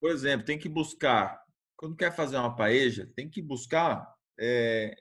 Por 0.00 0.10
exemplo, 0.10 0.46
tem 0.46 0.56
que 0.56 0.68
buscar, 0.68 1.42
quando 1.76 1.96
quer 1.96 2.14
fazer 2.14 2.36
uma 2.36 2.54
paeja, 2.54 3.10
tem 3.16 3.28
que 3.28 3.42
buscar 3.42 4.06
é, 4.38 4.94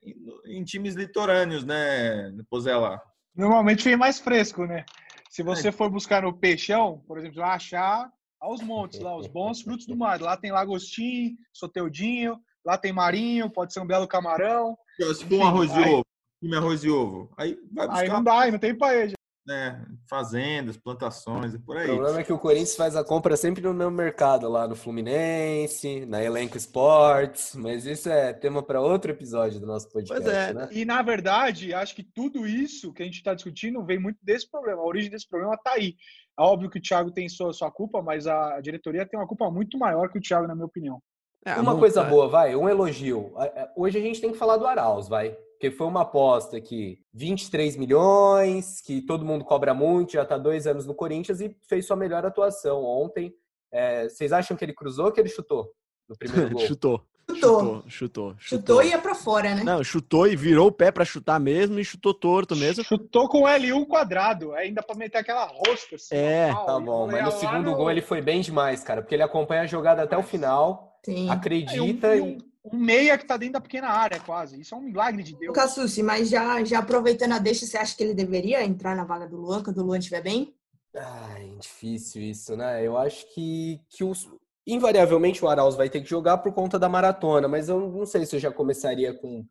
em, 0.47 0.63
times 0.63 0.95
litorâneos, 0.95 1.63
né, 1.63 2.31
Pozella? 2.49 2.99
Normalmente 3.35 3.83
vem 3.83 3.95
mais 3.95 4.19
fresco, 4.19 4.65
né? 4.65 4.85
Se 5.29 5.43
você 5.43 5.71
for 5.71 5.89
buscar 5.89 6.23
no 6.23 6.35
peixão, 6.35 7.03
por 7.07 7.19
exemplo, 7.19 7.35
você 7.35 7.41
vai 7.41 7.55
achar 7.55 8.11
aos 8.41 8.61
montes 8.61 8.99
lá, 8.99 9.15
os 9.15 9.27
bons 9.27 9.61
frutos 9.61 9.85
do 9.85 9.95
mar. 9.95 10.19
Lá 10.19 10.35
tem 10.35 10.51
lagostim, 10.51 11.37
soteudinho, 11.53 12.39
lá 12.65 12.75
tem 12.75 12.91
marinho, 12.91 13.51
pode 13.51 13.71
ser 13.71 13.81
um 13.81 13.85
belo 13.85 14.07
camarão. 14.07 14.75
Se 14.97 15.25
for 15.25 15.35
um 15.35 15.45
arroz 15.45 15.71
Aí- 15.71 15.93
ovo, 15.93 16.05
time 16.41 16.55
arroz 16.55 16.81
de 16.81 16.89
ovo, 16.89 17.31
aí 17.37 17.55
vai 17.71 17.85
Aí 17.85 17.91
buscar 17.91 18.13
não 18.13 18.23
dá, 18.23 18.39
aí 18.39 18.51
não 18.51 18.59
tem 18.59 18.75
paeja. 18.75 19.13
Né, 19.49 19.83
fazendas, 20.07 20.77
plantações 20.77 21.55
e 21.55 21.59
por 21.59 21.75
O 21.75 21.79
aí. 21.79 21.87
problema 21.87 22.19
é 22.19 22.23
que 22.23 22.31
o 22.31 22.37
Corinthians 22.37 22.75
faz 22.75 22.95
a 22.95 23.03
compra 23.03 23.35
sempre 23.35 23.63
no 23.63 23.73
mesmo 23.73 23.89
mercado, 23.91 24.47
lá 24.47 24.67
no 24.67 24.75
Fluminense, 24.75 26.05
na 26.05 26.23
Elenco 26.23 26.55
Sports, 26.55 27.55
mas 27.55 27.83
isso 27.85 28.07
é 28.09 28.31
tema 28.31 28.61
para 28.61 28.79
outro 28.79 29.09
episódio 29.11 29.59
do 29.59 29.65
nosso 29.65 29.89
podcast, 29.89 30.21
Pois 30.23 30.33
é. 30.35 30.53
né? 30.53 30.69
E, 30.71 30.85
na 30.85 31.01
verdade, 31.01 31.73
acho 31.73 31.95
que 31.95 32.03
tudo 32.03 32.45
isso 32.45 32.93
que 32.93 33.01
a 33.01 33.05
gente 33.05 33.15
está 33.17 33.33
discutindo 33.33 33.83
vem 33.83 33.97
muito 33.99 34.19
desse 34.21 34.47
problema. 34.49 34.81
A 34.81 34.85
origem 34.85 35.09
desse 35.09 35.27
problema 35.27 35.55
está 35.55 35.71
aí. 35.71 35.95
É 36.37 36.41
óbvio 36.43 36.69
que 36.69 36.77
o 36.77 36.81
Thiago 36.81 37.11
tem 37.11 37.27
sua, 37.27 37.51
sua 37.51 37.71
culpa, 37.71 38.01
mas 38.03 38.27
a 38.27 38.61
diretoria 38.61 39.05
tem 39.05 39.19
uma 39.19 39.27
culpa 39.27 39.49
muito 39.49 39.77
maior 39.79 40.09
que 40.09 40.19
o 40.19 40.21
Thiago, 40.21 40.47
na 40.47 40.53
minha 40.53 40.67
opinião. 40.67 41.01
É, 41.43 41.53
Uma 41.55 41.71
não- 41.73 41.79
coisa 41.79 42.01
é, 42.01 42.05
boa, 42.09 42.27
vai, 42.29 42.55
um 42.55 42.69
elogio. 42.69 43.33
A- 43.35 43.69
Hoje 43.75 43.97
a 43.97 44.01
gente 44.01 44.21
tem 44.21 44.31
que 44.31 44.37
falar 44.37 44.57
do 44.57 44.67
Arauz, 44.67 45.07
vai. 45.07 45.35
Porque 45.59 45.71
foi 45.75 45.87
uma 45.87 46.03
aposta 46.03 46.61
que 46.61 46.99
23 47.13 47.75
milhões, 47.75 48.79
que 48.79 49.01
todo 49.01 49.25
mundo 49.25 49.43
cobra 49.43 49.73
muito, 49.73 50.13
já 50.13 50.23
está 50.23 50.37
dois 50.37 50.65
anos 50.65 50.85
no 50.85 50.95
Corinthians 50.95 51.41
e 51.41 51.53
fez 51.67 51.85
sua 51.85 51.97
melhor 51.97 52.25
atuação 52.25 52.81
ontem. 52.81 53.33
É, 53.69 54.07
vocês 54.07 54.31
acham 54.31 54.55
que 54.55 54.63
ele 54.63 54.73
cruzou 54.73 55.07
ou 55.07 55.11
que 55.11 55.19
ele 55.19 55.27
chutou 55.27 55.69
no 56.07 56.17
primeiro 56.17 56.51
gol? 56.55 56.61
chutou. 56.65 57.01
Chutou. 57.29 57.59
Chutou, 57.59 57.83
chutou, 57.87 58.35
Chutou 58.39 58.81
e 58.81 58.87
ia 58.87 58.97
pra 58.97 59.13
fora, 59.13 59.53
né? 59.53 59.63
Não, 59.63 59.83
chutou 59.83 60.25
e 60.27 60.35
virou 60.35 60.67
o 60.67 60.71
pé 60.71 60.91
pra 60.91 61.03
chutar 61.05 61.39
mesmo 61.39 61.77
e 61.79 61.83
chutou 61.85 62.11
torto 62.13 62.55
mesmo. 62.55 62.83
Chutou 62.83 63.27
com 63.27 63.43
L1 63.43 63.85
quadrado, 63.85 64.53
ainda 64.53 64.81
para 64.81 64.95
meter 64.95 65.17
aquela 65.19 65.45
rosca. 65.45 65.95
Assim, 65.97 66.15
É, 66.15 66.47
normal. 66.47 66.65
Tá 66.65 66.79
bom, 66.79 67.07
mas 67.07 67.23
no 67.25 67.31
segundo 67.33 67.69
no- 67.69 67.75
gol 67.75 67.91
ele 67.91 68.01
foi 68.01 68.19
bem 68.21 68.41
demais, 68.41 68.81
cara, 68.83 69.01
porque 69.01 69.13
ele 69.13 69.21
acompanha 69.23 69.61
a 69.63 69.67
jogada 69.67 70.01
até 70.03 70.17
o 70.17 70.23
final, 70.23 70.97
Sim. 71.05 71.29
acredita 71.29 72.07
É, 72.07 72.17
e. 72.17 72.21
um, 72.21 72.37
um 72.63 72.77
meia 72.77 73.17
que 73.17 73.25
tá 73.25 73.37
dentro 73.37 73.53
da 73.53 73.61
pequena 73.61 73.89
área, 73.89 74.19
quase. 74.19 74.59
Isso 74.59 74.75
é 74.75 74.77
um 74.77 74.81
milagre 74.81 75.23
de 75.23 75.33
Deus. 75.33 75.47
Lucas 75.47 75.71
Sussi, 75.71 76.03
mas 76.03 76.29
já, 76.29 76.63
já 76.63 76.79
aproveitando 76.79 77.33
a 77.33 77.39
deixa, 77.39 77.65
você 77.65 77.77
acha 77.77 77.95
que 77.95 78.03
ele 78.03 78.13
deveria 78.13 78.63
entrar 78.63 78.95
na 78.95 79.03
vaga 79.03 79.27
do 79.27 79.37
Luan 79.37 79.63
quando 79.63 79.79
o 79.79 79.83
Luan 79.83 79.99
estiver 79.99 80.21
bem? 80.21 80.53
Ai, 80.95 81.55
difícil 81.59 82.21
isso, 82.21 82.57
né? 82.57 82.85
Eu 82.85 82.97
acho 82.97 83.31
que, 83.33 83.79
que 83.89 84.03
os, 84.03 84.29
invariavelmente 84.65 85.43
o 85.43 85.47
Arauz 85.47 85.75
vai 85.75 85.89
ter 85.89 86.01
que 86.01 86.09
jogar 86.09 86.39
por 86.39 86.53
conta 86.53 86.77
da 86.77 86.89
maratona, 86.89 87.47
mas 87.47 87.69
eu 87.69 87.79
não 87.79 88.05
sei 88.05 88.25
se 88.25 88.35
eu 88.35 88.39
já 88.39 88.51
começaria 88.51 89.13
com, 89.13 89.45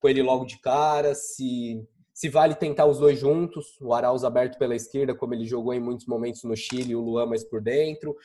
com 0.00 0.08
ele 0.08 0.22
logo 0.22 0.44
de 0.44 0.58
cara, 0.58 1.14
se, 1.14 1.84
se 2.12 2.28
vale 2.28 2.54
tentar 2.54 2.86
os 2.86 2.98
dois 2.98 3.18
juntos, 3.18 3.76
o 3.80 3.92
Arauz 3.92 4.24
aberto 4.24 4.56
pela 4.56 4.74
esquerda, 4.74 5.14
como 5.14 5.34
ele 5.34 5.44
jogou 5.44 5.74
em 5.74 5.80
muitos 5.80 6.06
momentos 6.06 6.44
no 6.44 6.56
Chile, 6.56 6.92
e 6.92 6.96
o 6.96 7.00
Luan 7.00 7.26
mais 7.26 7.44
por 7.44 7.60
dentro. 7.60 8.16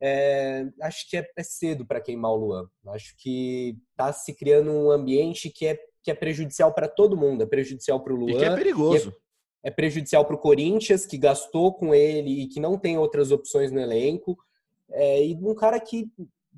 É, 0.00 0.66
acho 0.80 1.08
que 1.08 1.16
é, 1.16 1.30
é 1.36 1.42
cedo 1.42 1.84
para 1.86 2.00
queimar 2.00 2.32
o 2.32 2.36
Luan. 2.36 2.68
Acho 2.88 3.14
que 3.18 3.76
está 3.90 4.12
se 4.12 4.34
criando 4.34 4.70
um 4.70 4.90
ambiente 4.90 5.50
que 5.50 5.66
é, 5.66 5.78
que 6.02 6.10
é 6.10 6.14
prejudicial 6.14 6.72
para 6.72 6.88
todo 6.88 7.16
mundo. 7.16 7.42
É 7.42 7.46
prejudicial 7.46 8.02
para 8.02 8.12
o 8.12 8.16
Luan. 8.16 8.32
E 8.32 8.38
que 8.38 8.44
é 8.44 8.54
perigoso. 8.54 9.14
É, 9.62 9.68
é 9.68 9.70
prejudicial 9.70 10.24
para 10.24 10.36
o 10.36 10.38
Corinthians, 10.38 11.04
que 11.04 11.18
gastou 11.18 11.74
com 11.74 11.94
ele 11.94 12.42
e 12.42 12.46
que 12.48 12.60
não 12.60 12.78
tem 12.78 12.96
outras 12.96 13.30
opções 13.30 13.70
no 13.70 13.80
elenco. 13.80 14.38
É, 14.90 15.24
e 15.24 15.34
um 15.34 15.54
cara 15.54 15.78
que 15.78 16.10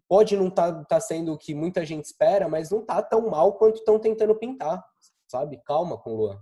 pode 0.09 0.37
não 0.37 0.49
estar 0.49 0.73
tá, 0.73 0.85
tá 0.85 1.01
sendo 1.01 1.33
o 1.33 1.39
que 1.39 1.55
muita 1.55 1.85
gente 1.85 2.05
espera, 2.05 2.49
mas 2.49 2.71
não 2.71 2.85
tá 2.85 3.03
tão 3.03 3.29
mal 3.29 3.55
quanto 3.55 3.77
estão 3.77 3.99
tentando 3.99 4.35
pintar, 4.35 4.83
sabe? 5.27 5.61
Calma 5.65 5.99
com 5.99 6.13
o 6.13 6.17
Luan. 6.17 6.41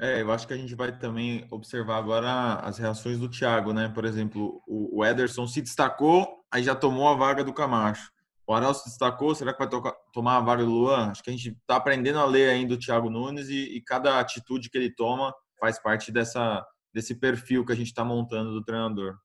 É, 0.00 0.20
eu 0.20 0.32
acho 0.32 0.46
que 0.46 0.54
a 0.54 0.56
gente 0.56 0.74
vai 0.74 0.96
também 0.96 1.46
observar 1.50 1.98
agora 1.98 2.54
as 2.56 2.78
reações 2.78 3.18
do 3.18 3.28
Thiago, 3.28 3.72
né? 3.72 3.88
Por 3.88 4.04
exemplo, 4.04 4.62
o 4.66 5.04
Ederson 5.04 5.46
se 5.46 5.60
destacou, 5.60 6.42
aí 6.50 6.62
já 6.62 6.74
tomou 6.74 7.08
a 7.08 7.14
vaga 7.14 7.44
do 7.44 7.52
Camacho. 7.52 8.10
O 8.46 8.54
Arão 8.54 8.74
se 8.74 8.84
destacou, 8.84 9.34
será 9.34 9.52
que 9.52 9.58
vai 9.58 9.68
tocar, 9.68 9.92
tomar 10.12 10.36
a 10.36 10.40
vaga 10.40 10.64
do 10.64 10.70
Luan? 10.70 11.10
Acho 11.10 11.22
que 11.22 11.30
a 11.30 11.32
gente 11.32 11.50
está 11.50 11.76
aprendendo 11.76 12.18
a 12.18 12.24
ler 12.24 12.50
ainda 12.50 12.74
o 12.74 12.78
Thiago 12.78 13.08
Nunes 13.08 13.48
e, 13.48 13.76
e, 13.76 13.80
cada 13.80 14.18
atitude 14.18 14.68
que 14.68 14.76
ele 14.76 14.92
toma 14.92 15.32
faz 15.60 15.80
parte 15.80 16.10
dessa, 16.10 16.64
desse 16.92 17.14
perfil 17.14 17.64
que 17.64 17.72
a 17.72 17.76
gente 17.76 17.86
está 17.86 18.04
montando 18.04 18.52
do 18.52 18.64
treinador. 18.64 19.16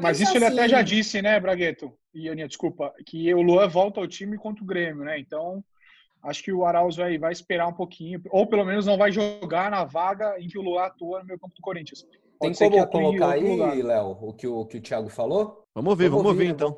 Mas 0.00 0.20
isso 0.20 0.36
ele 0.36 0.44
assim... 0.44 0.58
até 0.58 0.68
já 0.68 0.82
disse, 0.82 1.20
né, 1.20 1.38
Bragueto? 1.40 1.92
E 2.14 2.28
Aninha, 2.28 2.48
desculpa, 2.48 2.92
que 3.04 3.32
o 3.34 3.42
Luan 3.42 3.68
volta 3.68 4.00
ao 4.00 4.06
time 4.06 4.38
contra 4.38 4.62
o 4.62 4.66
Grêmio, 4.66 5.04
né? 5.04 5.18
Então, 5.18 5.64
acho 6.22 6.42
que 6.42 6.52
o 6.52 6.64
Arauz 6.64 6.96
vai, 6.96 7.18
vai 7.18 7.32
esperar 7.32 7.66
um 7.66 7.72
pouquinho, 7.72 8.22
ou 8.30 8.46
pelo 8.46 8.64
menos 8.64 8.86
não 8.86 8.96
vai 8.96 9.10
jogar 9.10 9.70
na 9.70 9.84
vaga 9.84 10.38
em 10.38 10.48
que 10.48 10.58
o 10.58 10.62
Luan 10.62 10.84
atua 10.84 11.20
no 11.20 11.26
meio 11.26 11.38
campo 11.38 11.54
do 11.54 11.62
Corinthians. 11.62 12.06
Pode 12.38 12.58
Tem 12.58 12.70
como 12.70 12.86
colocar 12.88 13.30
aí, 13.30 13.82
Léo, 13.82 14.18
o 14.20 14.32
que 14.32 14.46
o, 14.46 14.64
que 14.66 14.78
o 14.78 14.80
Thiago 14.80 15.08
falou? 15.08 15.64
Vamos 15.74 15.96
ver, 15.96 16.08
vamos, 16.08 16.24
vamos 16.24 16.38
ouvir, 16.38 16.50
então. 16.50 16.76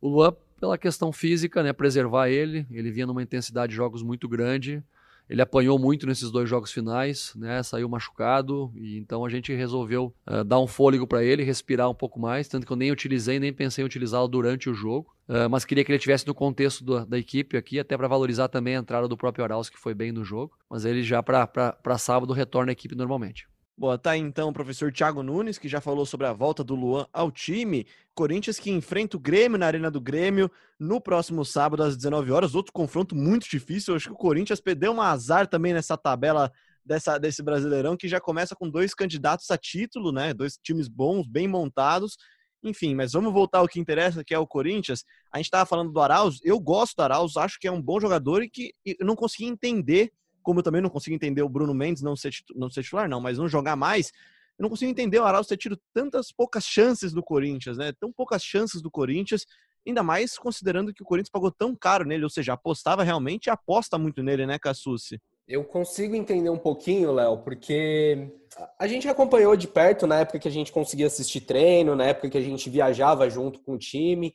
O 0.00 0.08
Luan, 0.08 0.34
pela 0.60 0.78
questão 0.78 1.12
física, 1.12 1.62
né, 1.62 1.72
preservar 1.72 2.28
ele, 2.28 2.66
ele 2.70 2.90
vinha 2.90 3.06
numa 3.06 3.22
intensidade 3.22 3.70
de 3.70 3.76
jogos 3.76 4.02
muito 4.02 4.28
grande, 4.28 4.82
ele 5.28 5.42
apanhou 5.42 5.78
muito 5.78 6.06
nesses 6.06 6.30
dois 6.30 6.48
jogos 6.48 6.72
finais, 6.72 7.32
né? 7.36 7.62
Saiu 7.62 7.88
machucado 7.88 8.72
e 8.74 8.96
então 8.98 9.24
a 9.24 9.28
gente 9.28 9.52
resolveu 9.54 10.14
uh, 10.26 10.42
dar 10.42 10.58
um 10.58 10.66
fôlego 10.66 11.06
para 11.06 11.22
ele, 11.22 11.42
respirar 11.42 11.90
um 11.90 11.94
pouco 11.94 12.18
mais, 12.18 12.48
tanto 12.48 12.66
que 12.66 12.72
eu 12.72 12.76
nem 12.76 12.90
utilizei 12.90 13.38
nem 13.38 13.52
pensei 13.52 13.82
em 13.82 13.86
utilizá-lo 13.86 14.28
durante 14.28 14.70
o 14.70 14.74
jogo, 14.74 15.14
uh, 15.28 15.48
mas 15.50 15.64
queria 15.64 15.84
que 15.84 15.92
ele 15.92 15.98
tivesse 15.98 16.26
no 16.26 16.34
contexto 16.34 16.84
do, 16.84 17.04
da 17.04 17.18
equipe 17.18 17.56
aqui, 17.56 17.78
até 17.78 17.96
para 17.96 18.08
valorizar 18.08 18.48
também 18.48 18.76
a 18.76 18.80
entrada 18.80 19.06
do 19.06 19.16
próprio 19.16 19.44
Arauz 19.44 19.68
que 19.68 19.78
foi 19.78 19.94
bem 19.94 20.12
no 20.12 20.24
jogo, 20.24 20.56
mas 20.70 20.84
ele 20.84 21.02
já 21.02 21.22
para 21.22 21.98
sábado 21.98 22.32
retorna 22.32 22.70
à 22.70 22.74
equipe 22.74 22.94
normalmente. 22.94 23.46
Boa, 23.78 23.96
tá 23.96 24.10
aí 24.10 24.18
então 24.18 24.48
o 24.48 24.52
professor 24.52 24.92
Thiago 24.92 25.22
Nunes, 25.22 25.56
que 25.56 25.68
já 25.68 25.80
falou 25.80 26.04
sobre 26.04 26.26
a 26.26 26.32
volta 26.32 26.64
do 26.64 26.74
Luan 26.74 27.06
ao 27.12 27.30
time. 27.30 27.86
Corinthians 28.12 28.58
que 28.58 28.72
enfrenta 28.72 29.16
o 29.16 29.20
Grêmio 29.20 29.56
na 29.56 29.66
Arena 29.66 29.88
do 29.88 30.00
Grêmio 30.00 30.50
no 30.80 31.00
próximo 31.00 31.44
sábado 31.44 31.84
às 31.84 31.96
19 31.96 32.32
horas. 32.32 32.56
Outro 32.56 32.72
confronto 32.72 33.14
muito 33.14 33.48
difícil. 33.48 33.92
Eu 33.92 33.96
acho 33.96 34.08
que 34.08 34.14
o 34.14 34.16
Corinthians 34.16 34.60
perdeu 34.60 34.90
um 34.90 35.00
azar 35.00 35.46
também 35.46 35.72
nessa 35.72 35.96
tabela 35.96 36.50
dessa, 36.84 37.18
desse 37.18 37.40
Brasileirão, 37.40 37.96
que 37.96 38.08
já 38.08 38.20
começa 38.20 38.56
com 38.56 38.68
dois 38.68 38.94
candidatos 38.94 39.48
a 39.52 39.56
título, 39.56 40.10
né? 40.10 40.34
Dois 40.34 40.58
times 40.60 40.88
bons, 40.88 41.28
bem 41.28 41.46
montados. 41.46 42.16
Enfim, 42.64 42.96
mas 42.96 43.12
vamos 43.12 43.32
voltar 43.32 43.58
ao 43.58 43.68
que 43.68 43.78
interessa, 43.78 44.24
que 44.24 44.34
é 44.34 44.38
o 44.40 44.46
Corinthians. 44.46 45.04
A 45.30 45.38
gente 45.38 45.46
estava 45.46 45.64
falando 45.64 45.92
do 45.92 46.00
Arauz. 46.00 46.40
Eu 46.42 46.58
gosto 46.58 46.96
do 46.96 47.02
Arauz, 47.04 47.36
acho 47.36 47.56
que 47.60 47.68
é 47.68 47.70
um 47.70 47.80
bom 47.80 48.00
jogador 48.00 48.42
e 48.42 48.50
que 48.50 48.74
eu 48.84 49.06
não 49.06 49.14
consegui 49.14 49.44
entender 49.44 50.10
como 50.42 50.60
eu 50.60 50.64
também 50.64 50.80
não 50.80 50.90
consigo 50.90 51.14
entender 51.14 51.42
o 51.42 51.48
Bruno 51.48 51.74
Mendes 51.74 52.02
não 52.02 52.16
ser, 52.16 52.32
não 52.54 52.70
ser 52.70 52.82
titular, 52.82 53.08
não, 53.08 53.20
mas 53.20 53.38
não 53.38 53.48
jogar 53.48 53.76
mais, 53.76 54.12
eu 54.58 54.64
não 54.64 54.70
consigo 54.70 54.90
entender 54.90 55.18
o 55.18 55.24
Arauz 55.24 55.46
ter 55.46 55.56
tido 55.56 55.78
tantas 55.94 56.32
poucas 56.32 56.64
chances 56.64 57.12
do 57.12 57.22
Corinthians, 57.22 57.78
né? 57.78 57.92
Tão 58.00 58.12
poucas 58.12 58.42
chances 58.42 58.82
do 58.82 58.90
Corinthians, 58.90 59.46
ainda 59.86 60.02
mais 60.02 60.36
considerando 60.36 60.92
que 60.92 61.02
o 61.02 61.06
Corinthians 61.06 61.30
pagou 61.30 61.50
tão 61.52 61.76
caro 61.76 62.04
nele, 62.04 62.24
ou 62.24 62.30
seja, 62.30 62.54
apostava 62.54 63.04
realmente 63.04 63.46
e 63.46 63.50
aposta 63.50 63.96
muito 63.96 64.22
nele, 64.22 64.46
né, 64.46 64.58
Cassucci? 64.58 65.20
Eu 65.46 65.64
consigo 65.64 66.14
entender 66.14 66.50
um 66.50 66.58
pouquinho, 66.58 67.12
Léo, 67.12 67.38
porque 67.38 68.30
a 68.78 68.86
gente 68.86 69.08
acompanhou 69.08 69.56
de 69.56 69.66
perto 69.66 70.06
na 70.06 70.20
época 70.20 70.38
que 70.38 70.48
a 70.48 70.50
gente 70.50 70.70
conseguia 70.70 71.06
assistir 71.06 71.40
treino, 71.40 71.96
na 71.96 72.04
época 72.04 72.28
que 72.28 72.36
a 72.36 72.42
gente 72.42 72.68
viajava 72.68 73.30
junto 73.30 73.60
com 73.60 73.72
o 73.72 73.78
time. 73.78 74.34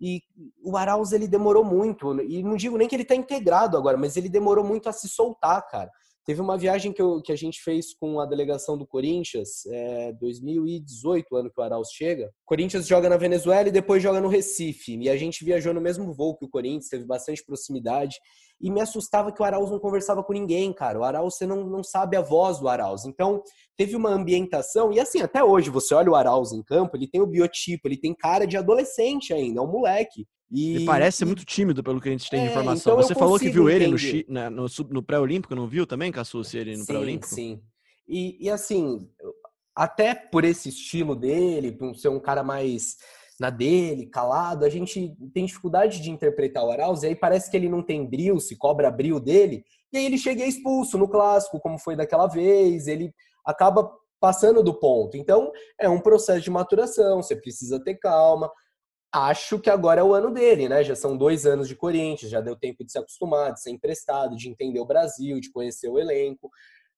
E 0.00 0.22
o 0.62 0.76
Arauz 0.76 1.12
ele 1.12 1.28
demorou 1.28 1.64
muito, 1.64 2.20
e 2.22 2.42
não 2.42 2.56
digo 2.56 2.76
nem 2.76 2.88
que 2.88 2.94
ele 2.96 3.04
está 3.04 3.14
integrado 3.14 3.76
agora, 3.76 3.96
mas 3.96 4.16
ele 4.16 4.28
demorou 4.28 4.64
muito 4.64 4.88
a 4.88 4.92
se 4.92 5.08
soltar, 5.08 5.66
cara. 5.68 5.90
Teve 6.24 6.40
uma 6.40 6.56
viagem 6.56 6.90
que, 6.90 7.02
eu, 7.02 7.20
que 7.20 7.30
a 7.30 7.36
gente 7.36 7.60
fez 7.62 7.94
com 7.94 8.18
a 8.18 8.24
delegação 8.24 8.78
do 8.78 8.86
Corinthians, 8.86 9.66
é, 9.66 10.12
2018, 10.14 11.36
ano 11.36 11.50
que 11.50 11.60
o 11.60 11.62
Arauz 11.62 11.88
chega. 11.92 12.26
O 12.26 12.46
Corinthians 12.46 12.86
joga 12.86 13.10
na 13.10 13.18
Venezuela 13.18 13.68
e 13.68 13.72
depois 13.72 14.02
joga 14.02 14.22
no 14.22 14.28
Recife. 14.28 14.96
E 14.96 15.10
a 15.10 15.16
gente 15.18 15.44
viajou 15.44 15.74
no 15.74 15.82
mesmo 15.82 16.14
voo 16.14 16.36
que 16.36 16.46
o 16.46 16.48
Corinthians, 16.48 16.88
teve 16.88 17.04
bastante 17.04 17.44
proximidade. 17.44 18.16
E 18.58 18.70
me 18.70 18.80
assustava 18.80 19.30
que 19.30 19.42
o 19.42 19.44
Arauz 19.44 19.70
não 19.70 19.78
conversava 19.78 20.24
com 20.24 20.32
ninguém, 20.32 20.72
cara. 20.72 20.98
O 20.98 21.04
Arauz, 21.04 21.36
você 21.36 21.46
não, 21.46 21.66
não 21.66 21.84
sabe 21.84 22.16
a 22.16 22.22
voz 22.22 22.58
do 22.58 22.68
Arauz. 22.68 23.04
Então, 23.04 23.42
teve 23.76 23.94
uma 23.94 24.08
ambientação. 24.08 24.92
E 24.92 25.00
assim, 25.00 25.20
até 25.20 25.44
hoje, 25.44 25.68
você 25.68 25.94
olha 25.94 26.10
o 26.10 26.14
Arauz 26.14 26.52
em 26.52 26.62
campo, 26.62 26.96
ele 26.96 27.06
tem 27.06 27.20
o 27.20 27.26
biotipo, 27.26 27.86
ele 27.86 27.98
tem 27.98 28.14
cara 28.14 28.46
de 28.46 28.56
adolescente 28.56 29.34
ainda, 29.34 29.60
é 29.60 29.62
um 29.62 29.70
moleque. 29.70 30.26
E 30.54 30.76
ele 30.76 30.84
parece 30.84 31.24
muito 31.24 31.44
tímido, 31.44 31.82
pelo 31.82 32.00
que 32.00 32.08
a 32.08 32.12
gente 32.12 32.30
tem 32.30 32.42
de 32.42 32.46
é, 32.46 32.50
informação. 32.50 32.92
Então 32.92 33.02
Você 33.08 33.14
falou 33.14 33.38
que 33.40 33.50
viu 33.50 33.68
entender. 33.68 34.08
ele 34.08 34.26
no, 34.28 34.50
no, 34.50 34.66
no 34.90 35.02
pré-olímpico, 35.02 35.54
não 35.54 35.66
viu 35.66 35.84
também, 35.84 36.12
Cassucci, 36.12 36.56
ele 36.56 36.76
no 36.76 36.86
pré-olímpico? 36.86 37.34
Sim, 37.34 37.60
e, 38.06 38.36
e 38.40 38.48
assim, 38.48 39.08
até 39.74 40.14
por 40.14 40.44
esse 40.44 40.68
estilo 40.68 41.16
dele, 41.16 41.72
por 41.72 41.96
ser 41.96 42.08
um 42.08 42.20
cara 42.20 42.44
mais 42.44 42.96
na 43.40 43.50
dele, 43.50 44.06
calado, 44.06 44.64
a 44.64 44.68
gente 44.68 45.12
tem 45.32 45.44
dificuldade 45.44 46.00
de 46.00 46.08
interpretar 46.08 46.64
o 46.64 46.70
Arauz, 46.70 47.02
e 47.02 47.08
aí 47.08 47.16
parece 47.16 47.50
que 47.50 47.56
ele 47.56 47.68
não 47.68 47.82
tem 47.82 48.08
bril, 48.08 48.38
se 48.38 48.56
cobra 48.56 48.92
bril 48.92 49.18
dele, 49.18 49.64
e 49.92 49.98
aí 49.98 50.04
ele 50.04 50.16
chega 50.16 50.46
expulso 50.46 50.96
no 50.96 51.08
clássico, 51.08 51.58
como 51.58 51.78
foi 51.78 51.96
daquela 51.96 52.28
vez, 52.28 52.86
ele 52.86 53.12
acaba 53.44 53.90
passando 54.20 54.62
do 54.62 54.78
ponto. 54.78 55.16
Então, 55.16 55.50
é 55.80 55.88
um 55.88 56.00
processo 56.00 56.42
de 56.42 56.50
maturação, 56.50 57.20
você 57.22 57.34
precisa 57.34 57.82
ter 57.82 57.96
calma 57.96 58.48
acho 59.14 59.58
que 59.60 59.70
agora 59.70 60.00
é 60.00 60.04
o 60.04 60.12
ano 60.12 60.32
dele, 60.32 60.68
né? 60.68 60.82
Já 60.82 60.96
são 60.96 61.16
dois 61.16 61.46
anos 61.46 61.68
de 61.68 61.76
Corinthians, 61.76 62.30
já 62.30 62.40
deu 62.40 62.56
tempo 62.56 62.84
de 62.84 62.90
se 62.90 62.98
acostumar, 62.98 63.52
de 63.52 63.62
ser 63.62 63.70
emprestado, 63.70 64.36
de 64.36 64.48
entender 64.48 64.80
o 64.80 64.86
Brasil, 64.86 65.40
de 65.40 65.52
conhecer 65.52 65.88
o 65.88 65.98
elenco. 65.98 66.50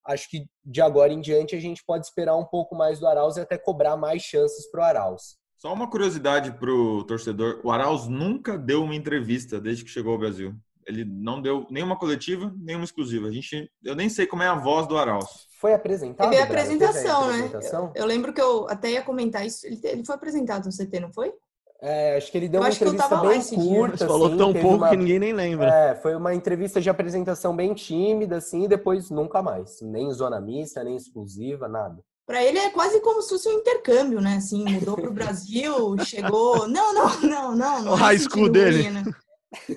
Acho 0.04 0.30
que 0.30 0.46
de 0.64 0.80
agora 0.80 1.12
em 1.12 1.20
diante 1.20 1.54
a 1.54 1.60
gente 1.60 1.84
pode 1.84 2.06
esperar 2.06 2.36
um 2.36 2.44
pouco 2.44 2.74
mais 2.74 2.98
do 2.98 3.06
Arauz 3.06 3.36
e 3.36 3.40
até 3.40 3.58
cobrar 3.58 3.96
mais 3.96 4.22
chances 4.22 4.70
para 4.70 4.80
o 4.80 4.84
Arauz. 4.84 5.36
Só 5.58 5.72
uma 5.72 5.90
curiosidade 5.90 6.52
para 6.52 6.70
o 6.70 7.04
torcedor: 7.04 7.60
o 7.62 7.70
Arauz 7.70 8.06
nunca 8.06 8.56
deu 8.56 8.82
uma 8.82 8.94
entrevista 8.94 9.60
desde 9.60 9.84
que 9.84 9.90
chegou 9.90 10.12
ao 10.12 10.18
Brasil. 10.18 10.54
Ele 10.86 11.04
não 11.04 11.42
deu 11.42 11.66
nenhuma 11.68 11.98
coletiva, 11.98 12.54
nenhuma 12.56 12.84
exclusiva. 12.84 13.26
A 13.26 13.32
gente, 13.32 13.68
eu 13.84 13.96
nem 13.96 14.08
sei 14.08 14.24
como 14.24 14.44
é 14.44 14.46
a 14.46 14.54
voz 14.54 14.86
do 14.86 14.96
Arauz. 14.96 15.26
Foi 15.60 15.74
apresentado? 15.74 16.30
Teve 16.30 16.40
a 16.40 16.44
apresentação, 16.44 17.26
né? 17.26 17.50
Eu, 17.72 17.92
eu, 17.96 18.06
lembro 18.06 18.32
que 18.32 18.40
eu 18.40 18.68
até 18.68 18.92
ia 18.92 19.02
comentar 19.02 19.44
isso. 19.44 19.66
Ele, 19.66 19.80
ele 19.82 20.04
foi 20.04 20.14
apresentado 20.14 20.66
no 20.66 20.70
CT, 20.70 21.00
não 21.00 21.12
foi? 21.12 21.32
É, 21.80 22.16
acho 22.16 22.30
que 22.30 22.38
ele 22.38 22.48
deu 22.48 22.60
uma 22.60 22.70
entrevista 22.70 23.16
bem 23.16 23.42
curta. 23.42 23.94
Assim, 23.94 24.06
falou 24.06 24.36
tão 24.36 24.52
pouco 24.52 24.76
uma... 24.76 24.90
que 24.90 24.96
ninguém 24.96 25.18
nem 25.18 25.32
lembra. 25.32 25.72
É, 25.72 25.94
foi 25.94 26.14
uma 26.16 26.34
entrevista 26.34 26.80
de 26.80 26.88
apresentação 26.88 27.54
bem 27.54 27.74
tímida, 27.74 28.36
assim, 28.36 28.64
e 28.64 28.68
depois 28.68 29.10
nunca 29.10 29.42
mais. 29.42 29.80
Nem 29.82 30.10
zona 30.12 30.40
mista, 30.40 30.82
nem 30.82 30.96
exclusiva, 30.96 31.68
nada. 31.68 32.02
Para 32.26 32.42
ele 32.42 32.58
é 32.58 32.70
quase 32.70 33.00
como 33.00 33.22
se 33.22 33.28
fosse 33.28 33.48
um 33.48 33.58
intercâmbio, 33.58 34.20
né? 34.20 34.36
Assim, 34.36 34.64
mudou 34.64 34.96
para 34.96 35.10
o 35.10 35.14
Brasil, 35.14 35.96
chegou. 36.04 36.66
Não, 36.66 36.92
não, 36.92 37.20
não, 37.20 37.54
não. 37.54 37.82
não 37.82 37.92
o 37.92 37.94
high 37.94 38.18
school 38.18 38.48
dele. 38.48 38.82
Ruim, 38.82 38.90
né? 38.90 39.04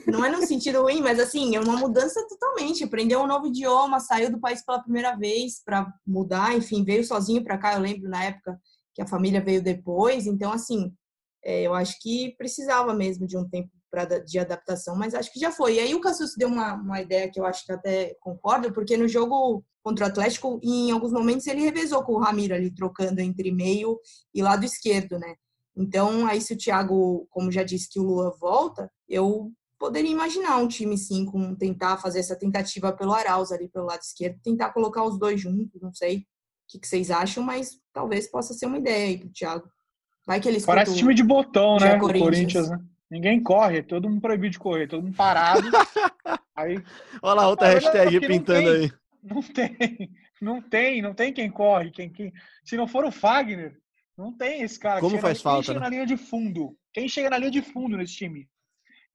Não 0.08 0.26
é 0.26 0.30
no 0.30 0.46
sentido 0.46 0.82
ruim, 0.82 1.00
mas 1.02 1.20
assim, 1.20 1.56
é 1.56 1.60
uma 1.60 1.78
mudança 1.78 2.26
totalmente. 2.28 2.84
Aprendeu 2.84 3.22
um 3.22 3.28
novo 3.28 3.48
idioma, 3.48 4.00
saiu 4.00 4.32
do 4.32 4.40
país 4.40 4.66
pela 4.66 4.82
primeira 4.82 5.16
vez 5.16 5.62
para 5.64 5.94
mudar, 6.06 6.56
enfim, 6.56 6.84
veio 6.84 7.04
sozinho 7.04 7.44
para 7.44 7.58
cá. 7.58 7.76
Eu 7.76 7.82
lembro 7.82 8.10
na 8.10 8.24
época 8.24 8.60
que 8.96 9.02
a 9.02 9.08
família 9.08 9.42
veio 9.42 9.62
depois. 9.62 10.26
Então, 10.26 10.52
assim, 10.52 10.92
é, 11.44 11.62
eu 11.64 11.74
acho 11.74 12.00
que 12.02 12.36
precisava 12.38 12.94
mesmo 12.94 13.26
de 13.26 13.38
um 13.38 13.48
tempo 13.48 13.70
pra, 13.90 14.06
de 14.06 14.40
adaptação, 14.40 14.96
mas 14.96 15.14
acho 15.14 15.32
que 15.32 15.40
já 15.40 15.52
foi. 15.52 15.76
E 15.76 15.80
aí 15.80 15.96
o 15.96 16.02
Cassus 16.02 16.36
deu 16.38 16.48
uma, 16.48 16.74
uma 16.74 17.02
ideia 17.02 17.30
que 17.32 17.40
eu 17.40 17.46
acho 17.46 17.66
que 17.66 17.72
até 17.72 18.16
concordo, 18.20 18.72
porque 18.74 18.98
no 18.98 19.08
jogo 19.08 19.64
contra 19.82 20.06
o 20.06 20.10
Atlético, 20.10 20.60
em 20.62 20.92
alguns 20.92 21.12
momentos 21.12 21.48
ele 21.48 21.62
revezou 21.62 22.04
com 22.04 22.14
o 22.14 22.20
Ramiro 22.20 22.54
ali, 22.54 22.74
trocando 22.74 23.22
entre 23.22 23.52
meio 23.52 24.00
e 24.34 24.42
lado 24.42 24.66
esquerdo, 24.66 25.18
né? 25.18 25.36
Então, 25.76 26.28
aí 26.28 26.42
se 26.42 26.54
o 26.54 26.58
Thiago, 26.58 27.26
como 27.30 27.52
já 27.52 27.64
disse, 27.64 27.90
que 27.90 28.00
o 28.00 28.04
Lua 28.04 28.36
volta, 28.40 28.92
eu 29.08 29.52
poderia 29.80 30.12
imaginar 30.12 30.58
um 30.58 30.68
time 30.68 30.98
sim 30.98 31.26
com 31.26 31.56
tentar 31.56 31.98
fazer 31.98 32.20
essa 32.20 32.36
tentativa 32.36 32.92
pelo 32.92 33.14
Arauz 33.14 33.52
ali 33.52 33.70
pelo 33.70 33.86
lado 33.86 34.02
esquerdo, 34.02 34.42
tentar 34.44 34.74
colocar 34.74 35.04
os 35.06 35.18
dois 35.18 35.40
juntos, 35.40 35.82
não 35.82 35.94
sei. 35.94 36.26
que, 36.68 36.80
que 36.80 36.88
vocês 36.88 37.10
acham, 37.10 37.42
mas 37.44 37.80
talvez 37.94 38.30
possa 38.30 38.54
ser 38.54 38.66
uma 38.66 38.78
ideia 38.78 39.08
aí 39.08 39.18
pro 39.18 39.32
Thiago. 39.32 39.70
Vai 40.30 40.40
que 40.40 40.48
ele 40.48 40.62
Parece 40.64 40.96
time 40.96 41.14
de 41.16 41.24
botão, 41.24 41.78
né? 41.78 41.96
O 41.96 42.00
Corinthians. 42.00 42.24
Corinthians, 42.24 42.70
né? 42.70 42.80
Ninguém 43.10 43.42
corre, 43.42 43.82
todo 43.82 44.08
mundo 44.08 44.22
proibido 44.22 44.52
de 44.52 44.60
correr, 44.60 44.88
todo 44.88 45.02
mundo 45.04 45.16
parado. 45.16 45.64
aí 46.56 46.82
Olha 47.22 47.34
lá, 47.42 47.48
outra 47.50 47.68
Ah, 47.68 47.72
hashtag 47.74 48.20
pintando 48.20 48.62
tem. 48.72 48.84
aí. 48.84 48.92
não 49.24 49.42
tem, 49.42 50.12
não 50.40 50.62
tem, 50.62 51.02
não 51.02 51.14
tem 51.16 51.34
quem 51.34 51.50
corre, 51.50 51.90
quem, 51.90 52.10
quem 52.12 52.32
se 52.64 52.78
não 52.78 52.88
for 52.88 53.04
o 53.06 53.12
Fagner, 53.12 53.76
não 54.16 54.32
tem 54.32 54.62
esse 54.62 54.80
cara. 54.80 54.98
que 54.98 55.02
Como 55.02 55.16
chega 55.16 55.22
faz 55.24 55.38
na- 55.40 55.44
falta, 55.44 55.58
Quem 55.64 55.66
chega 55.74 55.80
né? 55.80 55.86
na 55.86 55.90
linha 55.90 56.06
de 56.06 56.18
fundo? 56.18 56.78
Quem 56.94 57.10
chega 57.10 57.30
na 57.32 57.38
linha 57.40 57.50
de 57.52 57.62
fundo 57.64 57.98
nesse 57.98 58.14
time? 58.16 58.48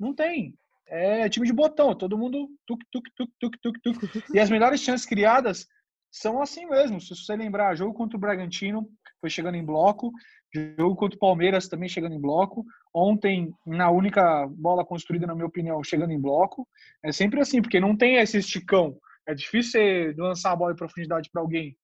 Não 0.01 0.13
tem. 0.13 0.57
É 0.89 1.29
time 1.29 1.47
de 1.47 1.53
botão, 1.53 1.95
todo 1.95 2.19
mundo 2.19 2.49
tuk 2.67 2.85
tuk 2.91 3.09
tuk 3.17 3.31
tuk 3.39 3.59
tuk 3.81 3.81
tuk. 4.09 4.25
E 4.35 4.41
as 4.41 4.51
melhores 4.51 4.81
chances 4.81 5.07
criadas 5.07 5.67
são 6.11 6.43
assim 6.43 6.67
mesmo. 6.67 7.01
Se 7.01 7.15
você 7.15 7.37
lembrar, 7.37 7.77
jogo 7.77 7.95
contra 7.95 8.17
o 8.17 8.21
Bragantino 8.21 8.89
foi 9.21 9.31
chegando 9.31 9.55
em 9.57 9.65
bloco, 9.65 10.11
jogo 10.79 10.97
contra 10.97 11.17
o 11.17 11.21
Palmeiras 11.21 11.69
também 11.69 11.89
chegando 11.89 12.15
em 12.15 12.21
bloco. 12.21 12.65
Ontem, 12.95 13.53
na 13.67 13.91
única 13.91 14.47
bola 14.49 14.85
construída, 14.85 15.27
na 15.27 15.35
minha 15.35 15.47
opinião, 15.47 15.83
chegando 15.83 16.13
em 16.13 16.21
bloco. 16.21 16.67
É 17.05 17.13
sempre 17.13 17.41
assim, 17.41 17.61
porque 17.61 17.81
não 17.81 17.97
tem 17.97 18.17
esse 18.17 18.39
esticão. 18.39 18.97
É 19.27 19.35
difícil 19.35 19.73
você 19.73 20.15
lançar 20.19 20.53
a 20.53 20.57
bola 20.57 20.73
em 20.73 20.77
profundidade 20.77 21.31
para 21.33 21.43
alguém. 21.43 21.77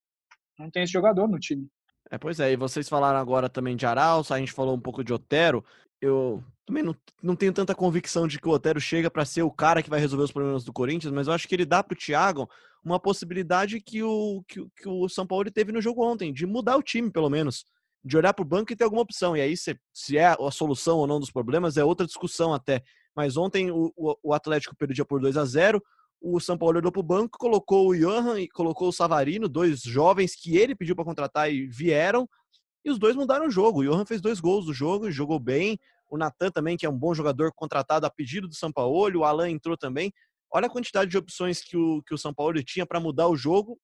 Não 0.59 0.71
tem 0.71 0.83
esse 0.83 0.93
jogador 0.93 1.27
no 1.29 1.39
time. 1.39 1.67
É, 2.11 2.19
pois 2.19 2.41
é, 2.41 2.53
e 2.53 2.57
vocês 2.57 2.89
falaram 2.89 3.19
agora 3.19 3.49
também 3.49 3.77
de 3.77 3.87
Arauz, 3.87 4.31
a 4.31 4.39
gente 4.39 4.53
falou 4.53 4.75
um 4.75 4.81
pouco 4.81 5.03
de 5.05 5.13
Otero. 5.13 5.65
Eu 6.01 6.43
também 6.67 6.83
não, 6.83 6.95
não 7.23 7.37
tenho 7.37 7.53
tanta 7.53 7.75
convicção 7.75 8.27
de 8.27 8.41
que 8.41 8.49
o 8.49 8.53
Otero 8.53 8.81
chega 8.81 9.11
para 9.11 9.25
ser 9.25 9.43
o 9.43 9.51
cara 9.51 9.83
que 9.83 9.91
vai 9.91 10.01
resolver 10.01 10.25
os 10.25 10.33
problemas 10.33 10.65
do 10.65 10.73
Corinthians, 10.73 11.13
mas 11.13 11.27
eu 11.29 11.33
acho 11.33 11.47
que 11.47 11.55
ele 11.55 11.65
dá 11.65 11.83
pro 11.83 11.97
Thiago 11.97 12.49
uma 12.85 12.99
possibilidade 12.99 13.81
que 13.81 14.03
o, 14.03 14.43
que, 14.49 14.61
o- 14.61 14.71
que 14.77 14.89
o 14.89 15.09
São 15.09 15.27
Paulo 15.27 15.51
teve 15.51 15.71
no 15.73 15.81
jogo 15.83 16.05
ontem, 16.05 16.33
de 16.33 16.47
mudar 16.47 16.77
o 16.77 16.83
time, 16.83 17.11
pelo 17.11 17.29
menos. 17.31 17.65
De 18.03 18.17
olhar 18.17 18.33
pro 18.33 18.45
banco 18.45 18.73
e 18.73 18.77
ter 18.77 18.85
alguma 18.85 19.03
opção. 19.03 19.37
E 19.37 19.41
aí, 19.41 19.57
se, 19.57 19.79
se 19.93 20.17
é 20.17 20.27
a 20.27 20.51
solução 20.51 20.99
ou 20.99 21.07
não 21.07 21.21
dos 21.21 21.31
problemas, 21.31 21.77
é 21.77 21.85
outra 21.85 22.07
discussão 22.07 22.55
até. 22.55 22.83
Mas 23.15 23.37
ontem 23.37 23.71
o, 23.71 23.93
o, 23.97 24.17
o 24.23 24.35
Atlético 24.35 24.77
perdia 24.77 25.05
por 25.05 25.21
2 25.21 25.37
a 25.37 25.45
0 25.45 25.83
o 26.23 26.39
São 26.39 26.57
Paulo 26.59 26.79
olhou 26.79 26.93
pro 26.93 27.03
banco, 27.03 27.39
colocou 27.39 27.89
o 27.89 27.97
Johan 27.97 28.39
e 28.39 28.49
colocou 28.49 28.89
o 28.89 28.93
Savarino, 28.93 29.49
dois 29.49 29.81
jovens 29.81 30.35
que 30.35 30.57
ele 30.57 30.75
pediu 30.75 30.95
para 30.95 31.05
contratar 31.05 31.51
e 31.51 31.67
vieram, 31.67 32.29
e 32.85 32.91
os 32.91 32.99
dois 32.99 33.17
mudaram 33.17 33.47
o 33.47 33.51
jogo. 33.51 33.81
O 33.81 33.85
Johan 33.85 34.05
fez 34.05 34.21
dois 34.21 34.41
gols 34.41 34.67
do 34.67 34.73
jogo 34.73 35.11
jogou 35.11 35.39
bem. 35.39 35.79
O 36.11 36.19
Natan 36.19 36.51
também, 36.51 36.77
que 36.77 36.85
é 36.85 36.91
um 36.91 36.99
bom 36.99 37.15
jogador 37.15 37.53
contratado 37.55 38.07
a 38.07 38.11
pedido 38.11 38.49
do 38.49 38.55
São 38.55 38.73
Paulo. 38.73 39.19
O 39.19 39.25
Alan 39.25 39.51
entrou 39.51 39.77
também. 39.77 40.13
Olha 40.53 40.67
a 40.67 40.71
quantidade 40.71 41.11
de 41.11 41.17
opções 41.17 41.61
que 41.63 41.77
o, 41.77 42.03
que 42.03 42.15
o 42.15 42.19
São 42.19 42.35
Paulo 42.35 42.63
tinha 42.65 42.85
para 42.85 42.99
mudar 42.99 43.29
o 43.29 43.37
jogo. 43.37 43.79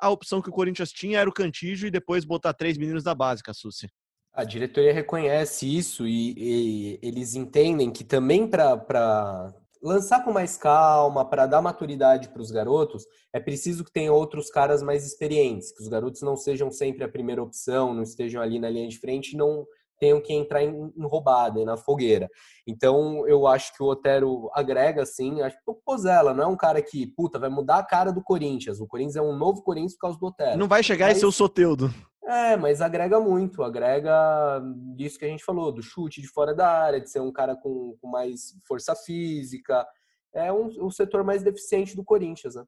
A 0.00 0.08
opção 0.08 0.40
que 0.40 0.48
o 0.48 0.52
Corinthians 0.52 0.90
tinha 0.90 1.18
era 1.18 1.28
o 1.28 1.32
Cantígio 1.32 1.86
e 1.86 1.90
depois 1.90 2.24
botar 2.24 2.54
três 2.54 2.78
meninos 2.78 3.04
da 3.04 3.14
base, 3.14 3.42
Cassucci. 3.42 3.88
A 4.32 4.44
diretoria 4.44 4.92
reconhece 4.92 5.66
isso 5.66 6.06
e, 6.06 6.34
e 6.36 6.98
eles 7.02 7.34
entendem 7.34 7.90
que 7.90 8.04
também 8.04 8.46
para 8.46 9.52
lançar 9.82 10.24
com 10.24 10.32
mais 10.32 10.56
calma, 10.56 11.28
para 11.28 11.46
dar 11.46 11.62
maturidade 11.62 12.28
para 12.28 12.42
os 12.42 12.50
garotos, 12.50 13.04
é 13.32 13.40
preciso 13.40 13.84
que 13.84 13.92
tenha 13.92 14.12
outros 14.12 14.50
caras 14.50 14.82
mais 14.82 15.06
experientes, 15.06 15.72
que 15.72 15.82
os 15.82 15.88
garotos 15.88 16.22
não 16.22 16.36
sejam 16.36 16.70
sempre 16.70 17.02
a 17.02 17.08
primeira 17.08 17.42
opção, 17.42 17.94
não 17.94 18.02
estejam 18.02 18.42
ali 18.42 18.58
na 18.58 18.68
linha 18.68 18.88
de 18.88 18.98
frente 18.98 19.36
não 19.36 19.66
tenham 20.00 20.20
que 20.20 20.32
entrar 20.32 20.64
em, 20.64 20.70
em 20.96 21.06
roubada, 21.06 21.60
e 21.60 21.64
na 21.64 21.76
fogueira. 21.76 22.28
Então, 22.66 23.28
eu 23.28 23.46
acho 23.46 23.72
que 23.76 23.82
o 23.82 23.86
Otero 23.86 24.50
agrega, 24.54 25.04
sim. 25.04 25.42
Acho 25.42 25.56
que 25.56 25.70
o 25.70 25.74
Pozella 25.74 26.32
não 26.32 26.44
é 26.44 26.46
um 26.46 26.56
cara 26.56 26.80
que, 26.80 27.06
puta, 27.06 27.38
vai 27.38 27.50
mudar 27.50 27.78
a 27.78 27.84
cara 27.84 28.10
do 28.10 28.22
Corinthians. 28.22 28.80
O 28.80 28.86
Corinthians 28.86 29.16
é 29.16 29.22
um 29.22 29.36
novo 29.36 29.62
Corinthians 29.62 29.92
por 29.94 30.00
causa 30.00 30.18
do 30.18 30.26
Otero. 30.26 30.58
Não 30.58 30.66
vai 30.66 30.82
chegar 30.82 31.06
e 31.06 31.10
Mas- 31.10 31.20
ser 31.20 31.26
o 31.26 31.32
Soteudo. 31.32 31.90
É, 32.22 32.56
mas 32.56 32.80
agrega 32.80 33.18
muito, 33.18 33.60
agrega 33.60 34.62
disso 34.94 35.18
que 35.18 35.24
a 35.24 35.28
gente 35.28 35.42
falou, 35.42 35.72
do 35.72 35.82
chute 35.82 36.20
de 36.20 36.28
fora 36.28 36.54
da 36.54 36.68
área, 36.68 37.00
de 37.00 37.10
ser 37.10 37.18
um 37.18 37.32
cara 37.32 37.56
com, 37.56 37.96
com 38.00 38.08
mais 38.08 38.54
força 38.68 38.94
física. 38.94 39.84
É 40.32 40.52
um, 40.52 40.68
o 40.86 40.92
setor 40.92 41.24
mais 41.24 41.42
deficiente 41.42 41.96
do 41.96 42.04
Corinthians, 42.04 42.54
né? 42.54 42.62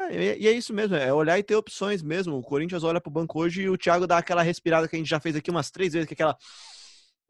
É, 0.00 0.36
e 0.36 0.42
e 0.42 0.48
é 0.48 0.52
isso 0.52 0.72
mesmo, 0.72 0.94
é 0.94 1.12
olhar 1.12 1.38
e 1.38 1.42
ter 1.42 1.56
opções 1.56 2.02
mesmo. 2.02 2.36
O 2.36 2.42
Corinthians 2.42 2.84
olha 2.84 3.00
pro 3.00 3.10
banco 3.10 3.40
hoje 3.40 3.62
e 3.62 3.70
o 3.70 3.76
Thiago 3.76 4.06
dá 4.06 4.18
aquela 4.18 4.42
respirada 4.42 4.86
que 4.86 4.94
a 4.94 4.98
gente 4.98 5.08
já 5.08 5.20
fez 5.20 5.34
aqui 5.34 5.50
umas 5.50 5.70
três 5.70 5.92
vezes, 5.92 6.06
que 6.06 6.14
é 6.14 6.16
aquela, 6.16 6.36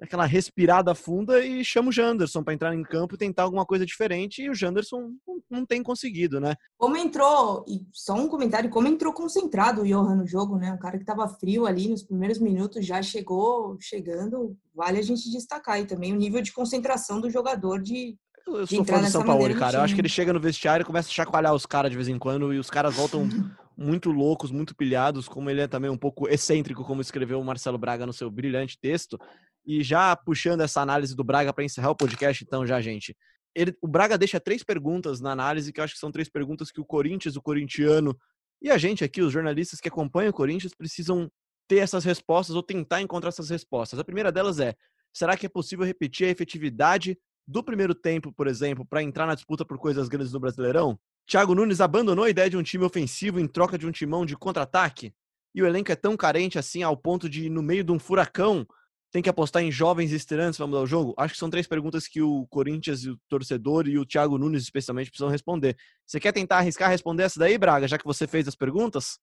aquela 0.01 0.27
respirada 0.27 0.95
funda 0.95 1.45
e 1.45 1.65
chama 1.65 1.89
o 1.89 1.93
Janderson 1.93 2.43
para 2.45 2.53
entrar 2.53 2.75
em 2.75 2.83
campo 2.83 3.15
e 3.15 3.19
tentar 3.19 3.45
alguma 3.45 3.65
coisa 3.65 3.87
diferente. 3.87 4.43
E 4.43 4.51
o 4.51 4.55
Janderson 4.55 5.13
não, 5.27 5.43
não 5.51 5.67
tem 5.67 5.83
conseguido, 5.83 6.39
né? 6.39 6.55
Como 6.77 6.97
entrou, 6.97 7.65
e 7.67 7.87
só 7.93 8.15
um 8.15 8.29
comentário, 8.29 8.69
como 8.69 8.87
entrou 8.87 9.15
concentrado 9.15 9.81
o 9.81 9.87
Johan 9.87 10.17
no 10.17 10.27
jogo, 10.27 10.57
né? 10.59 10.71
Um 10.71 10.79
cara 10.79 10.99
que 10.99 11.05
estava 11.05 11.27
frio 11.27 11.67
ali 11.67 11.89
nos 11.89 12.03
primeiros 12.03 12.39
minutos, 12.39 12.85
já 12.85 13.03
chegou 13.03 13.79
chegando, 13.81 14.57
vale 14.75 14.99
a 14.99 15.03
gente 15.03 15.31
destacar. 15.31 15.81
E 15.81 15.87
também 15.87 16.13
o 16.13 16.17
nível 16.17 16.43
de 16.43 16.53
concentração 16.53 17.19
do 17.21 17.31
jogador 17.31 17.83
de. 17.83 18.17
Eu 18.49 18.67
sou 18.67 18.85
fã 18.85 19.01
do 19.01 19.09
São 19.09 19.25
Paulo, 19.25 19.49
no 19.49 19.59
cara. 19.59 19.79
Eu 19.79 19.83
acho 19.83 19.95
que 19.95 20.01
ele 20.01 20.09
chega 20.09 20.33
no 20.33 20.41
vestiário 20.41 20.83
e 20.83 20.87
começa 20.87 21.09
a 21.09 21.13
chacoalhar 21.13 21.55
os 21.55 21.67
caras 21.67 21.91
de 21.91 21.97
vez 21.97 22.09
em 22.09 22.19
quando 22.19 22.53
e 22.53 22.59
os 22.59 22.71
caras 22.71 22.95
voltam 22.95 23.29
muito 23.77 24.11
loucos, 24.11 24.51
muito 24.51 24.75
pilhados, 24.75 25.29
como 25.29 25.49
ele 25.51 25.61
é 25.61 25.69
também 25.69 25.91
um 25.91 25.97
pouco 25.97 26.29
excêntrico, 26.29 26.85
como 26.85 27.01
escreveu 27.01 27.41
o 27.41 27.45
Marcelo 27.45 27.79
Braga 27.79 28.07
no 28.07 28.13
seu 28.13 28.31
brilhante 28.31 28.79
texto. 28.81 29.19
E 29.65 29.83
já 29.83 30.17
puxando 30.17 30.63
essa 30.63 30.81
análise 30.81 31.15
do 31.15 31.23
Braga 31.23 31.53
para 31.53 31.65
encerrar 31.65 31.91
o 31.91 31.97
podcast, 31.97 32.43
então, 32.43 32.67
já, 32.67 32.81
gente. 32.81 33.17
Ele, 33.55 33.77
o 33.83 33.89
Braga 33.89 34.17
deixa 34.19 34.41
três 34.41 34.65
perguntas 34.65 35.21
na 35.21 35.31
análise, 35.31 35.73
que 35.73 35.81
eu 35.81 35.85
acho 35.85 35.95
que 35.95 36.01
são 36.01 36.11
três 36.11 36.29
perguntas 36.29 36.71
que 36.71 36.81
o 36.81 36.85
Corinthians, 36.85 37.37
o 37.37 37.43
corintiano 37.43 38.17
e 38.61 38.71
a 38.71 38.79
gente 38.79 39.05
aqui, 39.05 39.23
os 39.23 39.33
jornalistas 39.33 39.81
que 39.81 39.89
acompanham 39.89 40.31
o 40.31 40.35
Corinthians, 40.35 40.75
precisam 40.75 41.31
ter 41.69 41.79
essas 41.79 42.05
respostas 42.05 42.57
ou 42.57 42.63
tentar 42.63 43.01
encontrar 43.01 43.29
essas 43.29 43.51
respostas. 43.51 43.99
A 43.99 44.05
primeira 44.05 44.33
delas 44.33 44.59
é: 44.59 44.75
será 45.13 45.37
que 45.37 45.47
é 45.47 45.49
possível 45.49 45.85
repetir 45.85 46.27
a 46.27 46.31
efetividade 46.31 47.17
do 47.49 47.63
primeiro 47.63 47.95
tempo, 47.95 48.31
por 48.31 48.47
exemplo, 48.47 48.85
para 48.85 49.03
entrar 49.03 49.27
na 49.27 49.35
disputa 49.35 49.65
por 49.65 49.79
coisas 49.79 50.07
grandes 50.07 50.35
no 50.35 50.39
Brasileirão? 50.39 50.99
Thiago 51.27 51.55
Nunes 51.55 51.81
abandonou 51.81 52.27
a 52.27 52.31
ideia 52.31 52.51
de 52.51 52.59
um 52.59 52.63
time 52.63 52.85
ofensivo 52.85 53.41
em 53.41 53.49
troca 53.49 53.79
de 53.79 53.87
um 53.87 53.91
timão 53.91 54.27
de 54.27 54.37
contra-ataque? 54.37 55.15
E 55.55 55.63
o 55.63 55.67
elenco 55.67 55.91
é 55.91 55.97
tão 55.97 56.15
carente 56.15 56.59
assim 56.59 56.83
ao 56.83 56.95
ponto 56.95 57.27
de, 57.27 57.49
no 57.49 57.63
meio 57.63 57.83
de 57.83 57.91
um 57.91 57.99
furacão, 57.99 58.67
tem 59.11 59.23
que 59.23 59.31
apostar 59.31 59.63
em 59.63 59.73
jovens 59.73 60.13
estreantes 60.13 60.59
para 60.59 60.67
mudar 60.67 60.83
o 60.83 60.87
jogo? 60.87 61.15
Acho 61.17 61.33
que 61.33 61.41
são 61.41 61.49
três 61.49 61.67
perguntas 61.67 62.07
que 62.07 62.21
o 62.21 62.47
Corinthians, 62.49 63.07
o 63.07 63.19
torcedor 63.29 63.89
e 63.89 63.99
o 63.99 64.05
Thiago 64.05 64.37
Nunes, 64.37 64.63
especialmente, 64.63 65.11
precisam 65.11 65.31
responder. 65.31 65.75
Você 66.07 66.21
quer 66.21 66.33
tentar 66.33 66.59
arriscar 66.59 66.91
responder 66.91 67.23
essa 67.23 67.41
daí, 67.41 67.57
Braga, 67.57 67.89
já 67.89 67.97
que 67.97 68.05
você 68.05 68.27
fez 68.27 68.47
as 68.47 68.55
perguntas? 68.55 69.19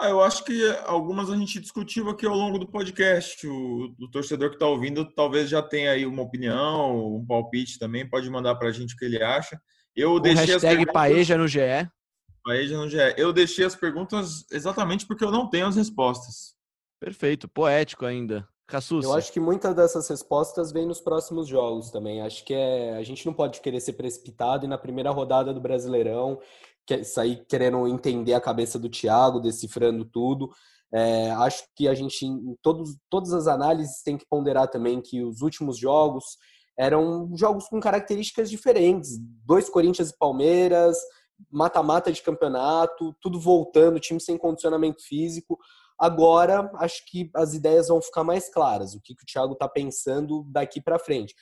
Ah, 0.00 0.08
eu 0.08 0.22
acho 0.22 0.44
que 0.44 0.62
algumas 0.86 1.28
a 1.28 1.36
gente 1.36 1.58
discutiu 1.60 2.08
aqui 2.08 2.24
ao 2.24 2.34
longo 2.36 2.58
do 2.58 2.68
podcast. 2.68 3.46
O, 3.46 3.94
o 4.00 4.10
torcedor 4.10 4.50
que 4.50 4.56
está 4.56 4.66
ouvindo 4.66 5.04
talvez 5.12 5.48
já 5.48 5.60
tenha 5.60 5.90
aí 5.90 6.06
uma 6.06 6.22
opinião, 6.22 7.16
um 7.16 7.26
palpite 7.26 7.78
também, 7.78 8.08
pode 8.08 8.30
mandar 8.30 8.54
para 8.54 8.68
a 8.68 8.72
gente 8.72 8.94
o 8.94 8.96
que 8.96 9.04
ele 9.04 9.22
acha. 9.22 9.60
Eu 9.96 10.12
Com 10.12 10.20
deixei 10.20 10.44
as 10.44 10.50
hashtag 10.62 10.76
perguntas- 10.76 10.92
Paeja 10.92 11.36
no 11.36 11.48
GE. 11.48 11.58
Paeja 12.44 12.76
no 12.76 12.88
GE. 12.88 12.96
Eu 13.16 13.32
deixei 13.32 13.64
as 13.64 13.74
perguntas 13.74 14.44
exatamente 14.52 15.04
porque 15.04 15.24
eu 15.24 15.32
não 15.32 15.50
tenho 15.50 15.66
as 15.66 15.74
respostas. 15.76 16.54
Perfeito, 17.00 17.48
poético 17.48 18.06
ainda. 18.06 18.46
Cassus. 18.68 19.04
Eu 19.04 19.14
acho 19.14 19.32
que 19.32 19.40
muitas 19.40 19.74
dessas 19.74 20.06
respostas 20.08 20.70
vêm 20.70 20.84
nos 20.86 21.00
próximos 21.00 21.48
jogos 21.48 21.90
também. 21.90 22.20
Acho 22.20 22.44
que 22.44 22.52
é, 22.52 22.96
a 22.96 23.02
gente 23.02 23.24
não 23.24 23.32
pode 23.32 23.60
querer 23.62 23.80
ser 23.80 23.94
precipitado 23.94 24.66
e 24.66 24.68
na 24.68 24.76
primeira 24.76 25.10
rodada 25.10 25.54
do 25.54 25.60
Brasileirão 25.60 26.38
sair 27.04 27.44
querendo 27.48 27.86
entender 27.86 28.34
a 28.34 28.40
cabeça 28.40 28.78
do 28.78 28.88
Thiago, 28.88 29.40
decifrando 29.40 30.04
tudo. 30.04 30.50
É, 30.92 31.30
acho 31.32 31.64
que 31.76 31.86
a 31.86 31.94
gente, 31.94 32.24
em 32.24 32.56
todos, 32.62 32.96
todas 33.10 33.32
as 33.32 33.46
análises, 33.46 34.02
tem 34.02 34.16
que 34.16 34.26
ponderar 34.28 34.68
também 34.68 35.00
que 35.00 35.22
os 35.22 35.42
últimos 35.42 35.78
jogos 35.78 36.24
eram 36.78 37.30
jogos 37.36 37.66
com 37.68 37.80
características 37.80 38.48
diferentes. 38.48 39.18
Dois 39.44 39.68
Corinthians 39.68 40.10
e 40.10 40.18
Palmeiras, 40.18 40.96
mata-mata 41.50 42.12
de 42.12 42.22
campeonato, 42.22 43.14
tudo 43.20 43.38
voltando, 43.38 44.00
time 44.00 44.20
sem 44.20 44.38
condicionamento 44.38 45.02
físico. 45.02 45.58
Agora, 45.98 46.70
acho 46.76 47.04
que 47.06 47.28
as 47.34 47.54
ideias 47.54 47.88
vão 47.88 48.00
ficar 48.00 48.22
mais 48.22 48.48
claras, 48.48 48.94
o 48.94 49.00
que, 49.00 49.14
que 49.16 49.24
o 49.24 49.26
Thiago 49.26 49.54
está 49.54 49.68
pensando 49.68 50.44
daqui 50.48 50.80
para 50.80 50.98
frente. 50.98 51.34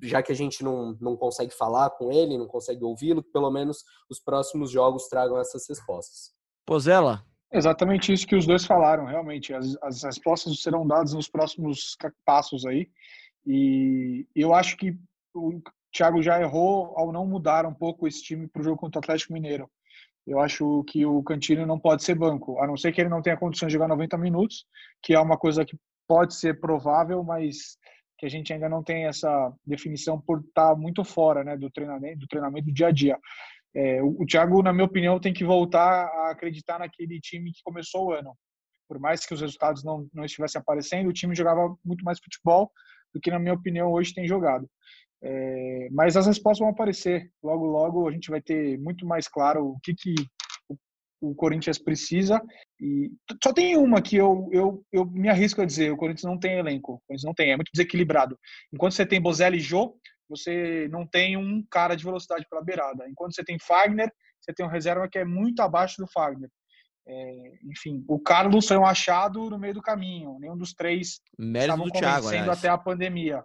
Já 0.00 0.22
que 0.22 0.32
a 0.32 0.34
gente 0.34 0.64
não, 0.64 0.96
não 1.00 1.16
consegue 1.16 1.52
falar 1.52 1.90
com 1.90 2.10
ele, 2.10 2.38
não 2.38 2.46
consegue 2.46 2.84
ouvi-lo, 2.84 3.22
que 3.22 3.30
pelo 3.30 3.50
menos 3.50 3.84
os 4.10 4.18
próximos 4.18 4.70
jogos 4.70 5.08
tragam 5.08 5.38
essas 5.38 5.68
respostas. 5.68 6.32
Pozella, 6.66 7.24
Exatamente 7.52 8.10
isso 8.10 8.26
que 8.26 8.34
os 8.34 8.46
dois 8.46 8.64
falaram, 8.64 9.04
realmente. 9.04 9.52
As, 9.52 9.76
as 9.82 10.02
respostas 10.02 10.62
serão 10.62 10.86
dadas 10.86 11.12
nos 11.12 11.28
próximos 11.28 11.96
passos 12.24 12.64
aí. 12.64 12.88
E 13.46 14.26
eu 14.34 14.54
acho 14.54 14.76
que 14.76 14.96
o 15.34 15.60
Thiago 15.92 16.22
já 16.22 16.40
errou 16.40 16.94
ao 16.96 17.12
não 17.12 17.26
mudar 17.26 17.66
um 17.66 17.74
pouco 17.74 18.08
esse 18.08 18.22
time 18.22 18.48
para 18.48 18.60
o 18.60 18.64
jogo 18.64 18.78
contra 18.78 18.98
o 18.98 19.02
Atlético 19.02 19.34
Mineiro. 19.34 19.70
Eu 20.26 20.40
acho 20.40 20.82
que 20.84 21.04
o 21.04 21.22
Cantino 21.22 21.66
não 21.66 21.78
pode 21.78 22.02
ser 22.02 22.14
banco, 22.14 22.58
a 22.58 22.66
não 22.66 22.76
ser 22.76 22.92
que 22.92 23.00
ele 23.00 23.10
não 23.10 23.20
tenha 23.20 23.36
condições 23.36 23.68
de 23.68 23.74
jogar 23.74 23.88
90 23.88 24.16
minutos, 24.16 24.64
que 25.02 25.12
é 25.12 25.20
uma 25.20 25.36
coisa 25.36 25.64
que 25.64 25.76
pode 26.08 26.34
ser 26.34 26.58
provável, 26.58 27.22
mas 27.22 27.76
que 28.22 28.26
a 28.26 28.30
gente 28.30 28.52
ainda 28.52 28.68
não 28.68 28.84
tem 28.84 29.06
essa 29.06 29.52
definição 29.66 30.20
por 30.20 30.38
estar 30.38 30.76
muito 30.76 31.02
fora 31.02 31.42
né, 31.42 31.56
do 31.56 31.68
treinamento, 31.68 32.20
do 32.20 32.28
treinamento 32.28 32.66
do 32.66 32.72
dia 32.72 32.86
a 32.86 32.92
dia. 32.92 33.18
É, 33.74 34.00
o, 34.00 34.22
o 34.22 34.24
Thiago, 34.24 34.62
na 34.62 34.72
minha 34.72 34.84
opinião, 34.84 35.18
tem 35.18 35.32
que 35.32 35.44
voltar 35.44 36.04
a 36.04 36.30
acreditar 36.30 36.78
naquele 36.78 37.18
time 37.18 37.52
que 37.52 37.60
começou 37.64 38.06
o 38.06 38.12
ano. 38.12 38.32
Por 38.86 39.00
mais 39.00 39.26
que 39.26 39.34
os 39.34 39.40
resultados 39.40 39.82
não, 39.82 40.06
não 40.14 40.24
estivessem 40.24 40.60
aparecendo, 40.60 41.08
o 41.08 41.12
time 41.12 41.34
jogava 41.34 41.74
muito 41.84 42.04
mais 42.04 42.20
futebol 42.20 42.70
do 43.12 43.20
que, 43.20 43.28
na 43.28 43.40
minha 43.40 43.54
opinião, 43.54 43.90
hoje 43.90 44.14
tem 44.14 44.24
jogado. 44.24 44.70
É, 45.20 45.88
mas 45.90 46.16
as 46.16 46.28
respostas 46.28 46.60
vão 46.60 46.68
aparecer. 46.68 47.28
Logo, 47.42 47.66
logo 47.66 48.08
a 48.08 48.12
gente 48.12 48.30
vai 48.30 48.40
ter 48.40 48.78
muito 48.78 49.04
mais 49.04 49.26
claro 49.26 49.66
o 49.66 49.80
que, 49.82 49.94
que 49.94 50.14
o, 51.22 51.34
Corinthians 51.34 51.78
precisa. 51.78 52.42
E 52.80 53.10
só 53.42 53.52
tem 53.52 53.76
uma 53.76 54.02
que 54.02 54.16
eu, 54.16 54.48
eu, 54.52 54.84
eu 54.92 55.06
me 55.06 55.28
arrisco 55.28 55.62
a 55.62 55.64
dizer: 55.64 55.92
o 55.92 55.96
Corinthians 55.96 56.30
não 56.30 56.38
tem 56.38 56.58
elenco. 56.58 56.94
O 56.94 57.00
Corinthians 57.06 57.24
não 57.24 57.34
tem, 57.34 57.52
é 57.52 57.56
muito 57.56 57.70
desequilibrado. 57.72 58.38
Enquanto 58.72 58.94
você 58.94 59.06
tem 59.06 59.20
Bozelli 59.20 59.58
e 59.58 59.60
Jô, 59.60 59.96
você 60.28 60.88
não 60.90 61.06
tem 61.06 61.36
um 61.36 61.64
cara 61.70 61.94
de 61.94 62.04
velocidade 62.04 62.46
pela 62.48 62.64
beirada. 62.64 63.08
Enquanto 63.08 63.34
você 63.34 63.44
tem 63.44 63.58
Fagner, 63.58 64.10
você 64.40 64.52
tem 64.52 64.64
um 64.66 64.70
reserva 64.70 65.08
que 65.08 65.18
é 65.18 65.24
muito 65.24 65.60
abaixo 65.60 65.96
do 65.98 66.06
Fagner. 66.06 66.50
É, 67.06 67.52
enfim, 67.64 68.04
o 68.08 68.18
Carlos 68.18 68.66
foi 68.66 68.76
um 68.76 68.86
achado 68.86 69.50
no 69.50 69.58
meio 69.58 69.74
do 69.74 69.82
caminho. 69.82 70.38
Nenhum 70.38 70.56
dos 70.56 70.72
três 70.72 71.20
Mérito 71.38 71.72
estavam 71.72 71.86
do 71.86 71.92
Thiago, 71.92 72.50
até 72.50 72.68
a 72.68 72.78
pandemia. 72.78 73.44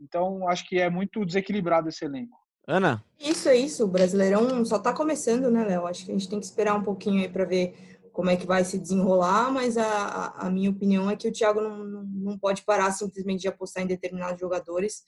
Então, 0.00 0.48
acho 0.48 0.66
que 0.68 0.78
é 0.78 0.90
muito 0.90 1.24
desequilibrado 1.24 1.88
esse 1.88 2.04
elenco. 2.04 2.36
Ana, 2.66 3.04
Isso 3.20 3.48
é 3.48 3.56
isso, 3.56 3.84
o 3.84 3.88
Brasileirão 3.88 4.64
só 4.64 4.78
tá 4.78 4.92
começando, 4.92 5.50
né, 5.50 5.64
Léo? 5.64 5.86
Acho 5.86 6.04
que 6.04 6.10
a 6.10 6.14
gente 6.14 6.28
tem 6.28 6.40
que 6.40 6.46
esperar 6.46 6.74
um 6.74 6.82
pouquinho 6.82 7.20
aí 7.20 7.28
para 7.28 7.44
ver 7.44 7.98
como 8.12 8.30
é 8.30 8.36
que 8.36 8.46
vai 8.46 8.64
se 8.64 8.78
desenrolar, 8.78 9.50
mas 9.50 9.76
a, 9.76 9.84
a, 9.84 10.46
a 10.46 10.50
minha 10.50 10.70
opinião 10.70 11.10
é 11.10 11.16
que 11.16 11.28
o 11.28 11.32
Thiago 11.32 11.60
não, 11.60 11.84
não, 11.84 12.02
não 12.04 12.38
pode 12.38 12.62
parar 12.62 12.90
simplesmente 12.92 13.40
de 13.40 13.48
apostar 13.48 13.82
em 13.82 13.88
determinados 13.88 14.40
jogadores. 14.40 15.02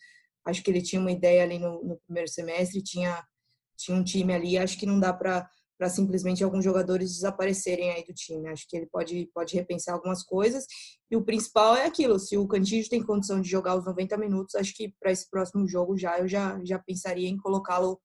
Acho 0.45 0.63
que 0.63 0.71
ele 0.71 0.83
tinha 0.83 1.01
uma 1.01 1.13
ideia 1.13 1.43
ali 1.43 1.59
no, 1.59 1.83
no 1.83 1.97
primeiro 2.05 2.29
semestre, 2.29 2.83
tinha, 2.83 3.25
tinha 3.77 3.97
um 3.97 4.05
time 4.05 4.35
ali, 4.35 4.59
acho 4.59 4.79
que 4.79 4.87
não 4.87 5.01
dá 5.01 5.13
para 5.13 5.49
para 5.79 5.89
simplesmente 5.89 6.43
alguns 6.43 6.65
jogadores 6.65 7.15
desaparecerem 7.15 7.91
aí 7.91 8.05
do 8.05 8.15
time. 8.15 8.49
Acho 8.49 8.67
que 8.69 8.77
ele 8.77 8.87
pode, 8.87 9.29
pode 9.35 9.55
repensar 9.55 9.95
algumas 9.95 10.23
coisas. 10.23 10.65
E 11.11 11.17
o 11.17 11.25
principal 11.25 11.77
é 11.77 11.87
aquilo: 11.87 12.19
se 12.19 12.37
o 12.37 12.47
Cantígio 12.47 12.91
tem 12.91 13.03
condição 13.03 13.41
de 13.41 13.49
jogar 13.49 13.77
os 13.77 13.85
90 13.85 14.17
minutos, 14.17 14.55
acho 14.55 14.75
que 14.75 14.95
para 15.01 15.13
esse 15.13 15.29
próximo 15.29 15.69
jogo 15.69 15.97
já 15.97 16.19
eu 16.19 16.29
já, 16.29 16.59
já 16.65 16.79
pensaria 16.79 17.29
em 17.29 17.37
colocá-lo 17.37 18.01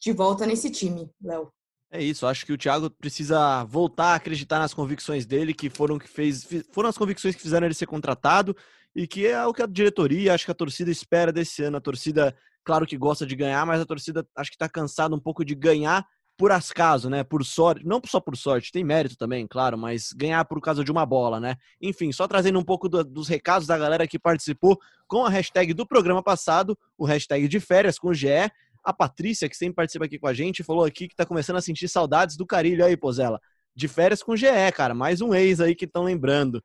de 0.00 0.12
volta 0.12 0.46
nesse 0.46 0.70
time, 0.70 1.08
Léo. 1.22 1.52
é 1.90 2.02
isso. 2.02 2.26
Acho 2.26 2.44
que 2.44 2.52
o 2.52 2.58
Thiago 2.58 2.90
precisa 2.90 3.64
voltar 3.64 4.12
a 4.12 4.14
acreditar 4.16 4.58
nas 4.58 4.74
convicções 4.74 5.26
dele, 5.26 5.54
que 5.54 5.70
foram 5.70 5.98
que 5.98 6.08
fez, 6.08 6.46
foram 6.72 6.88
as 6.88 6.98
convicções 6.98 7.36
que 7.36 7.42
fizeram 7.42 7.66
ele 7.66 7.74
ser 7.74 7.86
contratado 7.86 8.56
e 8.94 9.06
que 9.06 9.26
é 9.26 9.46
o 9.46 9.52
que 9.52 9.62
a 9.62 9.66
diretoria, 9.66 10.34
acho 10.34 10.44
que 10.44 10.50
a 10.50 10.54
torcida 10.54 10.90
espera 10.90 11.32
desse 11.32 11.62
ano. 11.62 11.76
A 11.76 11.80
torcida, 11.80 12.36
claro 12.64 12.86
que 12.86 12.96
gosta 12.96 13.24
de 13.24 13.36
ganhar, 13.36 13.64
mas 13.64 13.80
a 13.80 13.86
torcida 13.86 14.26
acho 14.36 14.50
que 14.50 14.56
está 14.56 14.68
cansada 14.68 15.14
um 15.14 15.20
pouco 15.20 15.44
de 15.44 15.54
ganhar 15.54 16.04
por 16.36 16.50
acaso, 16.50 17.08
né? 17.08 17.22
Por 17.22 17.44
sorte, 17.44 17.84
não 17.86 18.00
só 18.04 18.20
por 18.20 18.36
sorte, 18.36 18.72
tem 18.72 18.82
mérito 18.82 19.16
também, 19.16 19.46
claro, 19.46 19.78
mas 19.78 20.12
ganhar 20.12 20.44
por 20.44 20.60
causa 20.60 20.82
de 20.82 20.90
uma 20.90 21.06
bola, 21.06 21.38
né? 21.38 21.56
Enfim, 21.80 22.10
só 22.10 22.26
trazendo 22.26 22.58
um 22.58 22.64
pouco 22.64 22.88
do- 22.88 23.04
dos 23.04 23.28
recados 23.28 23.66
da 23.66 23.78
galera 23.78 24.06
que 24.06 24.18
participou 24.18 24.80
com 25.06 25.24
a 25.24 25.30
hashtag 25.30 25.72
do 25.74 25.86
programa 25.86 26.22
passado, 26.22 26.76
o 26.96 27.04
hashtag 27.04 27.46
de 27.46 27.60
férias 27.60 27.98
com 27.98 28.08
o 28.08 28.14
GE. 28.14 28.50
A 28.84 28.92
Patrícia, 28.92 29.48
que 29.48 29.56
sempre 29.56 29.76
participa 29.76 30.06
aqui 30.06 30.18
com 30.18 30.26
a 30.26 30.34
gente, 30.34 30.64
falou 30.64 30.84
aqui 30.84 31.06
que 31.06 31.14
tá 31.14 31.24
começando 31.24 31.56
a 31.56 31.60
sentir 31.62 31.88
saudades 31.88 32.36
do 32.36 32.44
Carilho 32.46 32.84
aí, 32.84 32.96
Pozela. 32.96 33.40
De 33.74 33.86
férias 33.86 34.22
com 34.22 34.32
o 34.32 34.36
GE, 34.36 34.46
cara. 34.74 34.94
Mais 34.94 35.20
um 35.20 35.32
ex 35.32 35.60
aí 35.60 35.74
que 35.74 35.84
estão 35.84 36.02
lembrando. 36.02 36.62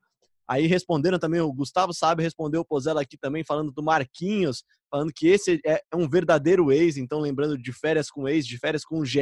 Aí 0.48 0.66
respondendo 0.66 1.20
também, 1.20 1.42
o 1.42 1.52
Gustavo 1.52 1.94
Sabe 1.94 2.24
respondeu 2.24 2.62
o 2.62 2.66
Pozella 2.66 3.02
aqui 3.02 3.18
também, 3.18 3.44
falando 3.44 3.72
do 3.72 3.84
Marquinhos, 3.84 4.64
falando 4.90 5.12
que 5.14 5.28
esse 5.28 5.60
é 5.66 5.82
um 5.94 6.08
verdadeiro 6.08 6.72
ex, 6.72 6.96
então 6.98 7.20
lembrando 7.20 7.58
de 7.58 7.74
férias 7.74 8.10
com 8.10 8.28
ex, 8.28 8.48
de 8.48 8.58
férias 8.58 8.86
com 8.86 9.00
o 9.00 9.06
GE. 9.06 9.20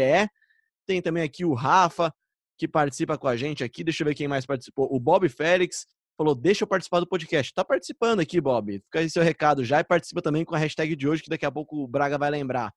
Tem 0.86 1.02
também 1.02 1.24
aqui 1.24 1.44
o 1.44 1.54
Rafa, 1.54 2.14
que 2.58 2.68
participa 2.68 3.18
com 3.18 3.28
a 3.28 3.36
gente 3.36 3.64
aqui. 3.64 3.84
Deixa 3.84 4.04
eu 4.04 4.08
ver 4.08 4.16
quem 4.16 4.28
mais 4.28 4.46
participou. 4.46 4.88
O 4.94 5.00
Bob 5.00 5.28
Félix 5.28 5.88
falou: 6.16 6.36
deixa 6.36 6.64
eu 6.64 6.68
participar 6.68 7.00
do 7.00 7.08
podcast. 7.08 7.54
Tá 7.54 7.66
participando 7.66 8.20
aqui, 8.20 8.40
Bob. 8.40 8.80
Fica 8.86 9.00
aí 9.00 9.10
seu 9.10 9.24
recado 9.24 9.64
já 9.64 9.80
e 9.80 9.84
participa 9.84 10.22
também 10.22 10.46
com 10.46 10.56
a 10.56 10.60
hashtag 10.60 10.96
de 10.96 11.08
hoje, 11.08 11.24
que 11.24 11.30
daqui 11.30 11.46
a 11.46 11.52
pouco 11.52 11.84
o 11.84 11.88
Braga 11.88 12.18
vai 12.18 12.30
lembrar. 12.30 12.72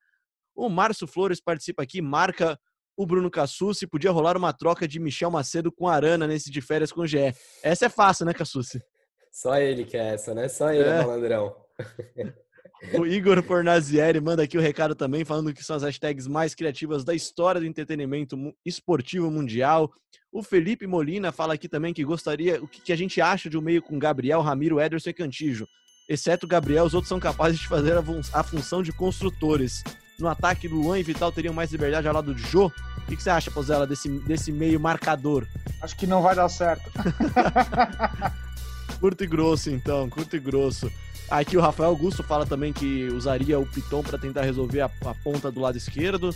O 0.55 0.69
Márcio 0.69 1.07
Flores 1.07 1.39
participa 1.39 1.83
aqui, 1.83 2.01
marca 2.01 2.59
o 2.99 3.05
Bruno 3.05 3.31
Cassucci. 3.31 3.87
Podia 3.87 4.11
rolar 4.11 4.35
uma 4.35 4.51
troca 4.51 4.85
de 4.85 4.99
Michel 4.99 5.31
Macedo 5.31 5.71
com 5.71 5.87
Arana 5.87 6.27
nesse 6.27 6.51
de 6.51 6.59
férias 6.59 6.91
com 6.91 7.01
o 7.01 7.07
GE. 7.07 7.33
Essa 7.63 7.85
é 7.85 7.89
fácil, 7.89 8.25
né, 8.25 8.33
Cassucci? 8.33 8.81
Só 9.31 9.57
ele 9.57 9.85
que 9.85 9.95
é 9.95 10.15
essa, 10.15 10.33
né? 10.35 10.49
Só 10.49 10.69
ele, 10.73 10.83
É. 10.89 10.97
malandrão. 11.01 11.55
O 12.97 13.05
Igor 13.05 13.41
Fornazieri 13.43 14.19
manda 14.19 14.43
aqui 14.43 14.57
o 14.57 14.61
recado 14.61 14.95
também, 14.95 15.23
falando 15.23 15.53
que 15.53 15.63
são 15.63 15.75
as 15.77 15.83
hashtags 15.83 16.27
mais 16.27 16.53
criativas 16.53 17.03
da 17.05 17.13
história 17.13 17.61
do 17.61 17.67
entretenimento 17.67 18.37
esportivo 18.65 19.29
mundial. 19.31 19.89
O 20.31 20.43
Felipe 20.43 20.85
Molina 20.87 21.31
fala 21.31 21.53
aqui 21.53 21.67
também 21.69 21.93
que 21.93 22.03
gostaria, 22.03 22.61
o 22.61 22.67
que, 22.67 22.91
a 22.91 22.95
gente 22.97 23.21
acha 23.21 23.49
de 23.49 23.57
um 23.57 23.61
meio 23.61 23.81
com 23.81 23.97
Gabriel, 23.97 24.41
Ramiro, 24.41 24.79
Ederson 24.79 25.09
e 25.09 25.13
Cantijo. 25.13 25.65
Exceto 26.09 26.47
Gabriel, 26.47 26.85
os 26.85 26.93
outros 26.93 27.09
são 27.09 27.19
capazes 27.19 27.59
de 27.59 27.67
fazer 27.67 27.97
a, 27.97 28.03
fun- 28.03 28.21
a 28.33 28.43
função 28.43 28.81
de 28.83 28.91
construtores. 28.91 29.83
No 30.19 30.27
ataque, 30.27 30.67
Luan 30.67 30.99
e 30.99 31.03
Vital 31.03 31.31
teriam 31.31 31.53
mais 31.53 31.71
liberdade 31.71 32.07
ao 32.07 32.13
lado 32.13 32.35
de 32.35 32.41
Jô. 32.41 32.67
O 32.67 33.01
que, 33.07 33.15
que 33.15 33.23
você 33.23 33.29
acha, 33.29 33.49
Pozella, 33.49 33.87
desse, 33.87 34.09
desse 34.09 34.51
meio 34.51 34.79
marcador? 34.79 35.47
Acho 35.81 35.95
que 35.95 36.05
não 36.05 36.21
vai 36.21 36.35
dar 36.35 36.49
certo. 36.49 36.91
Curto 38.99 39.23
e 39.23 39.27
grosso, 39.27 39.69
então, 39.69 40.09
curto 40.09 40.35
e 40.35 40.39
grosso. 40.39 40.91
Aqui 41.29 41.55
o 41.55 41.61
Rafael 41.61 41.89
Augusto 41.89 42.21
fala 42.21 42.45
também 42.45 42.73
que 42.73 43.07
usaria 43.07 43.57
o 43.57 43.65
Piton 43.65 44.03
para 44.03 44.17
tentar 44.17 44.41
resolver 44.41 44.81
a, 44.81 44.91
a 45.05 45.13
ponta 45.23 45.49
do 45.49 45.61
lado 45.61 45.77
esquerdo. 45.77 46.35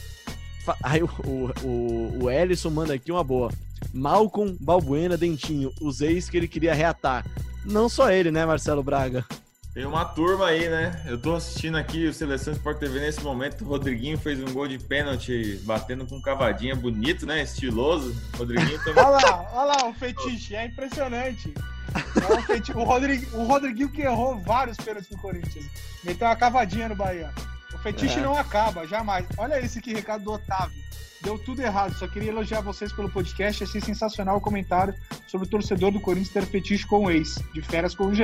Aí 0.82 1.04
o, 1.04 1.10
o, 1.26 1.68
o, 1.68 2.24
o 2.24 2.32
Ellison 2.32 2.70
manda 2.70 2.94
aqui 2.94 3.12
uma 3.12 3.24
boa. 3.24 3.52
Malcolm, 3.94 4.56
Balbuena, 4.62 5.18
Dentinho, 5.18 5.74
os 5.82 6.00
ex 6.00 6.30
que 6.30 6.38
ele 6.38 6.48
queria 6.48 6.74
reatar. 6.74 7.26
Não 7.66 7.90
só 7.90 8.10
ele, 8.12 8.32
né, 8.32 8.46
Marcelo 8.46 8.82
Braga? 8.82 9.26
Tem 9.74 9.86
uma 9.88 10.06
turma 10.06 10.48
aí, 10.48 10.70
né? 10.70 11.02
Eu 11.08 11.18
tô 11.20 11.34
assistindo 11.34 11.78
aqui 11.78 12.06
o 12.06 12.14
Seleção 12.14 12.54
Sport 12.54 12.78
TV 12.78 13.00
nesse 13.00 13.24
momento. 13.24 13.64
O 13.66 13.68
Rodriguinho 13.68 14.20
fez 14.20 14.40
um 14.40 14.54
gol 14.54 14.68
de 14.68 14.78
pênalti, 14.78 15.60
batendo 15.64 16.06
com 16.06 16.22
cavadinha 16.22 16.76
bonito, 16.76 17.26
né? 17.26 17.42
Estiloso. 17.42 18.16
O 18.36 18.38
Rodriguinho 18.38 18.78
também. 18.84 19.04
Olha 19.04 19.26
lá, 19.26 19.50
olha 19.52 19.66
lá 19.82 19.90
o 19.90 19.94
fetiche, 19.96 20.56
é 20.56 20.68
impressionante. 20.68 21.52
É 21.96 22.34
um 22.36 22.42
feti- 22.44 22.72
o, 22.72 22.84
Rodrig... 22.84 23.28
o 23.34 23.44
Rodriguinho 23.46 23.90
que 23.90 24.04
errou 24.04 24.38
vários 24.42 24.78
pênaltis 24.78 25.10
no 25.10 25.18
Corinthians. 25.18 25.66
Meteu 26.04 26.28
uma 26.28 26.36
cavadinha 26.36 26.88
no 26.88 26.96
Bahia. 26.96 27.32
O 27.74 27.78
fetiche 27.80 28.20
É. 28.20 28.22
não 28.22 28.38
acaba, 28.38 28.86
jamais. 28.86 29.26
Olha 29.40 29.60
esse 29.60 29.80
aqui, 29.80 29.92
recado 29.92 30.24
do 30.24 30.34
Otávio. 30.34 30.84
Deu 31.24 31.40
tudo 31.40 31.62
errado. 31.64 31.96
Só 31.96 32.08
queria 32.08 32.30
elogiar 32.30 32.62
vocês 32.62 32.94
pelo 32.94 33.10
podcast. 33.10 33.64
Achei 33.64 33.82
sensacional 33.82 34.38
o 34.38 34.42
comentário 34.42 34.94
sobre 35.26 35.48
o 35.48 35.50
torcedor 35.50 35.90
do 35.92 36.00
Corinthians 36.00 36.30
ter 36.34 36.46
fetiche 36.46 36.86
com 36.86 37.06
o 37.06 37.10
ex, 37.12 37.40
de 37.56 37.62
férias 37.62 37.96
com 37.96 38.06
o 38.08 38.14
GE. 38.14 38.24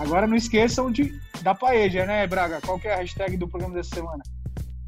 Agora 0.00 0.26
não 0.26 0.34
esqueçam 0.34 0.90
de, 0.90 1.14
da 1.42 1.54
paeja, 1.54 2.06
né, 2.06 2.26
Braga? 2.26 2.58
Qual 2.62 2.80
que 2.80 2.88
é 2.88 2.94
a 2.94 2.96
hashtag 2.96 3.36
do 3.36 3.46
programa 3.46 3.74
dessa 3.74 3.94
semana? 3.94 4.22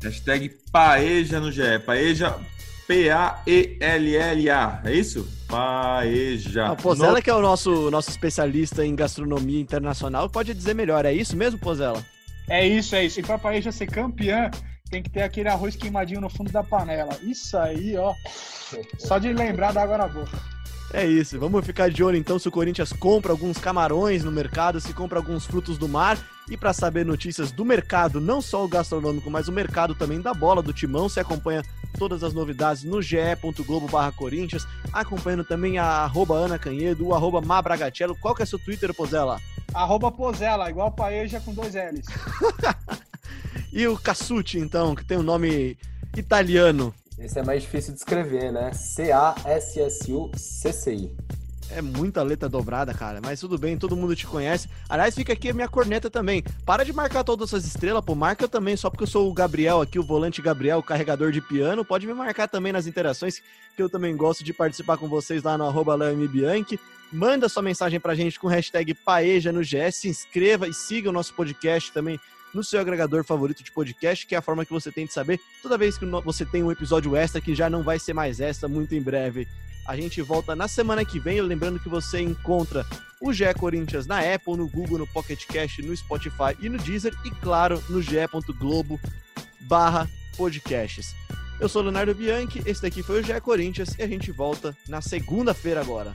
Hashtag 0.02 0.50
Paeja 0.72 1.38
no 1.38 1.52
GE. 1.52 1.78
Paeja, 1.84 2.34
P-A-E-L-L-A. 2.88 4.80
É 4.86 4.92
isso? 4.92 5.28
Paeja. 5.46 6.68
Ah, 6.68 6.72
o 6.72 6.76
Pozella, 6.76 7.20
que 7.20 7.28
é 7.28 7.34
o 7.34 7.42
nosso, 7.42 7.90
nosso 7.90 8.08
especialista 8.08 8.86
em 8.86 8.96
gastronomia 8.96 9.60
internacional, 9.60 10.30
pode 10.30 10.54
dizer 10.54 10.74
melhor. 10.74 11.04
É 11.04 11.12
isso 11.12 11.36
mesmo, 11.36 11.60
Pozella? 11.60 12.02
É 12.48 12.66
isso, 12.66 12.96
é 12.96 13.04
isso. 13.04 13.20
E 13.20 13.22
pra 13.22 13.38
paeja 13.38 13.70
ser 13.70 13.88
campeã, 13.88 14.50
tem 14.90 15.02
que 15.02 15.10
ter 15.10 15.22
aquele 15.22 15.50
arroz 15.50 15.76
queimadinho 15.76 16.22
no 16.22 16.30
fundo 16.30 16.50
da 16.50 16.64
panela. 16.64 17.18
Isso 17.22 17.58
aí, 17.58 17.96
ó. 17.98 18.14
Só 18.98 19.18
de 19.18 19.30
lembrar 19.30 19.72
da 19.72 19.82
água 19.82 19.98
na 19.98 20.08
boca. 20.08 20.38
É 20.92 21.06
isso. 21.06 21.38
Vamos 21.38 21.64
ficar 21.64 21.90
de 21.90 22.04
olho 22.04 22.16
então 22.16 22.38
se 22.38 22.48
o 22.48 22.52
Corinthians 22.52 22.92
compra 22.92 23.32
alguns 23.32 23.56
camarões 23.56 24.24
no 24.24 24.30
mercado, 24.30 24.80
se 24.80 24.92
compra 24.92 25.18
alguns 25.18 25.46
frutos 25.46 25.78
do 25.78 25.88
mar. 25.88 26.18
E 26.50 26.56
para 26.56 26.72
saber 26.72 27.06
notícias 27.06 27.50
do 27.52 27.64
mercado, 27.64 28.20
não 28.20 28.42
só 28.42 28.64
o 28.64 28.68
gastronômico, 28.68 29.30
mas 29.30 29.48
o 29.48 29.52
mercado 29.52 29.94
também 29.94 30.20
da 30.20 30.34
bola 30.34 30.60
do 30.60 30.72
Timão, 30.72 31.08
você 31.08 31.20
acompanha 31.20 31.62
todas 31.96 32.24
as 32.24 32.34
novidades 32.34 32.82
no 32.82 33.00
ge.globo/corinthians, 33.00 34.66
acompanhando 34.92 35.44
também 35.44 35.78
a 35.78 35.84
arroba 35.84 36.34
Ana 36.34 36.58
Canhedo, 36.58 37.06
o 37.06 37.14
arroba 37.14 37.40
Mabragatello. 37.40 38.16
Qual 38.16 38.34
que 38.34 38.42
é 38.42 38.46
seu 38.46 38.58
Twitter, 38.58 38.92
Pozella? 38.92 39.40
Arroba 39.72 40.10
Pozela, 40.10 40.68
igual 40.68 40.90
paeja 40.90 41.40
com 41.40 41.54
dois 41.54 41.74
L's. 41.74 42.06
E 43.72 43.86
o 43.86 43.96
Cassucci, 43.96 44.58
então, 44.58 44.94
que 44.94 45.02
tem 45.02 45.16
um 45.16 45.22
nome 45.22 45.78
italiano. 46.14 46.94
Esse 47.18 47.38
é 47.38 47.42
mais 47.42 47.62
difícil 47.62 47.92
de 47.92 47.98
escrever, 47.98 48.50
né? 48.52 48.72
C-A-S-S-U-C-C-I. 48.72 49.32
É 51.74 51.80
muita 51.80 52.22
letra 52.22 52.50
dobrada, 52.50 52.92
cara. 52.92 53.20
Mas 53.22 53.40
tudo 53.40 53.56
bem, 53.56 53.78
todo 53.78 53.96
mundo 53.96 54.14
te 54.14 54.26
conhece. 54.26 54.68
Aliás, 54.88 55.14
fica 55.14 55.32
aqui 55.32 55.48
a 55.48 55.54
minha 55.54 55.68
corneta 55.68 56.10
também. 56.10 56.42
Para 56.66 56.84
de 56.84 56.92
marcar 56.92 57.24
todas 57.24 57.48
essas 57.48 57.64
estrelas, 57.64 58.04
pô. 58.04 58.14
Marca 58.14 58.44
eu 58.44 58.48
também, 58.48 58.76
só 58.76 58.90
porque 58.90 59.04
eu 59.04 59.08
sou 59.08 59.30
o 59.30 59.32
Gabriel 59.32 59.80
aqui, 59.80 59.98
o 59.98 60.02
volante 60.02 60.42
Gabriel, 60.42 60.78
o 60.78 60.82
carregador 60.82 61.32
de 61.32 61.40
piano. 61.40 61.84
Pode 61.84 62.06
me 62.06 62.12
marcar 62.12 62.46
também 62.46 62.72
nas 62.72 62.86
interações, 62.86 63.40
que 63.74 63.82
eu 63.82 63.88
também 63.88 64.14
gosto 64.14 64.44
de 64.44 64.52
participar 64.52 64.98
com 64.98 65.08
vocês 65.08 65.42
lá 65.42 65.56
no 65.56 65.64
arroba. 65.64 65.96
Bianchi. 66.30 66.78
Manda 67.10 67.48
sua 67.48 67.62
mensagem 67.62 68.00
pra 68.00 68.14
gente 68.14 68.38
com 68.38 68.48
hashtag 68.48 68.92
Paeja 68.94 69.50
no 69.50 69.60
GS. 69.60 69.96
Se 69.96 70.08
inscreva 70.08 70.68
e 70.68 70.74
siga 70.74 71.08
o 71.08 71.12
nosso 71.12 71.32
podcast 71.34 71.90
também 71.92 72.20
no 72.54 72.62
seu 72.62 72.80
agregador 72.80 73.24
favorito 73.24 73.62
de 73.62 73.72
podcast, 73.72 74.26
que 74.26 74.34
é 74.34 74.38
a 74.38 74.42
forma 74.42 74.64
que 74.64 74.72
você 74.72 74.90
tem 74.90 75.06
de 75.06 75.12
saber 75.12 75.40
toda 75.62 75.78
vez 75.78 75.96
que 75.96 76.06
você 76.06 76.44
tem 76.44 76.62
um 76.62 76.70
episódio 76.70 77.16
extra, 77.16 77.40
que 77.40 77.54
já 77.54 77.70
não 77.70 77.82
vai 77.82 77.98
ser 77.98 78.12
mais 78.12 78.40
extra 78.40 78.68
muito 78.68 78.94
em 78.94 79.00
breve. 79.00 79.48
A 79.86 79.96
gente 79.96 80.22
volta 80.22 80.54
na 80.54 80.68
semana 80.68 81.04
que 81.04 81.18
vem. 81.18 81.40
Lembrando 81.40 81.80
que 81.80 81.88
você 81.88 82.20
encontra 82.20 82.86
o 83.20 83.32
GE 83.32 83.52
Corinthians 83.58 84.06
na 84.06 84.20
Apple, 84.20 84.56
no 84.56 84.68
Google, 84.68 84.98
no 84.98 85.06
Pocket 85.06 85.44
Cast, 85.46 85.82
no 85.82 85.96
Spotify 85.96 86.56
e 86.60 86.68
no 86.68 86.78
Deezer. 86.78 87.12
E 87.24 87.30
claro, 87.30 87.82
no 87.88 88.00
ge.globo 88.00 89.00
barra 89.62 90.08
podcasts. 90.36 91.14
Eu 91.60 91.68
sou 91.68 91.82
Leonardo 91.82 92.14
Bianchi, 92.14 92.62
esse 92.66 92.82
daqui 92.82 93.02
foi 93.02 93.20
o 93.20 93.24
GE 93.24 93.40
Corinthians 93.40 93.94
e 93.98 94.02
a 94.02 94.06
gente 94.06 94.32
volta 94.32 94.76
na 94.88 95.00
segunda-feira 95.00 95.80
agora. 95.80 96.12